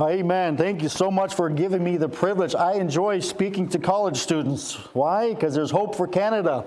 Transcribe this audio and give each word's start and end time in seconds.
Amen. 0.00 0.56
Thank 0.56 0.82
you 0.82 0.88
so 0.88 1.10
much 1.10 1.34
for 1.34 1.50
giving 1.50 1.84
me 1.84 1.98
the 1.98 2.08
privilege. 2.08 2.54
I 2.54 2.76
enjoy 2.76 3.20
speaking 3.20 3.68
to 3.68 3.78
college 3.78 4.16
students. 4.16 4.76
Why? 4.94 5.34
Because 5.34 5.54
there's 5.54 5.70
hope 5.70 5.96
for 5.96 6.08
Canada. 6.08 6.64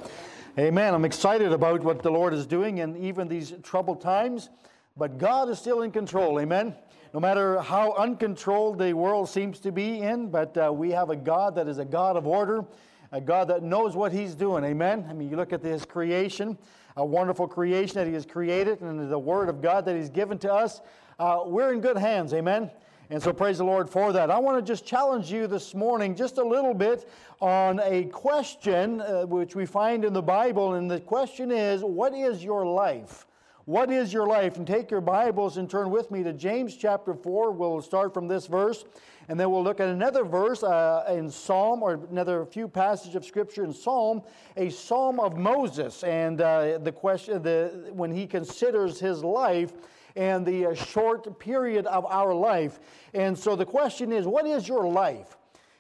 Amen. 0.60 0.94
I'm 0.94 1.06
excited 1.06 1.52
about 1.52 1.84
what 1.84 2.04
the 2.04 2.12
Lord 2.12 2.36
is 2.36 2.46
doing 2.46 2.78
in 2.78 2.96
even 2.98 3.28
these 3.28 3.52
troubled 3.64 4.00
times, 4.00 4.52
but 4.96 5.18
God 5.18 5.50
is 5.50 5.58
still 5.58 5.82
in 5.82 5.90
control. 5.90 6.40
Amen. 6.40 6.76
No 7.16 7.20
matter 7.20 7.60
how 7.62 7.94
uncontrolled 7.94 8.78
the 8.78 8.94
world 8.94 9.28
seems 9.28 9.60
to 9.62 9.72
be 9.72 10.02
in, 10.02 10.30
but 10.30 10.56
uh, 10.56 10.72
we 10.72 10.92
have 10.92 11.10
a 11.10 11.16
God 11.16 11.56
that 11.56 11.68
is 11.68 11.80
a 11.80 11.86
God 11.86 12.18
of 12.18 12.28
order, 12.28 12.64
a 13.12 13.20
God 13.20 13.48
that 13.48 13.64
knows 13.64 13.96
what 13.96 14.12
He's 14.12 14.36
doing. 14.36 14.64
Amen. 14.64 15.04
I 15.10 15.14
mean, 15.14 15.32
you 15.32 15.36
look 15.36 15.52
at 15.52 15.64
His 15.64 15.84
creation, 15.84 16.60
a 16.96 17.04
wonderful 17.04 17.48
creation 17.48 17.96
that 17.96 18.06
He 18.06 18.14
has 18.14 18.28
created, 18.28 18.82
and 18.82 19.10
the 19.10 19.18
Word 19.18 19.50
of 19.50 19.64
God 19.64 19.84
that 19.86 19.96
He's 19.96 20.12
given 20.12 20.38
to 20.40 20.54
us. 20.54 20.82
Uh, 21.18 21.40
we're 21.48 21.74
in 21.74 21.82
good 21.82 21.98
hands. 21.98 22.32
Amen. 22.32 22.70
And 23.12 23.22
so 23.22 23.32
praise 23.32 23.60
the 23.60 23.64
Lord 23.64 23.88
for 23.88 24.12
that. 24.14 24.32
I 24.32 24.40
want 24.40 24.58
to 24.58 24.68
just 24.68 24.84
challenge 24.84 25.32
you 25.32 25.46
this 25.46 25.76
morning 25.76 26.16
just 26.16 26.40
a 26.40 26.44
little 26.44 26.74
bit 26.74 27.08
on 27.40 27.80
a 27.84 28.06
question 28.06 29.00
uh, 29.00 29.28
which 29.28 29.56
we 29.56 29.68
find 29.68 30.04
in 30.04 30.12
the 30.12 30.24
Bible. 30.24 30.74
And 30.74 30.90
the 30.90 31.00
question 31.00 31.52
is, 31.52 31.84
what 31.84 32.16
is 32.16 32.44
your 32.44 32.66
life? 32.66 33.28
What 33.66 33.92
is 33.92 34.12
your 34.12 34.26
life? 34.26 34.58
And 34.58 34.66
take 34.66 34.90
your 34.90 35.02
Bibles 35.02 35.58
and 35.58 35.70
turn 35.70 35.92
with 35.92 36.10
me 36.10 36.24
to 36.24 36.34
James 36.34 36.78
chapter 36.78 37.14
4. 37.14 37.52
We'll 37.52 37.82
start 37.82 38.12
from 38.12 38.28
this 38.28 38.48
verse. 38.48 38.86
And 39.28 39.40
then 39.40 39.52
we'll 39.52 39.64
look 39.64 39.80
at 39.80 39.90
another 39.90 40.24
verse 40.24 40.64
uh, 40.64 41.06
in 41.10 41.30
Psalm, 41.30 41.84
or 41.84 42.00
another 42.10 42.46
few 42.46 42.68
passages 42.68 43.16
of 43.16 43.26
Scripture 43.26 43.64
in 43.64 43.74
Psalm, 43.74 44.24
a 44.58 44.70
Psalm 44.70 45.20
of 45.20 45.36
Moses, 45.36 46.04
and 46.04 46.42
uh, 46.42 46.78
the 46.78 46.92
question, 46.92 47.42
the, 47.42 47.90
when 47.92 48.12
he 48.12 48.28
considers 48.28 49.00
his 49.00 49.24
life 49.24 49.74
and 50.16 50.46
the 50.46 50.68
uh, 50.68 50.74
short 50.74 51.40
period 51.40 51.86
of 51.88 52.06
our 52.06 52.34
life. 52.34 52.80
And 53.14 53.38
so 53.38 53.56
the 53.56 53.66
question 53.66 54.12
is, 54.12 54.26
what 54.26 54.46
is 54.46 54.68
your 54.68 54.88
life? 54.88 55.38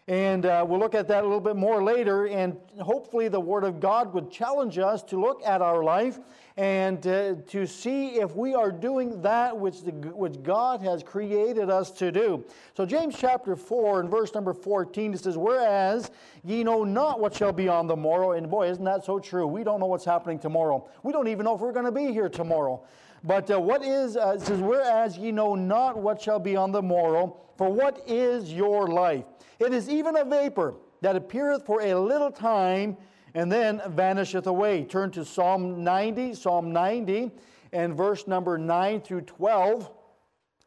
And 0.08 0.46
uh, 0.46 0.64
we'll 0.68 0.80
look 0.80 0.94
at 0.94 1.08
that 1.08 1.24
a 1.24 1.28
little 1.28 1.42
bit 1.42 1.56
more 1.56 1.84
later. 1.84 2.28
And 2.28 2.58
hopefully, 2.80 3.28
the 3.28 3.40
Word 3.40 3.64
of 3.64 3.80
God 3.80 4.14
would 4.14 4.30
challenge 4.30 4.78
us 4.78 5.02
to 5.04 5.20
look 5.20 5.42
at 5.44 5.64
our 5.64 5.84
life 5.84 6.20
and 6.58 7.06
uh, 7.08 7.36
to 7.48 7.66
see 7.66 8.20
if 8.20 8.36
we 8.36 8.54
are 8.54 8.72
doing 8.72 9.20
that 9.24 9.58
which, 9.58 9.82
the, 9.82 9.92
which 9.92 10.44
God 10.44 10.80
has 10.82 11.02
created 11.02 11.72
us 11.72 11.90
to 11.94 12.12
do. 12.12 12.46
So, 12.78 12.86
James 12.86 13.16
chapter 13.18 13.56
4 13.56 14.02
and 14.02 14.12
verse 14.12 14.32
number 14.36 14.54
14, 14.54 15.16
it 15.16 15.22
says, 15.22 15.40
Whereas 15.40 16.12
ye 16.44 16.64
know 16.64 16.84
not 16.84 17.20
what 17.20 17.34
shall 17.34 17.52
be 17.52 17.68
on 17.68 17.88
the 17.88 17.96
morrow. 17.96 18.34
And 18.34 18.48
boy, 18.48 18.70
isn't 18.70 18.86
that 18.86 19.06
so 19.06 19.18
true? 19.18 19.48
We 19.48 19.64
don't 19.64 19.80
know 19.80 19.88
what's 19.88 20.06
happening 20.06 20.38
tomorrow. 20.38 20.88
We 21.02 21.14
don't 21.14 21.30
even 21.30 21.46
know 21.46 21.56
if 21.56 21.62
we're 21.62 21.72
going 21.74 21.86
to 21.86 21.92
be 21.92 22.12
here 22.12 22.30
tomorrow. 22.30 22.80
But 23.26 23.50
uh, 23.50 23.60
what 23.60 23.84
is, 23.84 24.16
uh, 24.16 24.38
says, 24.38 24.60
whereas 24.60 25.18
ye 25.18 25.32
know 25.32 25.56
not 25.56 25.98
what 25.98 26.22
shall 26.22 26.40
be 26.40 26.56
on 26.56 26.72
the 26.72 26.82
morrow, 26.82 27.38
for 27.58 27.70
what 27.70 28.04
is 28.06 28.54
your 28.54 28.88
life? 28.88 29.26
It 29.60 29.74
is 29.74 29.90
even 29.90 30.16
a 30.16 30.24
vapor 30.24 30.76
that 31.02 31.16
appeareth 31.16 31.66
for 31.66 31.82
a 31.82 31.96
little 31.96 32.32
time 32.32 32.98
and 33.34 33.52
then 33.52 33.82
vanisheth 33.90 34.46
away. 34.48 34.84
Turn 34.84 35.10
to 35.12 35.26
Psalm 35.26 35.84
90, 35.84 36.36
Psalm 36.36 36.72
90, 36.72 37.32
and 37.74 37.96
verse 37.96 38.28
number 38.28 38.58
9 38.58 39.02
through 39.02 39.22
12. 39.22 39.92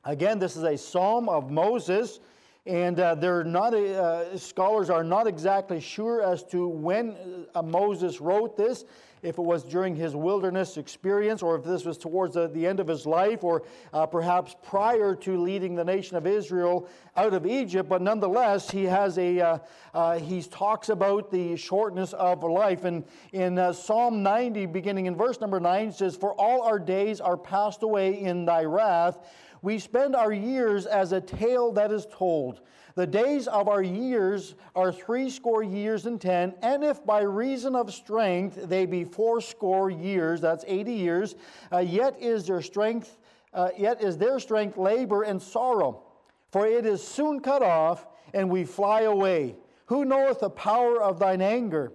Again, 0.04 0.38
this 0.38 0.56
is 0.56 0.64
a 0.64 0.76
psalm 0.76 1.28
of 1.28 1.50
Moses, 1.50 2.20
and 2.66 2.98
uh, 2.98 3.14
they're 3.14 3.44
not, 3.44 3.72
uh, 3.72 4.36
scholars 4.36 4.90
are 4.90 5.04
not 5.04 5.26
exactly 5.26 5.80
sure 5.80 6.22
as 6.22 6.42
to 6.44 6.66
when 6.66 7.46
uh, 7.54 7.62
Moses 7.62 8.20
wrote 8.20 8.56
this 8.56 8.84
if 9.22 9.38
it 9.38 9.42
was 9.42 9.64
during 9.64 9.94
his 9.94 10.14
wilderness 10.14 10.77
experience 10.77 11.42
or 11.42 11.56
if 11.56 11.64
this 11.64 11.84
was 11.84 11.98
towards 11.98 12.34
the, 12.34 12.48
the 12.48 12.66
end 12.66 12.80
of 12.80 12.86
his 12.86 13.06
life 13.06 13.44
or 13.44 13.62
uh, 13.92 14.06
perhaps 14.06 14.56
prior 14.62 15.14
to 15.14 15.41
leading 15.41 15.75
the 15.75 15.84
nation 15.84 16.16
of 16.16 16.27
Israel 16.27 16.88
out 17.16 17.34
of 17.34 17.47
Egypt. 17.47 17.88
But 17.88 18.02
nonetheless, 18.02 18.70
he 18.70 18.84
has 18.84 19.19
a, 19.19 19.41
uh, 19.41 19.58
uh, 19.94 20.19
he 20.19 20.42
talks 20.42 20.88
about 20.88 21.30
the 21.30 21.56
shortness 21.56 22.12
of 22.12 22.42
life. 22.42 22.84
And 22.84 23.05
in 23.33 23.58
uh, 23.58 23.72
Psalm 23.72 24.22
90, 24.22 24.66
beginning 24.66 25.06
in 25.06 25.16
verse 25.16 25.41
number 25.41 25.60
9, 25.60 25.92
says, 25.92 26.16
For 26.16 26.32
all 26.34 26.62
our 26.62 26.78
days 26.78 27.21
are 27.21 27.37
passed 27.37 27.82
away 27.82 28.21
in 28.21 28.44
thy 28.44 28.65
wrath. 28.65 29.19
We 29.62 29.78
spend 29.78 30.14
our 30.14 30.32
years 30.32 30.86
as 30.86 31.12
a 31.12 31.20
tale 31.20 31.72
that 31.72 31.91
is 31.92 32.06
told. 32.10 32.60
The 32.94 33.06
days 33.06 33.46
of 33.46 33.69
our 33.69 33.82
years 33.82 34.54
are 34.74 34.92
threescore 34.92 35.62
years 35.62 36.06
and 36.06 36.20
ten, 36.20 36.54
and 36.62 36.82
if 36.82 37.04
by 37.04 37.20
reason 37.20 37.76
of 37.76 37.92
strength 37.92 38.68
they 38.68 38.86
be 38.86 39.04
fourscore 39.04 39.91
years, 39.91 40.41
that's 40.41 40.64
80 40.66 40.92
years, 40.92 41.36
uh, 41.72 41.78
yet 41.78 42.20
is 42.20 42.47
their 42.47 42.62
strength, 42.62 43.18
uh, 43.54 43.70
yet 43.76 44.02
is 44.02 44.18
their 44.18 44.41
strength 44.41 44.76
labor 44.76 45.22
and 45.22 45.41
sorrow. 45.41 46.02
For 46.50 46.66
it 46.66 46.86
is 46.86 47.06
soon 47.06 47.41
cut 47.41 47.62
off, 47.62 48.06
and 48.34 48.50
we 48.50 48.64
fly 48.64 49.02
away. 49.02 49.56
Who 49.86 50.04
knoweth 50.04 50.41
the 50.41 50.50
power 50.50 51.00
of 51.00 51.18
thine 51.18 51.41
anger? 51.41 51.92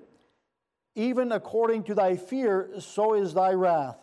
Even 0.96 1.32
according 1.32 1.84
to 1.84 1.96
thy 1.96 2.16
fear, 2.16 2.70
so 2.80 3.14
is 3.14 3.34
thy 3.34 3.52
wrath. 3.54 3.98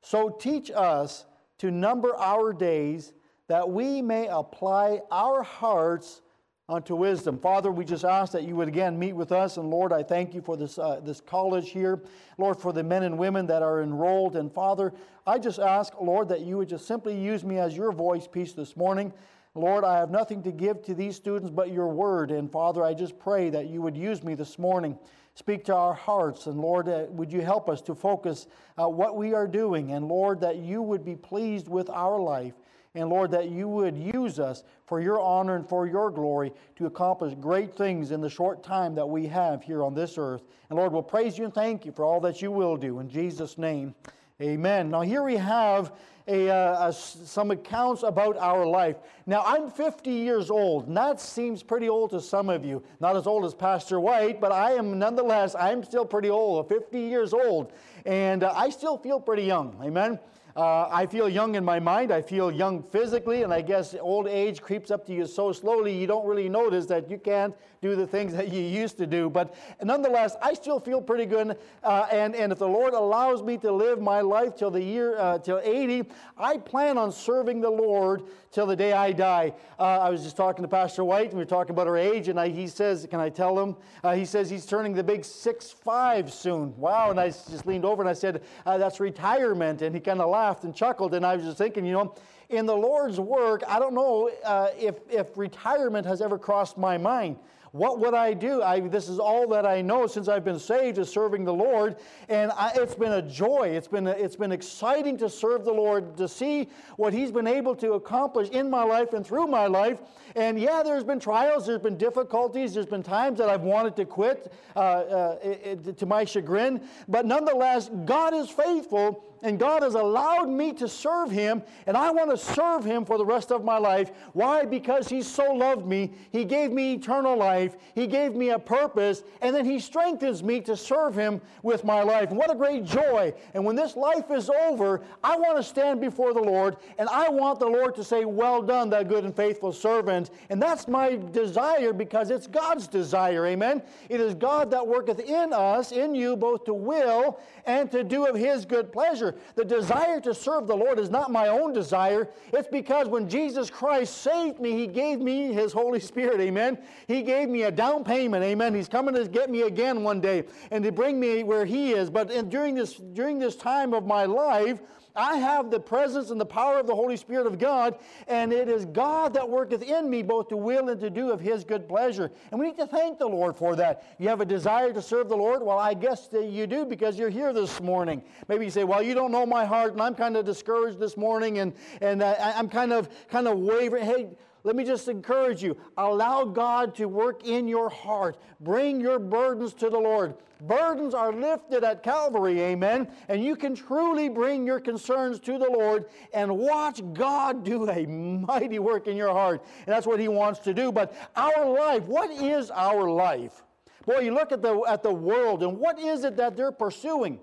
So 0.00 0.28
teach 0.28 0.70
us 0.70 1.24
to 1.62 1.70
number 1.70 2.16
our 2.16 2.52
days, 2.52 3.12
that 3.46 3.70
we 3.70 4.02
may 4.02 4.26
apply 4.26 5.00
our 5.12 5.44
hearts 5.44 6.20
unto 6.68 6.96
wisdom. 6.96 7.38
Father, 7.38 7.70
we 7.70 7.84
just 7.84 8.04
ask 8.04 8.32
that 8.32 8.42
you 8.42 8.56
would 8.56 8.66
again 8.66 8.98
meet 8.98 9.12
with 9.12 9.30
us. 9.30 9.58
And 9.58 9.70
Lord, 9.70 9.92
I 9.92 10.02
thank 10.02 10.34
you 10.34 10.42
for 10.42 10.56
this, 10.56 10.76
uh, 10.76 10.98
this 11.04 11.20
college 11.20 11.70
here. 11.70 12.02
Lord, 12.36 12.58
for 12.58 12.72
the 12.72 12.82
men 12.82 13.04
and 13.04 13.16
women 13.16 13.46
that 13.46 13.62
are 13.62 13.80
enrolled. 13.80 14.34
And 14.34 14.52
Father, 14.52 14.92
I 15.24 15.38
just 15.38 15.60
ask, 15.60 15.92
Lord, 16.00 16.28
that 16.30 16.40
you 16.40 16.56
would 16.56 16.68
just 16.68 16.84
simply 16.84 17.16
use 17.16 17.44
me 17.44 17.58
as 17.58 17.76
your 17.76 17.92
voice 17.92 18.26
piece 18.26 18.54
this 18.54 18.76
morning. 18.76 19.12
Lord, 19.54 19.84
I 19.84 19.98
have 19.98 20.10
nothing 20.10 20.42
to 20.42 20.50
give 20.50 20.82
to 20.86 20.94
these 20.94 21.14
students 21.14 21.48
but 21.48 21.70
your 21.70 21.86
word. 21.86 22.32
And 22.32 22.50
Father, 22.50 22.82
I 22.82 22.92
just 22.92 23.20
pray 23.20 23.50
that 23.50 23.68
you 23.68 23.82
would 23.82 23.96
use 23.96 24.24
me 24.24 24.34
this 24.34 24.58
morning. 24.58 24.98
Speak 25.34 25.64
to 25.64 25.74
our 25.74 25.94
hearts. 25.94 26.46
And 26.46 26.60
Lord, 26.60 26.88
uh, 26.88 27.06
would 27.08 27.32
you 27.32 27.40
help 27.40 27.68
us 27.68 27.80
to 27.82 27.94
focus 27.94 28.46
uh, 28.80 28.88
what 28.88 29.16
we 29.16 29.32
are 29.32 29.46
doing? 29.46 29.92
And 29.92 30.06
Lord, 30.06 30.40
that 30.40 30.56
you 30.56 30.82
would 30.82 31.04
be 31.04 31.16
pleased 31.16 31.68
with 31.68 31.88
our 31.88 32.20
life. 32.20 32.54
And 32.94 33.08
Lord, 33.08 33.30
that 33.30 33.48
you 33.48 33.68
would 33.68 33.96
use 33.96 34.38
us 34.38 34.64
for 34.84 35.00
your 35.00 35.18
honor 35.18 35.56
and 35.56 35.66
for 35.66 35.86
your 35.86 36.10
glory 36.10 36.52
to 36.76 36.84
accomplish 36.84 37.34
great 37.40 37.74
things 37.74 38.10
in 38.10 38.20
the 38.20 38.28
short 38.28 38.62
time 38.62 38.94
that 38.96 39.06
we 39.08 39.26
have 39.28 39.62
here 39.62 39.82
on 39.82 39.94
this 39.94 40.18
earth. 40.18 40.42
And 40.68 40.78
Lord, 40.78 40.92
we'll 40.92 41.02
praise 41.02 41.38
you 41.38 41.44
and 41.44 41.54
thank 41.54 41.86
you 41.86 41.92
for 41.92 42.04
all 42.04 42.20
that 42.20 42.42
you 42.42 42.50
will 42.50 42.76
do. 42.76 42.98
In 42.98 43.08
Jesus' 43.08 43.56
name, 43.56 43.94
amen. 44.42 44.90
Now, 44.90 45.02
here 45.02 45.22
we 45.22 45.36
have 45.36 45.92
a, 46.26 46.50
uh, 46.50 46.88
a, 46.88 46.92
some 46.92 47.50
accounts 47.50 48.02
about 48.02 48.36
our 48.36 48.66
life. 48.66 48.96
Now, 49.26 49.42
I'm 49.46 49.70
50 49.70 50.10
years 50.10 50.50
old, 50.50 50.88
and 50.88 50.96
that 50.96 51.20
seems 51.20 51.62
pretty 51.62 51.88
old 51.88 52.10
to 52.10 52.20
some 52.20 52.48
of 52.48 52.64
you. 52.64 52.82
Not 53.00 53.16
as 53.16 53.26
old 53.26 53.44
as 53.44 53.54
Pastor 53.54 54.00
White, 54.00 54.40
but 54.40 54.52
I 54.52 54.72
am 54.72 54.98
nonetheless, 54.98 55.54
I'm 55.54 55.82
still 55.84 56.04
pretty 56.04 56.30
old, 56.30 56.68
50 56.68 56.98
years 56.98 57.32
old, 57.32 57.72
and 58.04 58.42
uh, 58.42 58.52
I 58.54 58.70
still 58.70 58.98
feel 58.98 59.20
pretty 59.20 59.44
young. 59.44 59.76
Amen. 59.82 60.18
Uh, 60.54 60.86
I 60.90 61.06
feel 61.06 61.30
young 61.30 61.54
in 61.54 61.64
my 61.64 61.80
mind. 61.80 62.12
I 62.12 62.20
feel 62.20 62.50
young 62.50 62.82
physically, 62.82 63.42
and 63.42 63.54
I 63.54 63.62
guess 63.62 63.94
old 63.98 64.28
age 64.28 64.60
creeps 64.60 64.90
up 64.90 65.06
to 65.06 65.14
you 65.14 65.26
so 65.26 65.50
slowly 65.52 65.96
you 65.98 66.06
don't 66.06 66.26
really 66.26 66.48
notice 66.48 66.84
that 66.86 67.10
you 67.10 67.16
can't 67.16 67.54
do 67.82 67.96
the 67.96 68.06
things 68.06 68.32
that 68.32 68.52
you 68.52 68.62
used 68.62 68.96
to 68.96 69.06
do. 69.06 69.28
But 69.28 69.54
nonetheless, 69.82 70.36
I 70.40 70.54
still 70.54 70.78
feel 70.78 71.02
pretty 71.02 71.26
good. 71.26 71.58
Uh, 71.82 72.06
and, 72.12 72.34
and 72.36 72.52
if 72.52 72.60
the 72.60 72.68
Lord 72.68 72.94
allows 72.94 73.42
me 73.42 73.58
to 73.58 73.72
live 73.72 74.00
my 74.00 74.20
life 74.20 74.54
till 74.54 74.70
the 74.70 74.82
year, 74.82 75.18
uh, 75.18 75.38
till 75.38 75.60
80, 75.62 76.04
I 76.38 76.58
plan 76.58 76.96
on 76.96 77.10
serving 77.10 77.60
the 77.60 77.70
Lord 77.70 78.22
till 78.52 78.66
the 78.66 78.76
day 78.76 78.92
I 78.92 79.10
die. 79.10 79.54
Uh, 79.80 79.82
I 79.82 80.10
was 80.10 80.22
just 80.22 80.36
talking 80.36 80.62
to 80.62 80.68
Pastor 80.68 81.02
White, 81.02 81.30
and 81.30 81.32
we 81.32 81.40
were 81.40 81.44
talking 81.44 81.72
about 81.72 81.88
our 81.88 81.98
age, 81.98 82.28
and 82.28 82.38
I, 82.38 82.50
he 82.50 82.68
says, 82.68 83.04
Can 83.10 83.18
I 83.18 83.30
tell 83.30 83.58
him? 83.58 83.74
Uh, 84.04 84.14
he 84.14 84.26
says 84.26 84.48
he's 84.48 84.64
turning 84.64 84.94
the 84.94 85.02
big 85.02 85.24
six 85.24 85.72
five 85.72 86.32
soon. 86.32 86.76
Wow. 86.76 87.10
And 87.10 87.18
I 87.18 87.30
just 87.30 87.66
leaned 87.66 87.84
over 87.84 88.00
and 88.00 88.08
I 88.08 88.12
said, 88.12 88.42
uh, 88.64 88.78
That's 88.78 89.00
retirement. 89.00 89.82
And 89.82 89.92
he 89.92 90.00
kind 90.00 90.20
of 90.20 90.30
laughed 90.30 90.62
and 90.62 90.72
chuckled, 90.72 91.14
and 91.14 91.26
I 91.26 91.34
was 91.34 91.44
just 91.44 91.58
thinking, 91.58 91.84
you 91.84 91.94
know, 91.94 92.14
in 92.48 92.66
the 92.66 92.76
Lord's 92.76 93.18
work, 93.18 93.62
I 93.66 93.80
don't 93.80 93.94
know 93.94 94.30
uh, 94.44 94.68
if, 94.78 94.96
if 95.10 95.36
retirement 95.36 96.06
has 96.06 96.20
ever 96.20 96.38
crossed 96.38 96.78
my 96.78 96.96
mind. 96.98 97.38
What 97.72 98.00
would 98.00 98.12
I 98.12 98.34
do? 98.34 98.62
I, 98.62 98.80
this 98.80 99.08
is 99.08 99.18
all 99.18 99.48
that 99.48 99.64
I 99.64 99.80
know 99.80 100.06
since 100.06 100.28
I've 100.28 100.44
been 100.44 100.58
saved 100.58 100.98
is 100.98 101.08
serving 101.08 101.46
the 101.46 101.54
Lord, 101.54 101.96
and 102.28 102.52
I, 102.52 102.72
it's 102.74 102.94
been 102.94 103.12
a 103.12 103.22
joy. 103.22 103.70
It's 103.74 103.88
been, 103.88 104.06
a, 104.06 104.10
it's 104.10 104.36
been 104.36 104.52
exciting 104.52 105.16
to 105.16 105.30
serve 105.30 105.64
the 105.64 105.72
Lord, 105.72 106.14
to 106.18 106.28
see 106.28 106.68
what 106.96 107.14
He's 107.14 107.32
been 107.32 107.46
able 107.46 107.74
to 107.76 107.94
accomplish 107.94 108.50
in 108.50 108.68
my 108.68 108.82
life 108.82 109.14
and 109.14 109.26
through 109.26 109.46
my 109.46 109.68
life. 109.68 110.02
And 110.36 110.60
yeah, 110.60 110.82
there's 110.82 111.04
been 111.04 111.18
trials, 111.18 111.66
there's 111.66 111.80
been 111.80 111.96
difficulties, 111.96 112.74
there's 112.74 112.84
been 112.84 113.02
times 113.02 113.38
that 113.38 113.48
I've 113.48 113.62
wanted 113.62 113.96
to 113.96 114.04
quit 114.04 114.52
uh, 114.76 114.78
uh, 114.78 115.38
it, 115.42 115.96
to 115.96 116.04
my 116.04 116.26
chagrin, 116.26 116.82
but 117.08 117.24
nonetheless, 117.24 117.90
God 118.04 118.34
is 118.34 118.50
faithful 118.50 119.31
and 119.42 119.58
God 119.58 119.82
has 119.82 119.94
allowed 119.94 120.48
me 120.48 120.72
to 120.74 120.88
serve 120.88 121.30
Him, 121.30 121.62
and 121.86 121.96
I 121.96 122.10
want 122.10 122.30
to 122.30 122.36
serve 122.36 122.84
Him 122.84 123.04
for 123.04 123.18
the 123.18 123.26
rest 123.26 123.50
of 123.50 123.64
my 123.64 123.78
life. 123.78 124.10
Why? 124.32 124.64
Because 124.64 125.08
He 125.08 125.22
so 125.22 125.52
loved 125.52 125.86
me, 125.86 126.12
He 126.30 126.44
gave 126.44 126.72
me 126.72 126.94
eternal 126.94 127.36
life 127.36 127.76
He 127.94 128.06
gave 128.06 128.34
me 128.34 128.50
a 128.50 128.58
purpose, 128.58 129.22
and 129.40 129.54
then 129.54 129.64
He 129.64 129.78
strengthens 129.78 130.42
me 130.42 130.60
to 130.62 130.76
serve 130.76 131.14
Him 131.14 131.40
with 131.62 131.84
my 131.84 132.02
life. 132.02 132.30
And 132.30 132.38
what 132.38 132.52
a 132.52 132.54
great 132.54 132.84
joy. 132.84 133.34
And 133.54 133.64
when 133.64 133.76
this 133.76 133.96
life 133.96 134.30
is 134.30 134.48
over, 134.48 135.02
I 135.22 135.36
want 135.36 135.56
to 135.56 135.62
stand 135.62 136.00
before 136.00 136.32
the 136.32 136.40
Lord, 136.40 136.76
and 136.98 137.08
I 137.08 137.28
want 137.28 137.58
the 137.58 137.66
Lord 137.66 137.94
to 137.96 138.04
say, 138.04 138.24
Well 138.24 138.62
done, 138.62 138.90
thou 138.90 139.02
good 139.02 139.24
and 139.24 139.34
faithful 139.34 139.72
servant. 139.72 140.30
And 140.50 140.62
that's 140.62 140.88
my 140.88 141.16
desire 141.32 141.92
because 141.92 142.30
it's 142.30 142.46
God's 142.46 142.86
desire. 142.86 143.46
Amen. 143.46 143.82
It 144.08 144.20
is 144.20 144.34
God 144.34 144.70
that 144.70 144.86
worketh 144.86 145.20
in 145.20 145.52
us, 145.52 145.92
in 145.92 146.14
you, 146.14 146.36
both 146.36 146.64
to 146.64 146.74
will 146.74 147.38
and 147.66 147.90
to 147.90 148.04
do 148.04 148.26
of 148.26 148.36
His 148.36 148.64
good 148.64 148.92
pleasure. 148.92 149.31
The 149.54 149.64
desire 149.64 150.20
to 150.20 150.34
serve 150.34 150.66
the 150.66 150.76
Lord 150.76 150.98
is 150.98 151.10
not 151.10 151.30
my 151.30 151.48
own 151.48 151.72
desire. 151.72 152.28
It's 152.52 152.68
because 152.68 153.08
when 153.08 153.28
Jesus 153.28 153.70
Christ 153.70 154.18
saved 154.18 154.60
me, 154.60 154.72
He 154.72 154.86
gave 154.86 155.20
me 155.20 155.52
His 155.52 155.72
Holy 155.72 156.00
Spirit. 156.00 156.40
Amen. 156.40 156.78
He 157.06 157.22
gave 157.22 157.48
me 157.48 157.62
a 157.64 157.70
down 157.70 158.04
payment. 158.04 158.44
Amen. 158.44 158.74
He's 158.74 158.88
coming 158.88 159.14
to 159.14 159.26
get 159.28 159.50
me 159.50 159.62
again 159.62 160.02
one 160.02 160.20
day 160.20 160.44
and 160.70 160.82
to 160.84 160.92
bring 160.92 161.18
me 161.20 161.42
where 161.42 161.64
He 161.64 161.92
is. 161.92 162.10
But 162.10 162.30
in, 162.30 162.48
during 162.48 162.74
this 162.74 162.94
during 162.94 163.38
this 163.38 163.56
time 163.56 163.94
of 163.94 164.06
my 164.06 164.24
life, 164.24 164.80
I 165.14 165.36
have 165.36 165.70
the 165.70 165.80
presence 165.80 166.30
and 166.30 166.40
the 166.40 166.46
power 166.46 166.78
of 166.78 166.86
the 166.86 166.94
Holy 166.94 167.16
Spirit 167.16 167.46
of 167.46 167.58
God, 167.58 167.98
and 168.28 168.52
it 168.52 168.68
is 168.68 168.84
God 168.86 169.34
that 169.34 169.48
worketh 169.48 169.82
in 169.82 170.08
me 170.08 170.22
both 170.22 170.48
to 170.48 170.56
will 170.56 170.88
and 170.88 171.00
to 171.00 171.10
do 171.10 171.30
of 171.30 171.40
His 171.40 171.64
good 171.64 171.88
pleasure. 171.88 172.30
And 172.50 172.58
we 172.58 172.68
need 172.68 172.78
to 172.78 172.86
thank 172.86 173.18
the 173.18 173.26
Lord 173.26 173.56
for 173.56 173.76
that. 173.76 174.04
You 174.18 174.28
have 174.28 174.40
a 174.40 174.46
desire 174.46 174.92
to 174.92 175.02
serve 175.02 175.28
the 175.28 175.36
Lord? 175.36 175.62
Well, 175.62 175.78
I 175.78 175.94
guess 175.94 176.28
that 176.28 176.46
you 176.46 176.66
do 176.66 176.84
because 176.84 177.18
you're 177.18 177.30
here 177.30 177.52
this 177.52 177.80
morning. 177.80 178.22
Maybe 178.48 178.64
you 178.64 178.70
say, 178.70 178.84
Well, 178.84 179.02
you 179.02 179.14
don't 179.14 179.32
know 179.32 179.46
my 179.46 179.64
heart, 179.64 179.92
and 179.92 180.00
I'm 180.00 180.14
kind 180.14 180.36
of 180.36 180.44
discouraged 180.44 180.98
this 180.98 181.16
morning, 181.16 181.58
and, 181.58 181.72
and 182.00 182.22
uh, 182.22 182.34
I'm 182.38 182.68
kind 182.68 182.92
of, 182.92 183.08
kind 183.28 183.48
of 183.48 183.58
wavering. 183.58 184.04
Hey, 184.04 184.28
let 184.64 184.76
me 184.76 184.84
just 184.84 185.08
encourage 185.08 185.62
you. 185.62 185.76
Allow 185.96 186.44
God 186.44 186.94
to 186.96 187.06
work 187.06 187.44
in 187.44 187.66
your 187.66 187.88
heart. 187.88 188.36
Bring 188.60 189.00
your 189.00 189.18
burdens 189.18 189.74
to 189.74 189.90
the 189.90 189.98
Lord. 189.98 190.34
Burdens 190.60 191.12
are 191.14 191.32
lifted 191.32 191.82
at 191.82 192.04
Calvary, 192.04 192.60
amen. 192.60 193.08
And 193.28 193.42
you 193.42 193.56
can 193.56 193.74
truly 193.74 194.28
bring 194.28 194.64
your 194.64 194.78
concerns 194.78 195.40
to 195.40 195.58
the 195.58 195.68
Lord 195.68 196.06
and 196.32 196.56
watch 196.56 197.02
God 197.12 197.64
do 197.64 197.90
a 197.90 198.06
mighty 198.06 198.78
work 198.78 199.08
in 199.08 199.16
your 199.16 199.32
heart. 199.32 199.64
And 199.78 199.88
that's 199.88 200.06
what 200.06 200.20
He 200.20 200.28
wants 200.28 200.60
to 200.60 200.72
do. 200.72 200.92
But 200.92 201.14
our 201.34 201.68
life, 201.68 202.04
what 202.04 202.30
is 202.30 202.70
our 202.70 203.10
life? 203.10 203.64
Boy, 204.06 204.20
you 204.20 204.34
look 204.34 204.52
at 204.52 204.62
the, 204.62 204.80
at 204.88 205.02
the 205.02 205.12
world, 205.12 205.64
and 205.64 205.78
what 205.78 205.98
is 205.98 206.22
it 206.22 206.36
that 206.36 206.56
they're 206.56 206.72
pursuing? 206.72 207.40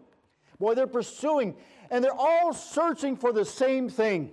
Boy, 0.57 0.75
they're 0.75 0.88
pursuing, 0.88 1.56
and 1.89 2.04
they're 2.04 2.13
all 2.13 2.54
searching 2.54 3.18
for 3.18 3.33
the 3.33 3.45
same 3.45 3.89
thing. 3.89 4.31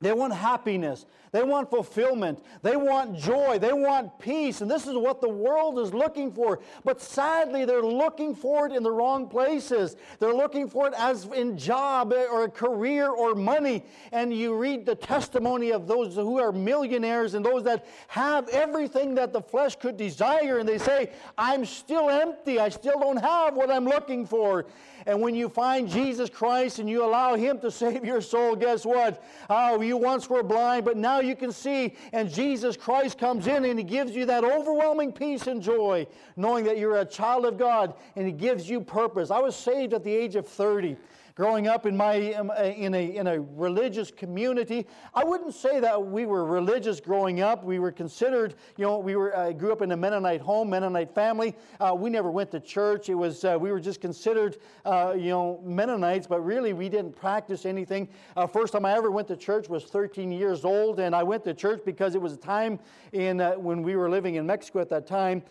They 0.00 0.12
want 0.12 0.32
happiness. 0.32 1.06
They 1.32 1.42
want 1.42 1.70
fulfillment. 1.70 2.44
They 2.62 2.76
want 2.76 3.18
joy. 3.18 3.58
They 3.58 3.72
want 3.72 4.16
peace. 4.20 4.60
And 4.60 4.70
this 4.70 4.86
is 4.86 4.94
what 4.94 5.20
the 5.20 5.28
world 5.28 5.80
is 5.80 5.92
looking 5.92 6.30
for. 6.30 6.60
But 6.84 7.00
sadly, 7.00 7.64
they're 7.64 7.82
looking 7.82 8.36
for 8.36 8.66
it 8.66 8.72
in 8.72 8.84
the 8.84 8.92
wrong 8.92 9.28
places. 9.28 9.96
They're 10.20 10.32
looking 10.32 10.68
for 10.68 10.86
it 10.86 10.94
as 10.96 11.24
in 11.24 11.58
job 11.58 12.12
or 12.12 12.44
a 12.44 12.48
career 12.48 13.08
or 13.08 13.34
money. 13.34 13.84
And 14.12 14.32
you 14.32 14.54
read 14.56 14.86
the 14.86 14.94
testimony 14.94 15.72
of 15.72 15.88
those 15.88 16.14
who 16.14 16.38
are 16.38 16.52
millionaires 16.52 17.34
and 17.34 17.44
those 17.44 17.64
that 17.64 17.84
have 18.06 18.48
everything 18.50 19.16
that 19.16 19.32
the 19.32 19.42
flesh 19.42 19.74
could 19.74 19.96
desire. 19.96 20.58
And 20.58 20.68
they 20.68 20.78
say, 20.78 21.10
I'm 21.36 21.64
still 21.64 22.08
empty. 22.08 22.60
I 22.60 22.68
still 22.68 23.00
don't 23.00 23.16
have 23.16 23.54
what 23.54 23.68
I'm 23.68 23.84
looking 23.84 24.26
for. 24.26 24.64
And 25.08 25.22
when 25.22 25.34
you 25.34 25.48
find 25.48 25.88
Jesus 25.88 26.28
Christ 26.28 26.80
and 26.80 26.88
you 26.88 27.02
allow 27.02 27.34
Him 27.34 27.58
to 27.60 27.70
save 27.70 28.04
your 28.04 28.20
soul, 28.20 28.54
guess 28.54 28.84
what? 28.84 29.24
Oh, 29.48 29.80
you 29.80 29.96
once 29.96 30.28
were 30.28 30.42
blind, 30.42 30.84
but 30.84 30.98
now 30.98 31.20
you 31.20 31.34
can 31.34 31.50
see. 31.50 31.96
And 32.12 32.30
Jesus 32.30 32.76
Christ 32.76 33.16
comes 33.16 33.46
in 33.46 33.64
and 33.64 33.78
He 33.78 33.84
gives 33.84 34.14
you 34.14 34.26
that 34.26 34.44
overwhelming 34.44 35.12
peace 35.12 35.46
and 35.46 35.62
joy, 35.62 36.06
knowing 36.36 36.66
that 36.66 36.76
you're 36.76 36.98
a 36.98 37.06
child 37.06 37.46
of 37.46 37.56
God 37.56 37.94
and 38.16 38.26
He 38.26 38.32
gives 38.32 38.68
you 38.68 38.82
purpose. 38.82 39.30
I 39.30 39.40
was 39.40 39.56
saved 39.56 39.94
at 39.94 40.04
the 40.04 40.14
age 40.14 40.36
of 40.36 40.46
30 40.46 40.98
growing 41.38 41.68
up 41.68 41.86
in, 41.86 41.96
my, 41.96 42.32
uh, 42.32 42.64
in, 42.64 42.92
a, 42.96 43.14
in 43.14 43.28
a 43.28 43.40
religious 43.40 44.10
community. 44.10 44.84
I 45.14 45.22
wouldn't 45.22 45.54
say 45.54 45.78
that 45.78 46.04
we 46.04 46.26
were 46.26 46.44
religious 46.44 46.98
growing 46.98 47.42
up. 47.42 47.62
We 47.62 47.78
were 47.78 47.92
considered, 47.92 48.56
you 48.76 48.84
know, 48.84 48.98
we 48.98 49.14
were, 49.14 49.36
I 49.36 49.50
uh, 49.50 49.52
grew 49.52 49.70
up 49.70 49.80
in 49.80 49.92
a 49.92 49.96
Mennonite 49.96 50.40
home, 50.40 50.68
Mennonite 50.68 51.14
family. 51.14 51.54
Uh, 51.78 51.94
we 51.96 52.10
never 52.10 52.28
went 52.28 52.50
to 52.50 52.58
church. 52.58 53.08
It 53.08 53.14
was, 53.14 53.44
uh, 53.44 53.56
we 53.56 53.70
were 53.70 53.78
just 53.78 54.00
considered, 54.00 54.56
uh, 54.84 55.14
you 55.16 55.28
know, 55.28 55.60
Mennonites, 55.62 56.26
but 56.26 56.40
really 56.40 56.72
we 56.72 56.88
didn't 56.88 57.14
practice 57.14 57.66
anything. 57.66 58.08
Uh, 58.36 58.48
first 58.48 58.72
time 58.72 58.84
I 58.84 58.94
ever 58.94 59.12
went 59.12 59.28
to 59.28 59.36
church 59.36 59.68
was 59.68 59.84
13 59.84 60.32
years 60.32 60.64
old, 60.64 60.98
and 60.98 61.14
I 61.14 61.22
went 61.22 61.44
to 61.44 61.54
church 61.54 61.82
because 61.84 62.16
it 62.16 62.20
was 62.20 62.32
a 62.32 62.36
time 62.36 62.80
in, 63.12 63.38
when 63.38 63.84
we 63.84 63.94
were 63.94 64.10
living 64.10 64.34
in 64.34 64.44
Mexico 64.44 64.80
at 64.80 64.88
that 64.88 65.06
time. 65.06 65.44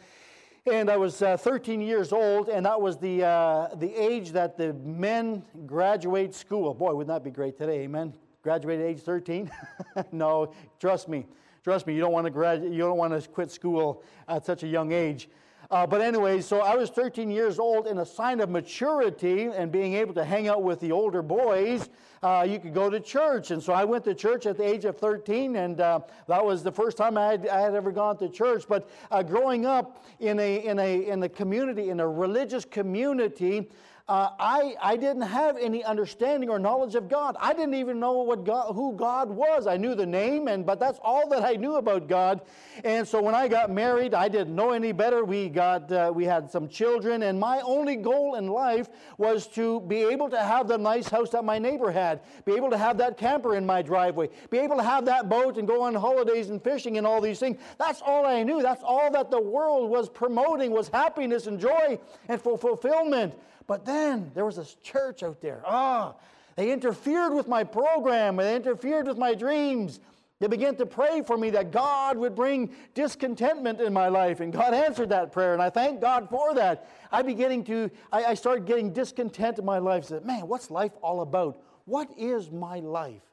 And 0.69 0.89
I 0.89 0.97
was 0.97 1.21
uh, 1.21 1.37
13 1.37 1.79
years 1.79 2.11
old, 2.11 2.49
and 2.49 2.65
that 2.65 2.81
was 2.81 2.97
the, 2.97 3.23
uh, 3.23 3.75
the 3.75 3.93
age 3.95 4.33
that 4.33 4.57
the 4.57 4.73
men 4.73 5.41
graduate 5.65 6.35
school. 6.35 6.73
Boy, 6.73 6.93
wouldn't 6.93 7.07
that 7.07 7.23
be 7.23 7.31
great 7.31 7.57
today, 7.57 7.83
amen? 7.83 8.13
Graduate 8.41 8.81
at 8.81 8.85
age 8.85 8.99
13? 8.99 9.49
no, 10.11 10.51
trust 10.77 11.07
me. 11.07 11.25
Trust 11.63 11.87
me, 11.87 11.93
you 11.93 12.01
don't 12.01 12.11
want 12.11 12.25
to 12.25 12.31
grad- 12.31 12.63
you 12.63 12.79
don't 12.79 12.97
want 12.97 13.13
to 13.13 13.29
quit 13.29 13.49
school 13.49 14.03
at 14.27 14.45
such 14.45 14.63
a 14.63 14.67
young 14.67 14.91
age. 14.91 15.29
Uh, 15.69 15.85
but 15.85 15.99
anyway, 15.99 16.39
so 16.39 16.61
I 16.61 16.75
was 16.75 16.89
13 16.89 17.29
years 17.29 17.59
old, 17.59 17.87
and 17.87 17.99
a 17.99 18.05
sign 18.05 18.39
of 18.39 18.49
maturity 18.49 19.43
and 19.43 19.69
being 19.69 19.95
able 19.95 20.13
to 20.13 20.23
hang 20.23 20.47
out 20.47 20.63
with 20.63 20.79
the 20.79 20.93
older 20.93 21.21
boys, 21.21 21.89
uh, 22.23 22.45
you 22.47 22.57
could 22.57 22.73
go 22.73 22.89
to 22.89 23.01
church. 23.01 23.51
And 23.51 23.61
so 23.61 23.73
I 23.73 23.83
went 23.83 24.05
to 24.05 24.13
church 24.13 24.45
at 24.45 24.57
the 24.57 24.63
age 24.63 24.85
of 24.85 24.97
13, 24.97 25.57
and 25.57 25.81
uh, 25.81 25.99
that 26.27 26.43
was 26.43 26.63
the 26.63 26.71
first 26.71 26.95
time 26.95 27.17
I 27.17 27.31
had, 27.31 27.47
I 27.49 27.59
had 27.59 27.75
ever 27.75 27.91
gone 27.91 28.17
to 28.19 28.29
church. 28.29 28.63
But 28.67 28.89
uh, 29.11 29.23
growing 29.23 29.65
up 29.65 30.05
in 30.19 30.39
a, 30.39 30.65
in, 30.65 30.79
a, 30.79 31.05
in 31.05 31.21
a 31.23 31.29
community, 31.29 31.89
in 31.89 31.99
a 31.99 32.07
religious 32.07 32.63
community, 32.63 33.69
uh, 34.09 34.29
I, 34.39 34.75
I 34.81 34.95
didn't 34.95 35.23
have 35.23 35.57
any 35.57 35.83
understanding 35.83 36.49
or 36.49 36.59
knowledge 36.59 36.95
of 36.95 37.09
God. 37.09 37.35
I 37.41 37.51
didn't 37.51 37.73
even 37.73 37.99
know 37.99 38.13
what 38.19 38.45
God, 38.45 38.73
who 38.73 38.93
God 38.93 39.29
was. 39.29 39.67
I 39.67 39.75
knew 39.75 39.95
the 39.95 40.05
name, 40.05 40.47
and 40.47 40.65
but 40.65 40.79
that's 40.79 40.97
all 41.01 41.27
that 41.27 41.43
I 41.43 41.53
knew 41.55 41.75
about 41.75 42.07
God. 42.07 42.39
And 42.85 43.05
so 43.05 43.21
when 43.21 43.35
I 43.35 43.49
got 43.49 43.69
married, 43.69 44.13
I 44.13 44.29
didn't 44.29 44.55
know 44.55 44.71
any 44.71 44.93
better. 44.93 45.25
We 45.25 45.49
got 45.49 45.91
uh, 45.91 46.13
we 46.15 46.23
had 46.23 46.49
some 46.49 46.69
children, 46.69 47.23
and 47.23 47.37
my 47.37 47.59
only 47.65 47.97
goal 47.97 48.35
in 48.35 48.47
life 48.47 48.87
was 49.17 49.45
to 49.47 49.81
be 49.81 50.03
able 50.03 50.29
to 50.29 50.41
have 50.41 50.69
the 50.69 50.77
nice 50.77 51.09
house 51.09 51.31
that 51.31 51.43
my 51.43 51.59
neighbor 51.59 51.91
had, 51.91 52.21
be 52.45 52.53
able 52.53 52.69
to 52.69 52.77
have 52.77 52.97
that 52.99 53.17
camper 53.17 53.55
in 53.55 53.65
my 53.65 53.81
driveway, 53.81 54.29
be 54.49 54.57
able 54.59 54.77
to 54.77 54.83
have 54.83 55.03
that 55.03 55.27
boat 55.27 55.57
and 55.57 55.67
go 55.67 55.81
on 55.81 55.93
holidays 55.93 56.49
and 56.49 56.63
fishing 56.63 56.97
and 56.97 57.05
all 57.05 57.19
these 57.19 57.39
things. 57.39 57.57
That's 57.77 58.01
all 58.01 58.25
I 58.25 58.43
knew. 58.43 58.61
That's 58.61 58.83
all 58.83 59.11
that 59.11 59.31
the 59.31 59.41
world 59.41 59.89
was 59.89 60.07
promoting 60.07 60.71
was 60.71 60.87
happiness 60.87 61.47
and 61.47 61.59
joy 61.59 61.99
and 62.29 62.41
for 62.41 62.57
fulfillment. 62.57 63.33
But 63.67 63.83
then 63.85 63.96
there 64.33 64.45
was 64.45 64.55
this 64.55 64.75
church 64.83 65.23
out 65.23 65.41
there. 65.41 65.61
Ah, 65.65 66.13
oh, 66.15 66.19
they 66.55 66.71
interfered 66.71 67.33
with 67.33 67.47
my 67.47 67.63
program, 67.63 68.35
they 68.37 68.55
interfered 68.55 69.07
with 69.07 69.17
my 69.17 69.33
dreams. 69.33 69.99
They 70.39 70.47
began 70.47 70.75
to 70.75 70.85
pray 70.85 71.23
for 71.23 71.35
me 71.35 71.49
that 71.51 71.71
God 71.71 72.15
would 72.17 72.35
bring 72.35 72.69
discontentment 72.93 73.81
in 73.81 73.91
my 73.91 74.07
life, 74.07 74.39
and 74.39 74.53
God 74.53 74.73
answered 74.73 75.09
that 75.09 75.31
prayer, 75.31 75.53
and 75.53 75.61
I 75.61 75.71
thank 75.71 75.99
God 75.99 76.29
for 76.29 76.53
that. 76.53 76.89
I 77.11 77.23
beginning 77.23 77.63
to, 77.65 77.89
I, 78.11 78.23
I 78.25 78.33
started 78.35 78.67
getting 78.67 78.93
discontent 78.93 79.57
in 79.57 79.65
my 79.65 79.79
life. 79.79 80.03
I 80.05 80.07
said, 80.07 80.25
man, 80.25 80.47
what's 80.47 80.69
life 80.69 80.91
all 81.01 81.21
about? 81.21 81.59
What 81.85 82.09
is 82.17 82.51
my 82.51 82.79
life? 82.79 83.23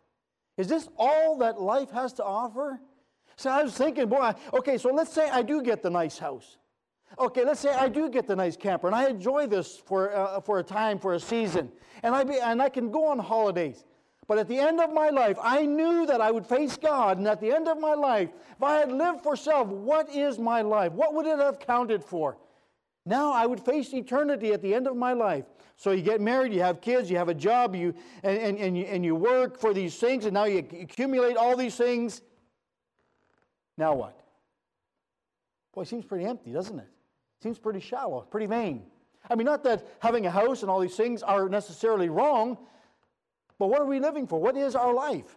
Is 0.57 0.69
this 0.69 0.89
all 0.97 1.39
that 1.39 1.61
life 1.61 1.91
has 1.91 2.15
to 2.15 2.25
offer? 2.25 2.81
So 3.37 3.51
I 3.51 3.63
was 3.63 3.75
thinking, 3.75 4.09
boy, 4.09 4.33
okay, 4.55 4.79
so 4.79 4.91
let's 4.91 5.13
say 5.13 5.29
I 5.29 5.43
do 5.43 5.63
get 5.63 5.83
the 5.83 5.91
nice 5.91 6.19
house. 6.19 6.57
Okay, 7.19 7.45
let's 7.45 7.61
say 7.61 7.71
I 7.71 7.89
do 7.89 8.11
get 8.11 8.27
the 8.27 8.35
nice 8.35 8.57
camper 8.57 8.87
and 8.89 8.97
I 8.97 9.09
enjoy 9.09 9.47
this 9.47 9.77
for, 9.77 10.15
uh, 10.15 10.41
for 10.41 10.59
a 10.59 10.63
time, 10.63 10.99
for 10.99 11.15
a 11.15 11.21
season, 11.21 11.71
and 12.03 12.15
I, 12.15 12.25
be, 12.25 12.39
and 12.39 12.61
I 12.61 12.69
can 12.69 12.91
go 12.91 13.07
on 13.07 13.19
holidays. 13.19 13.85
But 14.27 14.39
at 14.39 14.49
the 14.49 14.59
end 14.59 14.81
of 14.81 14.93
my 14.93 15.11
life, 15.11 15.37
I 15.43 15.67
knew 15.67 16.07
that 16.07 16.21
I 16.21 16.31
would 16.31 16.47
face 16.47 16.77
God, 16.77 17.19
and 17.19 17.29
at 17.29 17.41
the 17.41 17.53
end 17.53 17.69
of 17.69 17.79
my 17.79 17.95
life, 17.95 18.31
if 18.57 18.63
I 18.63 18.79
had 18.79 18.91
lived 18.91 19.23
for 19.23 19.37
self, 19.37 19.69
what 19.69 20.09
is 20.09 20.39
my 20.39 20.63
life? 20.63 20.93
What 20.93 21.15
would 21.15 21.27
it 21.27 21.39
have 21.39 21.59
counted 21.59 22.03
for? 22.03 22.39
Now 23.07 23.33
I 23.33 23.45
would 23.45 23.61
face 23.61 23.93
eternity 23.93 24.53
at 24.53 24.63
the 24.63 24.75
end 24.75 24.87
of 24.87 24.97
my 24.97 25.13
life. 25.13 25.45
So 25.77 25.91
you 25.91 26.03
get 26.03 26.21
married, 26.21 26.55
you 26.55 26.61
have 26.61 26.81
kids, 26.81 27.11
you 27.11 27.19
have 27.19 27.29
a 27.29 27.35
job, 27.35 27.75
you, 27.75 27.95
and, 28.23 28.39
and, 28.39 28.59
and, 28.59 28.79
you, 28.79 28.85
and 28.85 29.05
you 29.05 29.15
work 29.15 29.59
for 29.59 29.75
these 29.75 29.97
things, 29.97 30.25
and 30.25 30.33
now 30.33 30.45
you 30.45 30.59
accumulate 30.59 31.37
all 31.37 31.57
these 31.57 31.77
things. 31.77 32.23
Now 33.77 33.95
what? 33.95 34.19
Boy, 35.75 35.83
it 35.83 35.89
seems 35.89 36.05
pretty 36.05 36.25
empty, 36.25 36.53
doesn't 36.53 36.79
it? 36.79 36.94
Seems 37.45 37.59
pretty 37.59 37.81
shallow, 37.81 38.23
pretty 38.23 38.47
vain. 38.47 38.87
I 39.29 39.35
mean, 39.35 39.45
not 39.45 39.63
that 39.65 39.87
having 39.99 40.25
a 40.25 40.31
house 40.31 40.63
and 40.63 40.71
all 40.71 40.81
these 40.81 40.97
things 40.97 41.23
are 41.23 41.47
necessarily 41.47 42.09
wrong, 42.09 42.57
but 43.59 43.67
what 43.67 43.83
are 43.83 43.85
we 43.85 44.01
living 44.01 44.27
for? 44.27 44.41
What 44.41 44.57
is 44.57 44.75
our 44.75 44.95
life? 44.95 45.37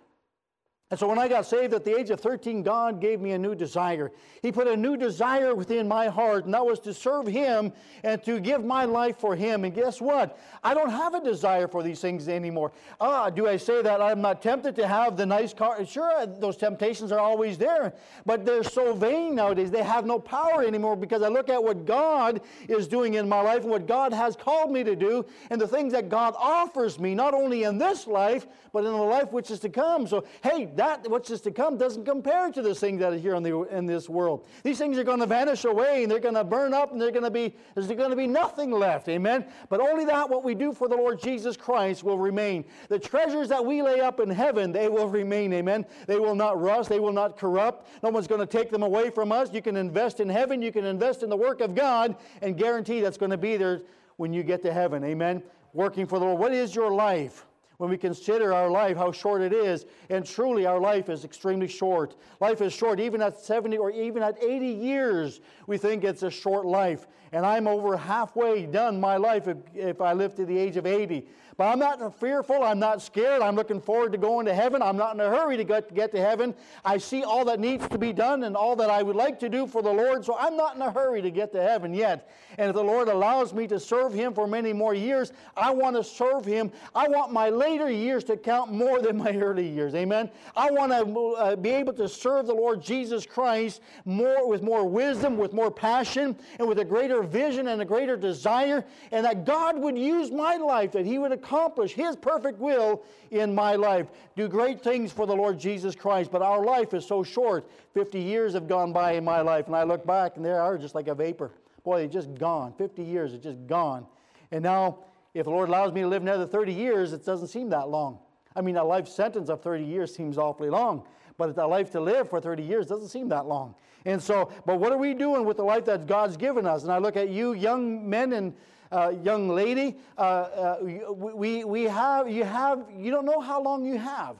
And 0.89 0.97
so 0.97 1.05
when 1.05 1.19
I 1.19 1.27
got 1.27 1.45
saved 1.45 1.73
at 1.73 1.83
the 1.83 1.99
age 1.99 2.11
of 2.11 2.21
13, 2.21 2.63
God 2.63 3.01
gave 3.01 3.19
me 3.19 3.31
a 3.31 3.37
new 3.37 3.55
desire. 3.55 4.09
He 4.41 4.53
put 4.53 4.67
a 4.67 4.77
new 4.77 4.95
desire 4.95 5.53
within 5.53 5.85
my 5.85 6.07
heart, 6.07 6.45
and 6.45 6.53
that 6.53 6.65
was 6.65 6.79
to 6.81 6.93
serve 6.93 7.27
Him 7.27 7.73
and 8.03 8.23
to 8.23 8.39
give 8.39 8.63
my 8.63 8.85
life 8.85 9.17
for 9.17 9.35
Him. 9.35 9.65
And 9.65 9.75
guess 9.75 9.99
what? 9.99 10.39
I 10.63 10.73
don't 10.73 10.89
have 10.89 11.13
a 11.13 11.21
desire 11.21 11.67
for 11.67 11.83
these 11.83 11.99
things 11.99 12.29
anymore. 12.29 12.71
Ah, 13.01 13.29
do 13.29 13.49
I 13.49 13.57
say 13.57 13.81
that 13.81 14.01
I'm 14.01 14.21
not 14.21 14.41
tempted 14.41 14.77
to 14.77 14.87
have 14.87 15.17
the 15.17 15.25
nice 15.25 15.53
car? 15.53 15.85
Sure, 15.85 16.25
those 16.25 16.55
temptations 16.55 17.11
are 17.11 17.19
always 17.19 17.57
there, 17.57 17.93
but 18.25 18.45
they're 18.45 18.63
so 18.63 18.93
vain 18.93 19.35
nowadays. 19.35 19.69
They 19.69 19.83
have 19.83 20.05
no 20.05 20.19
power 20.19 20.63
anymore 20.63 20.95
because 20.95 21.21
I 21.21 21.27
look 21.27 21.49
at 21.49 21.61
what 21.61 21.85
God 21.85 22.39
is 22.69 22.87
doing 22.87 23.15
in 23.15 23.27
my 23.27 23.41
life 23.41 23.63
and 23.63 23.71
what 23.71 23.87
God 23.87 24.13
has 24.13 24.37
called 24.37 24.71
me 24.71 24.85
to 24.85 24.95
do 24.95 25.25
and 25.49 25.59
the 25.59 25.67
things 25.67 25.91
that 25.91 26.07
God 26.07 26.33
offers 26.39 26.97
me, 26.97 27.13
not 27.13 27.33
only 27.33 27.63
in 27.63 27.77
this 27.77 28.07
life, 28.07 28.47
but 28.71 28.85
in 28.85 28.91
the 28.91 28.97
life 28.97 29.33
which 29.33 29.51
is 29.51 29.59
to 29.59 29.69
come. 29.69 30.07
So, 30.07 30.23
hey, 30.41 30.71
that 30.77 31.09
which 31.09 31.31
is 31.31 31.41
to 31.41 31.51
come 31.51 31.77
doesn't 31.77 32.05
compare 32.05 32.51
to 32.51 32.61
this 32.61 32.79
thing 32.79 32.97
that 32.99 33.11
is 33.11 33.21
here 33.21 33.33
in, 33.33 33.41
the, 33.41 33.63
in 33.63 33.87
this 33.87 34.07
world. 34.07 34.47
These 34.63 34.77
things 34.77 34.97
are 34.97 35.03
going 35.03 35.19
to 35.19 35.25
vanish 35.25 35.65
away 35.65 36.03
and 36.03 36.11
they're 36.11 36.19
going 36.19 36.35
to 36.35 36.43
burn 36.43 36.73
up 36.73 36.91
and 36.91 37.01
they're 37.01 37.11
going 37.11 37.23
to 37.23 37.31
be 37.31 37.55
there's 37.73 37.87
going 37.87 38.11
to 38.11 38.15
be 38.15 38.27
nothing 38.27 38.69
left. 38.71 39.09
Amen. 39.09 39.45
But 39.69 39.81
only 39.81 40.05
that 40.05 40.29
what 40.29 40.43
we 40.43 40.53
do 40.53 40.73
for 40.73 40.87
the 40.87 40.95
Lord 40.95 41.19
Jesus 41.19 41.57
Christ 41.57 42.03
will 42.03 42.19
remain. 42.19 42.63
The 42.89 42.99
treasures 42.99 43.49
that 43.49 43.65
we 43.65 43.81
lay 43.81 44.01
up 44.01 44.19
in 44.19 44.29
heaven, 44.29 44.71
they 44.71 44.87
will 44.87 45.09
remain. 45.09 45.51
Amen. 45.53 45.85
They 46.05 46.19
will 46.19 46.35
not 46.35 46.61
rust, 46.61 46.89
they 46.89 46.99
will 46.99 47.13
not 47.13 47.37
corrupt. 47.37 47.89
No 48.03 48.09
one's 48.09 48.27
going 48.27 48.41
to 48.41 48.47
take 48.47 48.69
them 48.69 48.83
away 48.83 49.09
from 49.09 49.31
us. 49.31 49.51
You 49.51 49.63
can 49.63 49.75
invest 49.75 50.19
in 50.19 50.29
heaven, 50.29 50.61
you 50.61 50.71
can 50.71 50.85
invest 50.85 51.23
in 51.23 51.29
the 51.29 51.37
work 51.37 51.59
of 51.59 51.73
God 51.73 52.15
and 52.41 52.55
guarantee 52.55 53.01
that's 53.01 53.17
going 53.17 53.31
to 53.31 53.37
be 53.37 53.57
there 53.57 53.81
when 54.17 54.31
you 54.31 54.43
get 54.43 54.61
to 54.61 54.71
heaven. 54.71 55.03
Amen. 55.03 55.41
Working 55.73 56.05
for 56.05 56.19
the 56.19 56.25
Lord. 56.25 56.39
What 56.39 56.53
is 56.53 56.75
your 56.75 56.91
life? 56.91 57.47
When 57.77 57.91
we 57.91 57.97
consider 57.97 58.53
our 58.53 58.69
life, 58.69 58.97
how 58.97 59.11
short 59.11 59.41
it 59.41 59.53
is. 59.53 59.85
And 60.09 60.25
truly, 60.25 60.65
our 60.65 60.79
life 60.79 61.09
is 61.09 61.23
extremely 61.23 61.67
short. 61.67 62.15
Life 62.39 62.61
is 62.61 62.73
short. 62.73 62.99
Even 62.99 63.21
at 63.21 63.39
70 63.39 63.77
or 63.77 63.91
even 63.91 64.23
at 64.23 64.41
80 64.43 64.65
years, 64.65 65.41
we 65.67 65.77
think 65.77 66.03
it's 66.03 66.23
a 66.23 66.31
short 66.31 66.65
life. 66.65 67.07
And 67.31 67.45
I'm 67.45 67.67
over 67.67 67.95
halfway 67.95 68.65
done 68.65 68.99
my 68.99 69.17
life 69.17 69.47
if, 69.47 69.57
if 69.75 70.01
I 70.01 70.13
live 70.13 70.33
to 70.35 70.45
the 70.45 70.57
age 70.57 70.77
of 70.77 70.87
80. 70.87 71.27
But 71.57 71.69
I'm 71.71 71.79
not 71.79 72.19
fearful. 72.19 72.63
I'm 72.63 72.77
not 72.77 73.01
scared. 73.01 73.41
I'm 73.41 73.55
looking 73.55 73.81
forward 73.81 74.11
to 74.11 74.19
going 74.19 74.45
to 74.45 74.53
heaven. 74.53 74.83
I'm 74.83 74.95
not 74.95 75.15
in 75.15 75.19
a 75.19 75.27
hurry 75.27 75.57
to 75.57 75.63
get, 75.63 75.89
to 75.95 76.17
heaven. 76.19 76.53
I 76.85 76.99
see 76.99 77.23
all 77.23 77.43
that 77.45 77.59
needs 77.59 77.87
to 77.87 77.97
be 77.97 78.13
done 78.13 78.43
and 78.43 78.55
all 78.55 78.75
that 78.75 78.91
I 78.91 79.01
would 79.01 79.15
like 79.15 79.39
to 79.39 79.49
do 79.49 79.65
for 79.65 79.81
the 79.81 79.91
Lord. 79.91 80.23
So 80.23 80.37
I'm 80.37 80.55
not 80.55 80.75
in 80.75 80.83
a 80.83 80.91
hurry 80.91 81.19
to 81.23 81.31
get 81.31 81.51
to 81.53 81.61
heaven 81.61 81.95
yet. 81.95 82.29
And 82.59 82.69
if 82.69 82.75
the 82.75 82.83
Lord 82.83 83.07
allows 83.07 83.53
me 83.53 83.65
to 83.67 83.79
serve 83.79 84.13
Him 84.13 84.35
for 84.35 84.45
many 84.45 84.71
more 84.71 84.93
years, 84.93 85.33
I 85.55 85.71
want 85.71 85.95
to 85.95 86.03
serve 86.03 86.45
Him. 86.45 86.71
I 86.93 87.07
want 87.07 87.33
my 87.33 87.49
later 87.49 87.89
years 87.89 88.23
to 88.25 88.37
count 88.37 88.71
more 88.71 89.01
than 89.01 89.17
my 89.17 89.35
early 89.35 89.67
years. 89.67 89.95
Amen. 89.95 90.29
I 90.55 90.69
want 90.69 90.91
to 90.91 91.29
uh, 91.31 91.55
be 91.55 91.71
able 91.71 91.93
to 91.93 92.07
serve 92.07 92.45
the 92.45 92.53
Lord 92.53 92.83
Jesus 92.83 93.25
Christ 93.25 93.81
more 94.05 94.47
with 94.47 94.61
more 94.61 94.87
wisdom, 94.87 95.37
with 95.37 95.53
more 95.53 95.71
passion, 95.71 96.37
and 96.59 96.67
with 96.67 96.77
a 96.77 96.85
greater 96.85 97.23
vision 97.23 97.69
and 97.69 97.81
a 97.81 97.85
greater 97.85 98.15
desire, 98.15 98.85
and 99.11 99.25
that 99.25 99.43
God 99.43 99.79
would 99.79 99.97
use 99.97 100.29
my 100.29 100.57
life, 100.57 100.91
that 100.91 101.05
He 101.05 101.17
would 101.17 101.31
accomplish 101.47 101.93
His 101.93 102.15
perfect 102.15 102.59
will 102.59 103.03
in 103.31 103.55
my 103.55 103.75
life. 103.75 104.07
Do 104.35 104.47
great 104.47 104.81
things 104.81 105.11
for 105.11 105.25
the 105.25 105.35
Lord 105.35 105.57
Jesus 105.57 105.95
Christ, 105.95 106.31
but 106.31 106.41
our 106.41 106.63
life 106.63 106.93
is 106.93 107.05
so 107.05 107.23
short. 107.23 107.69
50 107.93 108.19
years 108.19 108.53
have 108.53 108.67
gone 108.67 108.91
by 108.91 109.13
in 109.13 109.23
my 109.23 109.41
life, 109.41 109.67
and 109.67 109.75
I 109.75 109.83
look 109.83 110.05
back 110.05 110.35
and 110.35 110.45
they 110.45 110.51
are 110.51 110.77
just 110.77 110.95
like 110.95 111.07
a 111.07 111.15
vapor. 111.15 111.51
Boy, 111.83 111.99
they're 111.99 112.07
just 112.07 112.35
gone. 112.35 112.73
50 112.77 113.01
years 113.01 113.33
are 113.33 113.37
just 113.37 113.65
gone. 113.65 114.05
And 114.51 114.63
now, 114.63 114.99
if 115.33 115.45
the 115.45 115.49
Lord 115.49 115.69
allows 115.69 115.93
me 115.93 116.01
to 116.01 116.07
live 116.07 116.21
another 116.21 116.45
30 116.45 116.73
years, 116.73 117.13
it 117.13 117.25
doesn't 117.25 117.47
seem 117.47 117.69
that 117.69 117.89
long. 117.89 118.19
I 118.55 118.61
mean, 118.61 118.75
a 118.75 118.83
life 118.83 119.07
sentence 119.07 119.49
of 119.49 119.61
30 119.61 119.85
years 119.85 120.13
seems 120.13 120.37
awfully 120.37 120.69
long, 120.69 121.03
but 121.37 121.57
a 121.57 121.67
life 121.67 121.91
to 121.91 122.01
live 122.01 122.29
for 122.29 122.41
30 122.41 122.63
years 122.63 122.87
doesn't 122.87 123.09
seem 123.09 123.29
that 123.29 123.45
long. 123.45 123.75
And 124.05 124.21
so, 124.21 124.51
but 124.65 124.79
what 124.79 124.91
are 124.91 124.97
we 124.97 125.13
doing 125.13 125.45
with 125.45 125.57
the 125.57 125.63
life 125.63 125.85
that 125.85 126.07
God's 126.07 126.37
given 126.37 126.65
us? 126.65 126.83
And 126.83 126.91
I 126.91 126.97
look 126.97 127.17
at 127.17 127.29
you, 127.29 127.53
young 127.53 128.09
men 128.09 128.33
and 128.33 128.53
uh, 128.91 129.13
young 129.23 129.49
lady, 129.49 129.97
uh, 130.17 130.21
uh, 130.21 130.77
we, 130.81 131.63
we 131.63 131.83
have, 131.83 132.29
you 132.29 132.43
have, 132.43 132.85
you 132.95 133.11
don't 133.11 133.25
know 133.25 133.39
how 133.39 133.61
long 133.61 133.85
you 133.85 133.97
have. 133.97 134.37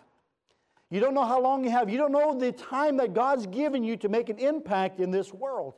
You 0.90 1.02
don't 1.02 1.14
know 1.14 1.26
how 1.26 1.42
long 1.42 1.64
you 1.64 1.70
have. 1.70 1.90
You 1.90 1.98
don't 1.98 2.14
know 2.14 2.38
the 2.38 2.52
time 2.52 2.98
that 2.98 3.14
God's 3.14 3.46
given 3.46 3.84
you 3.84 3.98
to 3.98 4.10
make 4.10 4.30
an 4.30 4.40
impact 4.40 5.00
in 5.00 5.12
this 5.12 5.34
world. 5.34 5.74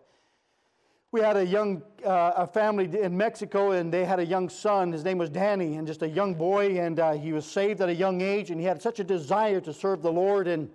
We 1.12 1.22
had 1.22 1.38
a 1.38 1.46
young 1.46 1.82
uh, 2.06 2.34
a 2.36 2.46
family 2.46 2.86
in 3.02 3.18
Mexico, 3.18 3.72
and 3.72 3.92
they 3.92 4.06
had 4.06 4.20
a 4.20 4.26
young 4.26 4.48
son. 4.48 4.92
His 4.92 5.04
name 5.04 5.18
was 5.18 5.32
Danny, 5.32 5.78
and 5.78 5.88
just 5.88 6.04
a 6.04 6.08
young 6.08 6.36
boy, 6.36 6.80
and 6.80 7.00
uh, 7.00 7.14
he 7.14 7.34
was 7.34 7.46
saved 7.48 7.82
at 7.82 7.90
a 7.90 7.96
young 7.96 8.22
age, 8.22 8.52
and 8.52 8.60
he 8.60 8.68
had 8.68 8.80
such 8.80 9.00
a 9.00 9.04
desire 9.04 9.60
to 9.62 9.74
serve 9.74 10.04
the 10.04 10.12
Lord. 10.12 10.48
And 10.48 10.70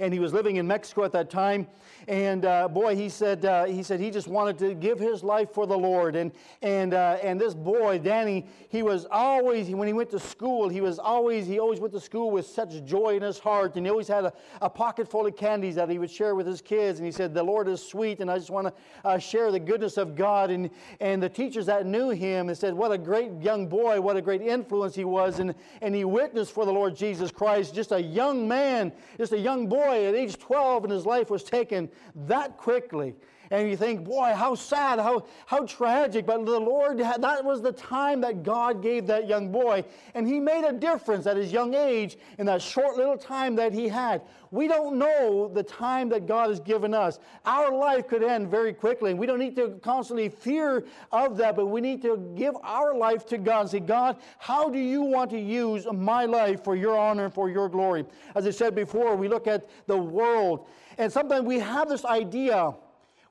and 0.00 0.12
he 0.12 0.18
was 0.18 0.32
living 0.32 0.56
in 0.56 0.66
Mexico 0.66 1.04
at 1.04 1.12
that 1.12 1.30
time. 1.30 1.66
And 2.08 2.46
uh, 2.46 2.66
boy, 2.66 2.96
he 2.96 3.08
said 3.08 3.44
uh, 3.44 3.66
he 3.66 3.82
said 3.82 4.00
he 4.00 4.10
just 4.10 4.26
wanted 4.26 4.58
to 4.58 4.74
give 4.74 4.98
his 4.98 5.22
life 5.22 5.52
for 5.52 5.66
the 5.66 5.76
Lord. 5.76 6.16
And 6.16 6.32
and 6.62 6.94
uh, 6.94 7.18
and 7.22 7.38
this 7.38 7.54
boy, 7.54 7.98
Danny, 7.98 8.46
he 8.70 8.82
was 8.82 9.06
always 9.10 9.68
when 9.68 9.86
he 9.86 9.92
went 9.92 10.10
to 10.10 10.18
school, 10.18 10.68
he 10.68 10.80
was 10.80 10.98
always 10.98 11.46
he 11.46 11.58
always 11.58 11.78
went 11.78 11.92
to 11.92 12.00
school 12.00 12.30
with 12.30 12.46
such 12.46 12.82
joy 12.84 13.16
in 13.16 13.22
his 13.22 13.38
heart, 13.38 13.76
and 13.76 13.86
he 13.86 13.90
always 13.90 14.08
had 14.08 14.24
a, 14.24 14.32
a 14.62 14.70
pocket 14.70 15.08
full 15.08 15.26
of 15.26 15.36
candies 15.36 15.74
that 15.74 15.90
he 15.90 15.98
would 15.98 16.10
share 16.10 16.34
with 16.34 16.46
his 16.46 16.62
kids. 16.62 16.98
And 16.98 17.06
he 17.06 17.12
said, 17.12 17.34
"The 17.34 17.42
Lord 17.42 17.68
is 17.68 17.86
sweet, 17.86 18.20
and 18.20 18.30
I 18.30 18.38
just 18.38 18.50
want 18.50 18.68
to 18.68 18.72
uh, 19.04 19.18
share 19.18 19.52
the 19.52 19.60
goodness 19.60 19.98
of 19.98 20.16
God." 20.16 20.50
And 20.50 20.70
and 21.00 21.22
the 21.22 21.28
teachers 21.28 21.66
that 21.66 21.84
knew 21.84 22.08
him 22.10 22.48
and 22.48 22.56
said, 22.56 22.72
"What 22.72 22.92
a 22.92 22.98
great 22.98 23.30
young 23.40 23.66
boy! 23.66 24.00
What 24.00 24.16
a 24.16 24.22
great 24.22 24.42
influence 24.42 24.94
he 24.94 25.04
was!" 25.04 25.38
And 25.38 25.54
and 25.82 25.94
he 25.94 26.04
witnessed 26.04 26.52
for 26.52 26.64
the 26.64 26.72
Lord 26.72 26.96
Jesus 26.96 27.30
Christ, 27.30 27.74
just 27.74 27.92
a 27.92 28.00
young 28.00 28.48
man, 28.48 28.92
just 29.18 29.32
a 29.32 29.38
young 29.38 29.66
boy 29.66 29.89
boy 29.90 30.06
at 30.06 30.14
age 30.14 30.38
12 30.38 30.84
and 30.84 30.92
his 30.92 31.04
life 31.04 31.30
was 31.30 31.42
taken 31.42 31.88
that 32.14 32.56
quickly. 32.56 33.14
And 33.52 33.68
you 33.68 33.76
think, 33.76 34.04
boy, 34.04 34.32
how 34.32 34.54
sad, 34.54 35.00
how, 35.00 35.24
how 35.46 35.66
tragic. 35.66 36.24
But 36.24 36.46
the 36.46 36.60
Lord, 36.60 36.98
that 36.98 37.44
was 37.44 37.60
the 37.60 37.72
time 37.72 38.20
that 38.20 38.44
God 38.44 38.80
gave 38.80 39.08
that 39.08 39.26
young 39.26 39.50
boy. 39.50 39.84
And 40.14 40.24
he 40.24 40.38
made 40.38 40.64
a 40.64 40.72
difference 40.72 41.26
at 41.26 41.36
his 41.36 41.52
young 41.52 41.74
age 41.74 42.16
in 42.38 42.46
that 42.46 42.62
short 42.62 42.96
little 42.96 43.18
time 43.18 43.56
that 43.56 43.72
he 43.72 43.88
had. 43.88 44.22
We 44.52 44.68
don't 44.68 44.98
know 44.98 45.50
the 45.52 45.64
time 45.64 46.08
that 46.10 46.26
God 46.26 46.50
has 46.50 46.60
given 46.60 46.94
us. 46.94 47.18
Our 47.44 47.76
life 47.76 48.06
could 48.06 48.22
end 48.22 48.48
very 48.48 48.72
quickly. 48.72 49.10
And 49.10 49.18
we 49.18 49.26
don't 49.26 49.40
need 49.40 49.56
to 49.56 49.80
constantly 49.82 50.28
fear 50.28 50.84
of 51.10 51.36
that, 51.38 51.56
but 51.56 51.66
we 51.66 51.80
need 51.80 52.02
to 52.02 52.32
give 52.36 52.54
our 52.62 52.94
life 52.94 53.26
to 53.26 53.38
God 53.38 53.62
and 53.62 53.70
say, 53.70 53.80
God, 53.80 54.16
how 54.38 54.68
do 54.68 54.78
you 54.78 55.02
want 55.02 55.28
to 55.30 55.40
use 55.40 55.88
my 55.92 56.24
life 56.24 56.62
for 56.62 56.76
your 56.76 56.96
honor 56.96 57.24
and 57.24 57.34
for 57.34 57.50
your 57.50 57.68
glory? 57.68 58.04
As 58.36 58.46
I 58.46 58.50
said 58.50 58.76
before, 58.76 59.16
we 59.16 59.26
look 59.26 59.48
at 59.48 59.68
the 59.88 59.96
world. 59.98 60.68
And 60.98 61.12
sometimes 61.12 61.44
we 61.44 61.58
have 61.58 61.88
this 61.88 62.04
idea 62.04 62.74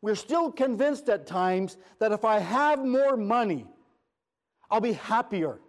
we're 0.01 0.15
still 0.15 0.51
convinced 0.51 1.09
at 1.09 1.27
times 1.27 1.77
that 1.99 2.11
if 2.11 2.23
I 2.23 2.39
have 2.39 2.83
more 2.85 3.17
money, 3.17 3.65
I'll 4.71 4.81
be 4.81 4.93
happier. 4.93 5.59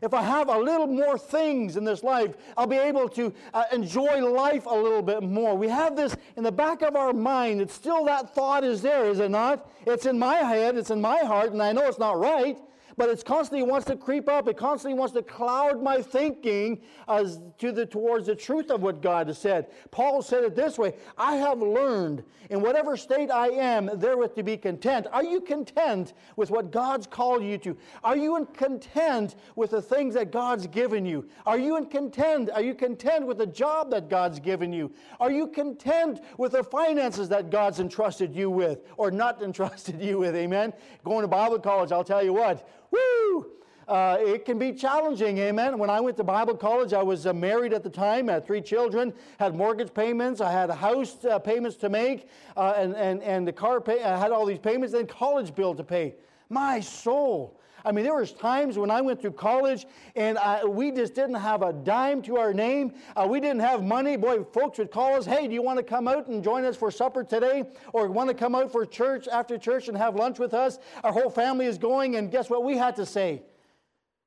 If 0.00 0.14
I 0.14 0.22
have 0.22 0.48
a 0.48 0.58
little 0.58 0.86
more 0.86 1.18
things 1.18 1.76
in 1.76 1.84
this 1.84 2.02
life, 2.04 2.36
I'll 2.56 2.68
be 2.68 2.76
able 2.76 3.08
to 3.10 3.32
uh, 3.52 3.64
enjoy 3.72 4.20
life 4.24 4.66
a 4.66 4.74
little 4.74 5.02
bit 5.02 5.22
more. 5.22 5.56
We 5.56 5.68
have 5.68 5.96
this 5.96 6.16
in 6.36 6.44
the 6.44 6.52
back 6.52 6.82
of 6.82 6.94
our 6.94 7.12
mind. 7.12 7.60
It's 7.60 7.74
still 7.74 8.04
that 8.04 8.34
thought 8.34 8.62
is 8.62 8.80
there, 8.80 9.06
is 9.06 9.18
it 9.18 9.30
not? 9.30 9.68
It's 9.86 10.06
in 10.06 10.18
my 10.18 10.36
head, 10.36 10.76
it's 10.76 10.90
in 10.90 11.00
my 11.00 11.18
heart, 11.18 11.52
and 11.52 11.60
I 11.60 11.72
know 11.72 11.86
it's 11.86 11.98
not 11.98 12.18
right 12.18 12.58
but 12.98 13.08
it 13.08 13.24
constantly 13.24 13.62
wants 13.62 13.86
to 13.86 13.96
creep 13.96 14.28
up. 14.28 14.48
It 14.48 14.56
constantly 14.56 14.98
wants 14.98 15.14
to 15.14 15.22
cloud 15.22 15.80
my 15.80 16.02
thinking 16.02 16.80
as 17.06 17.40
to 17.58 17.70
the, 17.70 17.86
towards 17.86 18.26
the 18.26 18.34
truth 18.34 18.70
of 18.70 18.82
what 18.82 19.00
God 19.00 19.28
has 19.28 19.38
said. 19.38 19.68
Paul 19.92 20.20
said 20.20 20.42
it 20.42 20.56
this 20.56 20.76
way 20.76 20.94
I 21.16 21.36
have 21.36 21.62
learned 21.62 22.24
in 22.50 22.60
whatever 22.60 22.96
state 22.96 23.30
I 23.30 23.48
am, 23.50 23.88
therewith 23.94 24.34
to 24.34 24.42
be 24.42 24.56
content. 24.56 25.06
Are 25.12 25.22
you 25.22 25.40
content 25.40 26.12
with 26.34 26.50
what 26.50 26.72
God's 26.72 27.06
called 27.06 27.44
you 27.44 27.56
to? 27.58 27.76
Are 28.02 28.16
you 28.16 28.48
content 28.54 29.36
with 29.54 29.70
the 29.70 29.82
things 29.82 30.14
that 30.14 30.32
God's 30.32 30.66
given 30.66 31.06
you? 31.06 31.28
Are 31.46 31.58
you 31.58 31.84
content? 31.86 32.50
Are 32.52 32.62
you 32.62 32.74
content 32.74 33.26
with 33.26 33.38
the 33.38 33.46
job 33.46 33.90
that 33.90 34.08
God's 34.08 34.40
given 34.40 34.72
you? 34.72 34.90
Are 35.20 35.30
you 35.30 35.46
content 35.46 36.20
with 36.36 36.52
the 36.52 36.64
finances 36.64 37.28
that 37.28 37.50
God's 37.50 37.78
entrusted 37.78 38.34
you 38.34 38.50
with 38.50 38.80
or 38.96 39.12
not 39.12 39.40
entrusted 39.48 40.02
you 40.02 40.18
with? 40.18 40.34
Amen. 40.34 40.72
Going 41.04 41.22
to 41.22 41.28
Bible 41.28 41.60
college, 41.60 41.92
I'll 41.92 42.02
tell 42.02 42.24
you 42.24 42.32
what, 42.32 42.68
Woo! 42.90 43.46
Uh, 43.88 44.18
it 44.20 44.44
can 44.44 44.58
be 44.58 44.72
challenging, 44.72 45.38
amen. 45.38 45.78
When 45.78 45.88
I 45.88 45.98
went 46.00 46.18
to 46.18 46.24
Bible 46.24 46.54
college, 46.54 46.92
I 46.92 47.02
was 47.02 47.26
uh, 47.26 47.32
married 47.32 47.72
at 47.72 47.82
the 47.82 47.88
time, 47.88 48.28
had 48.28 48.46
three 48.46 48.60
children, 48.60 49.14
had 49.38 49.54
mortgage 49.54 49.94
payments, 49.94 50.42
I 50.42 50.52
had 50.52 50.68
house 50.70 51.24
uh, 51.24 51.38
payments 51.38 51.78
to 51.78 51.88
make, 51.88 52.28
uh, 52.54 52.74
and, 52.76 52.94
and, 52.94 53.22
and 53.22 53.48
the 53.48 53.52
car 53.52 53.80
pay, 53.80 54.02
I 54.02 54.18
had 54.18 54.30
all 54.30 54.44
these 54.44 54.58
payments, 54.58 54.92
then 54.92 55.06
college 55.06 55.54
bill 55.54 55.74
to 55.74 55.82
pay. 55.82 56.16
My 56.50 56.80
soul. 56.80 57.57
I 57.84 57.92
mean, 57.92 58.04
there 58.04 58.14
was 58.14 58.32
times 58.32 58.76
when 58.76 58.90
I 58.90 59.00
went 59.00 59.20
through 59.20 59.32
college 59.32 59.86
and 60.16 60.36
I, 60.38 60.64
we 60.64 60.90
just 60.90 61.14
didn't 61.14 61.36
have 61.36 61.62
a 61.62 61.72
dime 61.72 62.22
to 62.22 62.36
our 62.36 62.52
name. 62.52 62.92
Uh, 63.14 63.26
we 63.30 63.40
didn't 63.40 63.60
have 63.60 63.82
money. 63.82 64.16
Boy, 64.16 64.44
folks 64.44 64.78
would 64.78 64.90
call 64.90 65.14
us, 65.14 65.24
hey, 65.24 65.46
do 65.46 65.54
you 65.54 65.62
want 65.62 65.78
to 65.78 65.82
come 65.82 66.08
out 66.08 66.26
and 66.26 66.42
join 66.42 66.64
us 66.64 66.76
for 66.76 66.90
supper 66.90 67.22
today? 67.22 67.64
Or 67.92 68.08
want 68.08 68.28
to 68.28 68.34
come 68.34 68.54
out 68.54 68.72
for 68.72 68.84
church 68.84 69.28
after 69.28 69.56
church 69.58 69.88
and 69.88 69.96
have 69.96 70.16
lunch 70.16 70.38
with 70.38 70.54
us? 70.54 70.78
Our 71.04 71.12
whole 71.12 71.30
family 71.30 71.66
is 71.66 71.78
going, 71.78 72.16
and 72.16 72.30
guess 72.30 72.50
what 72.50 72.64
we 72.64 72.76
had 72.76 72.96
to 72.96 73.06
say? 73.06 73.42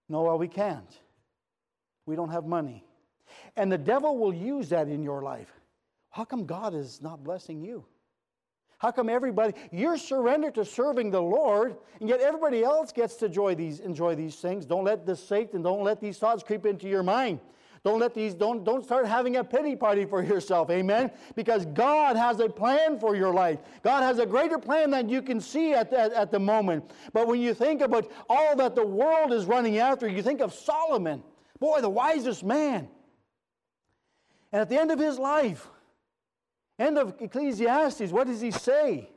No, 0.08 0.24
well, 0.24 0.38
we 0.38 0.48
can't. 0.48 1.00
We 2.06 2.16
don't 2.16 2.30
have 2.30 2.46
money. 2.46 2.84
And 3.56 3.72
the 3.72 3.78
devil 3.78 4.18
will 4.18 4.34
use 4.34 4.70
that 4.70 4.88
in 4.88 5.04
your 5.04 5.22
life. 5.22 5.52
How 6.10 6.26
come 6.26 6.46
God 6.46 6.74
is 6.74 7.02
not 7.02 7.24
blessing 7.24 7.62
you? 7.62 7.86
How 8.82 8.90
come 8.90 9.10
everybody, 9.10 9.54
you're 9.72 9.96
surrendered 9.96 10.56
to 10.56 10.66
serving 10.66 11.12
the 11.12 11.22
Lord, 11.22 11.78
and 12.00 12.10
yet 12.10 12.20
everybody 12.20 12.64
else 12.64 12.92
gets 12.92 13.14
to 13.18 13.28
enjoy 13.28 13.54
these, 13.54 13.80
enjoy 13.80 14.16
these 14.16 14.38
things? 14.38 14.66
Don't 14.66 14.84
let 14.84 15.06
this 15.06 15.24
Satan, 15.24 15.62
don't 15.62 15.84
let 15.84 16.02
these 16.02 16.18
thoughts 16.18 16.42
creep 16.42 16.66
into 16.66 16.88
your 16.88 17.04
mind. 17.04 17.42
Don't 17.84 18.00
let 18.00 18.16
these, 18.16 18.34
don't, 18.34 18.64
don't 18.64 18.84
start 18.84 19.06
having 19.06 19.36
a 19.36 19.44
pity 19.44 19.76
party 19.76 20.06
for 20.06 20.24
yourself. 20.24 20.72
Amen? 20.72 21.12
Because 21.36 21.68
God 21.68 22.16
has 22.16 22.40
a 22.40 22.50
plan 22.50 22.98
for 22.98 23.16
your 23.16 23.32
life. 23.32 23.60
God 23.84 24.02
has 24.02 24.18
a 24.18 24.26
greater 24.26 24.58
plan 24.58 24.90
than 24.90 25.10
you 25.10 25.22
can 25.22 25.40
see 25.40 25.74
at, 25.74 25.94
at, 25.94 26.12
at 26.14 26.32
the 26.32 26.40
moment. 26.40 26.90
But 27.14 27.28
when 27.28 27.40
you 27.40 27.54
think 27.54 27.82
about 27.82 28.12
all 28.28 28.56
that 28.56 28.74
the 28.74 28.86
world 28.86 29.32
is 29.32 29.46
running 29.46 29.78
after, 29.78 30.08
you 30.08 30.24
think 30.24 30.42
of 30.42 30.56
Solomon. 30.56 31.22
Boy, 31.60 31.82
the 31.82 31.90
wisest 31.90 32.44
man. 32.44 32.88
And 34.52 34.60
at 34.60 34.70
the 34.70 34.80
end 34.80 34.90
of 34.90 34.98
his 34.98 35.20
life, 35.20 35.68
end 36.80 36.98
of 36.98 37.16
Ecclesiastes, 37.20 38.12
what 38.12 38.28
does 38.28 38.42
he 38.42 38.52
say? 38.52 39.10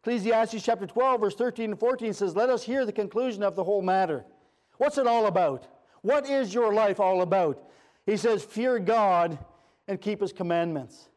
Ecclesiastes 0.00 0.62
chapter 0.62 0.86
12, 0.86 1.20
verse 1.20 1.34
13 1.34 1.70
and 1.70 1.80
14 1.80 2.12
says, 2.12 2.34
Let 2.34 2.50
us 2.50 2.64
hear 2.64 2.84
the 2.84 2.92
conclusion 2.92 3.42
of 3.42 3.54
the 3.54 3.64
whole 3.64 3.82
matter. 3.82 4.24
What's 4.78 4.98
it 4.98 5.06
all 5.06 5.26
about? 5.26 5.68
What 6.00 6.28
is 6.28 6.52
your 6.52 6.74
life 6.74 6.98
all 6.98 7.22
about? 7.22 7.62
He 8.04 8.16
says, 8.16 8.42
Fear 8.42 8.80
God 8.80 9.38
and 9.86 10.00
keep 10.00 10.20
his 10.20 10.32
commandments. 10.32 11.08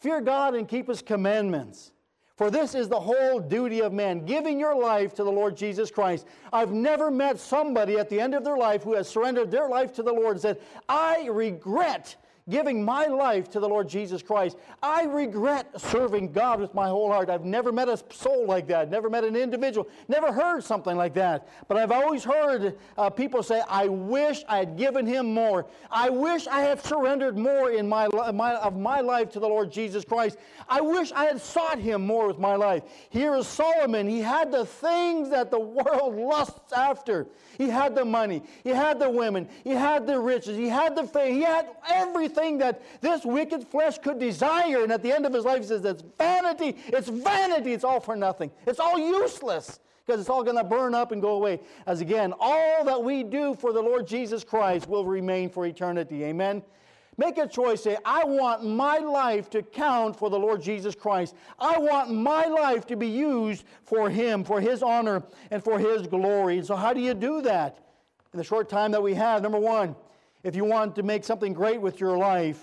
Fear 0.00 0.20
God 0.20 0.54
and 0.54 0.68
keep 0.68 0.88
his 0.88 1.00
commandments. 1.00 1.92
For 2.36 2.50
this 2.50 2.74
is 2.74 2.88
the 2.88 2.98
whole 2.98 3.38
duty 3.38 3.80
of 3.80 3.92
man, 3.92 4.24
giving 4.24 4.58
your 4.58 4.74
life 4.74 5.14
to 5.14 5.24
the 5.24 5.30
Lord 5.30 5.56
Jesus 5.56 5.90
Christ. 5.90 6.26
I've 6.52 6.72
never 6.72 7.10
met 7.10 7.38
somebody 7.38 7.98
at 7.98 8.08
the 8.08 8.20
end 8.20 8.34
of 8.34 8.42
their 8.42 8.56
life 8.56 8.82
who 8.82 8.94
has 8.94 9.08
surrendered 9.08 9.50
their 9.50 9.68
life 9.68 9.92
to 9.94 10.02
the 10.02 10.12
Lord 10.12 10.32
and 10.32 10.40
said, 10.40 10.60
I 10.88 11.28
regret 11.30 12.16
giving 12.50 12.84
my 12.84 13.06
life 13.06 13.48
to 13.50 13.60
the 13.60 13.68
Lord 13.68 13.88
Jesus 13.88 14.22
Christ. 14.22 14.56
I 14.82 15.04
regret 15.04 15.80
serving 15.80 16.32
God 16.32 16.60
with 16.60 16.74
my 16.74 16.88
whole 16.88 17.10
heart. 17.10 17.30
I've 17.30 17.44
never 17.44 17.70
met 17.70 17.88
a 17.88 18.02
soul 18.10 18.46
like 18.46 18.66
that, 18.68 18.90
never 18.90 19.08
met 19.08 19.24
an 19.24 19.36
individual, 19.36 19.88
never 20.08 20.32
heard 20.32 20.64
something 20.64 20.96
like 20.96 21.14
that. 21.14 21.48
But 21.68 21.76
I've 21.76 21.92
always 21.92 22.24
heard 22.24 22.76
uh, 22.98 23.10
people 23.10 23.42
say, 23.42 23.62
I 23.68 23.86
wish 23.86 24.42
I 24.48 24.58
had 24.58 24.76
given 24.76 25.06
him 25.06 25.32
more. 25.32 25.66
I 25.90 26.10
wish 26.10 26.46
I 26.48 26.62
had 26.62 26.84
surrendered 26.84 27.38
more 27.38 27.70
in 27.70 27.88
my, 27.88 28.08
my, 28.32 28.56
of 28.56 28.76
my 28.76 29.00
life 29.00 29.30
to 29.32 29.40
the 29.40 29.48
Lord 29.48 29.70
Jesus 29.70 30.04
Christ. 30.04 30.36
I 30.68 30.80
wish 30.80 31.12
I 31.12 31.26
had 31.26 31.40
sought 31.40 31.78
him 31.78 32.04
more 32.04 32.26
with 32.26 32.38
my 32.38 32.56
life. 32.56 32.82
Here 33.10 33.34
is 33.36 33.46
Solomon. 33.46 34.08
He 34.08 34.20
had 34.20 34.50
the 34.50 34.66
things 34.66 35.30
that 35.30 35.50
the 35.50 35.60
world 35.60 36.16
lusts 36.16 36.72
after. 36.72 37.28
He 37.56 37.68
had 37.68 37.94
the 37.94 38.04
money, 38.04 38.42
he 38.64 38.70
had 38.70 38.98
the 38.98 39.10
women, 39.10 39.48
he 39.62 39.70
had 39.70 40.06
the 40.06 40.18
riches, 40.18 40.56
he 40.56 40.68
had 40.68 40.96
the 40.96 41.04
fame, 41.04 41.34
he 41.34 41.42
had 41.42 41.68
everything 41.88 42.31
everything 42.32 42.58
that 42.58 42.82
this 43.00 43.24
wicked 43.24 43.66
flesh 43.66 43.98
could 43.98 44.18
desire. 44.18 44.82
And 44.82 44.92
at 44.92 45.02
the 45.02 45.12
end 45.12 45.26
of 45.26 45.32
his 45.32 45.44
life, 45.44 45.60
he 45.60 45.66
says, 45.66 45.84
It's 45.84 46.02
vanity. 46.18 46.76
It's 46.86 47.08
vanity. 47.08 47.72
It's 47.72 47.84
all 47.84 48.00
for 48.00 48.16
nothing. 48.16 48.50
It's 48.66 48.80
all 48.80 48.98
useless 48.98 49.80
because 50.06 50.20
it's 50.20 50.30
all 50.30 50.42
going 50.42 50.56
to 50.56 50.64
burn 50.64 50.94
up 50.94 51.12
and 51.12 51.22
go 51.22 51.34
away. 51.34 51.60
As 51.86 52.00
again, 52.00 52.32
all 52.40 52.84
that 52.84 53.02
we 53.02 53.22
do 53.22 53.54
for 53.54 53.72
the 53.72 53.80
Lord 53.80 54.06
Jesus 54.06 54.44
Christ 54.44 54.88
will 54.88 55.04
remain 55.04 55.48
for 55.48 55.66
eternity. 55.66 56.24
Amen. 56.24 56.62
Make 57.18 57.36
a 57.36 57.46
choice. 57.46 57.82
Say, 57.82 57.98
I 58.04 58.24
want 58.24 58.64
my 58.64 58.98
life 58.98 59.50
to 59.50 59.62
count 59.62 60.16
for 60.16 60.30
the 60.30 60.38
Lord 60.38 60.62
Jesus 60.62 60.94
Christ. 60.94 61.36
I 61.58 61.78
want 61.78 62.10
my 62.10 62.46
life 62.46 62.86
to 62.86 62.96
be 62.96 63.06
used 63.06 63.64
for 63.84 64.08
Him, 64.08 64.44
for 64.44 64.60
His 64.60 64.82
honor, 64.82 65.22
and 65.50 65.62
for 65.62 65.78
His 65.78 66.06
glory. 66.06 66.64
So, 66.64 66.74
how 66.74 66.94
do 66.94 67.00
you 67.00 67.12
do 67.12 67.42
that? 67.42 67.78
In 68.32 68.38
the 68.38 68.44
short 68.44 68.70
time 68.70 68.92
that 68.92 69.02
we 69.02 69.12
have, 69.12 69.42
number 69.42 69.58
one, 69.58 69.94
if 70.42 70.56
you 70.56 70.64
want 70.64 70.96
to 70.96 71.02
make 71.02 71.24
something 71.24 71.52
great 71.52 71.80
with 71.80 72.00
your 72.00 72.16
life, 72.16 72.60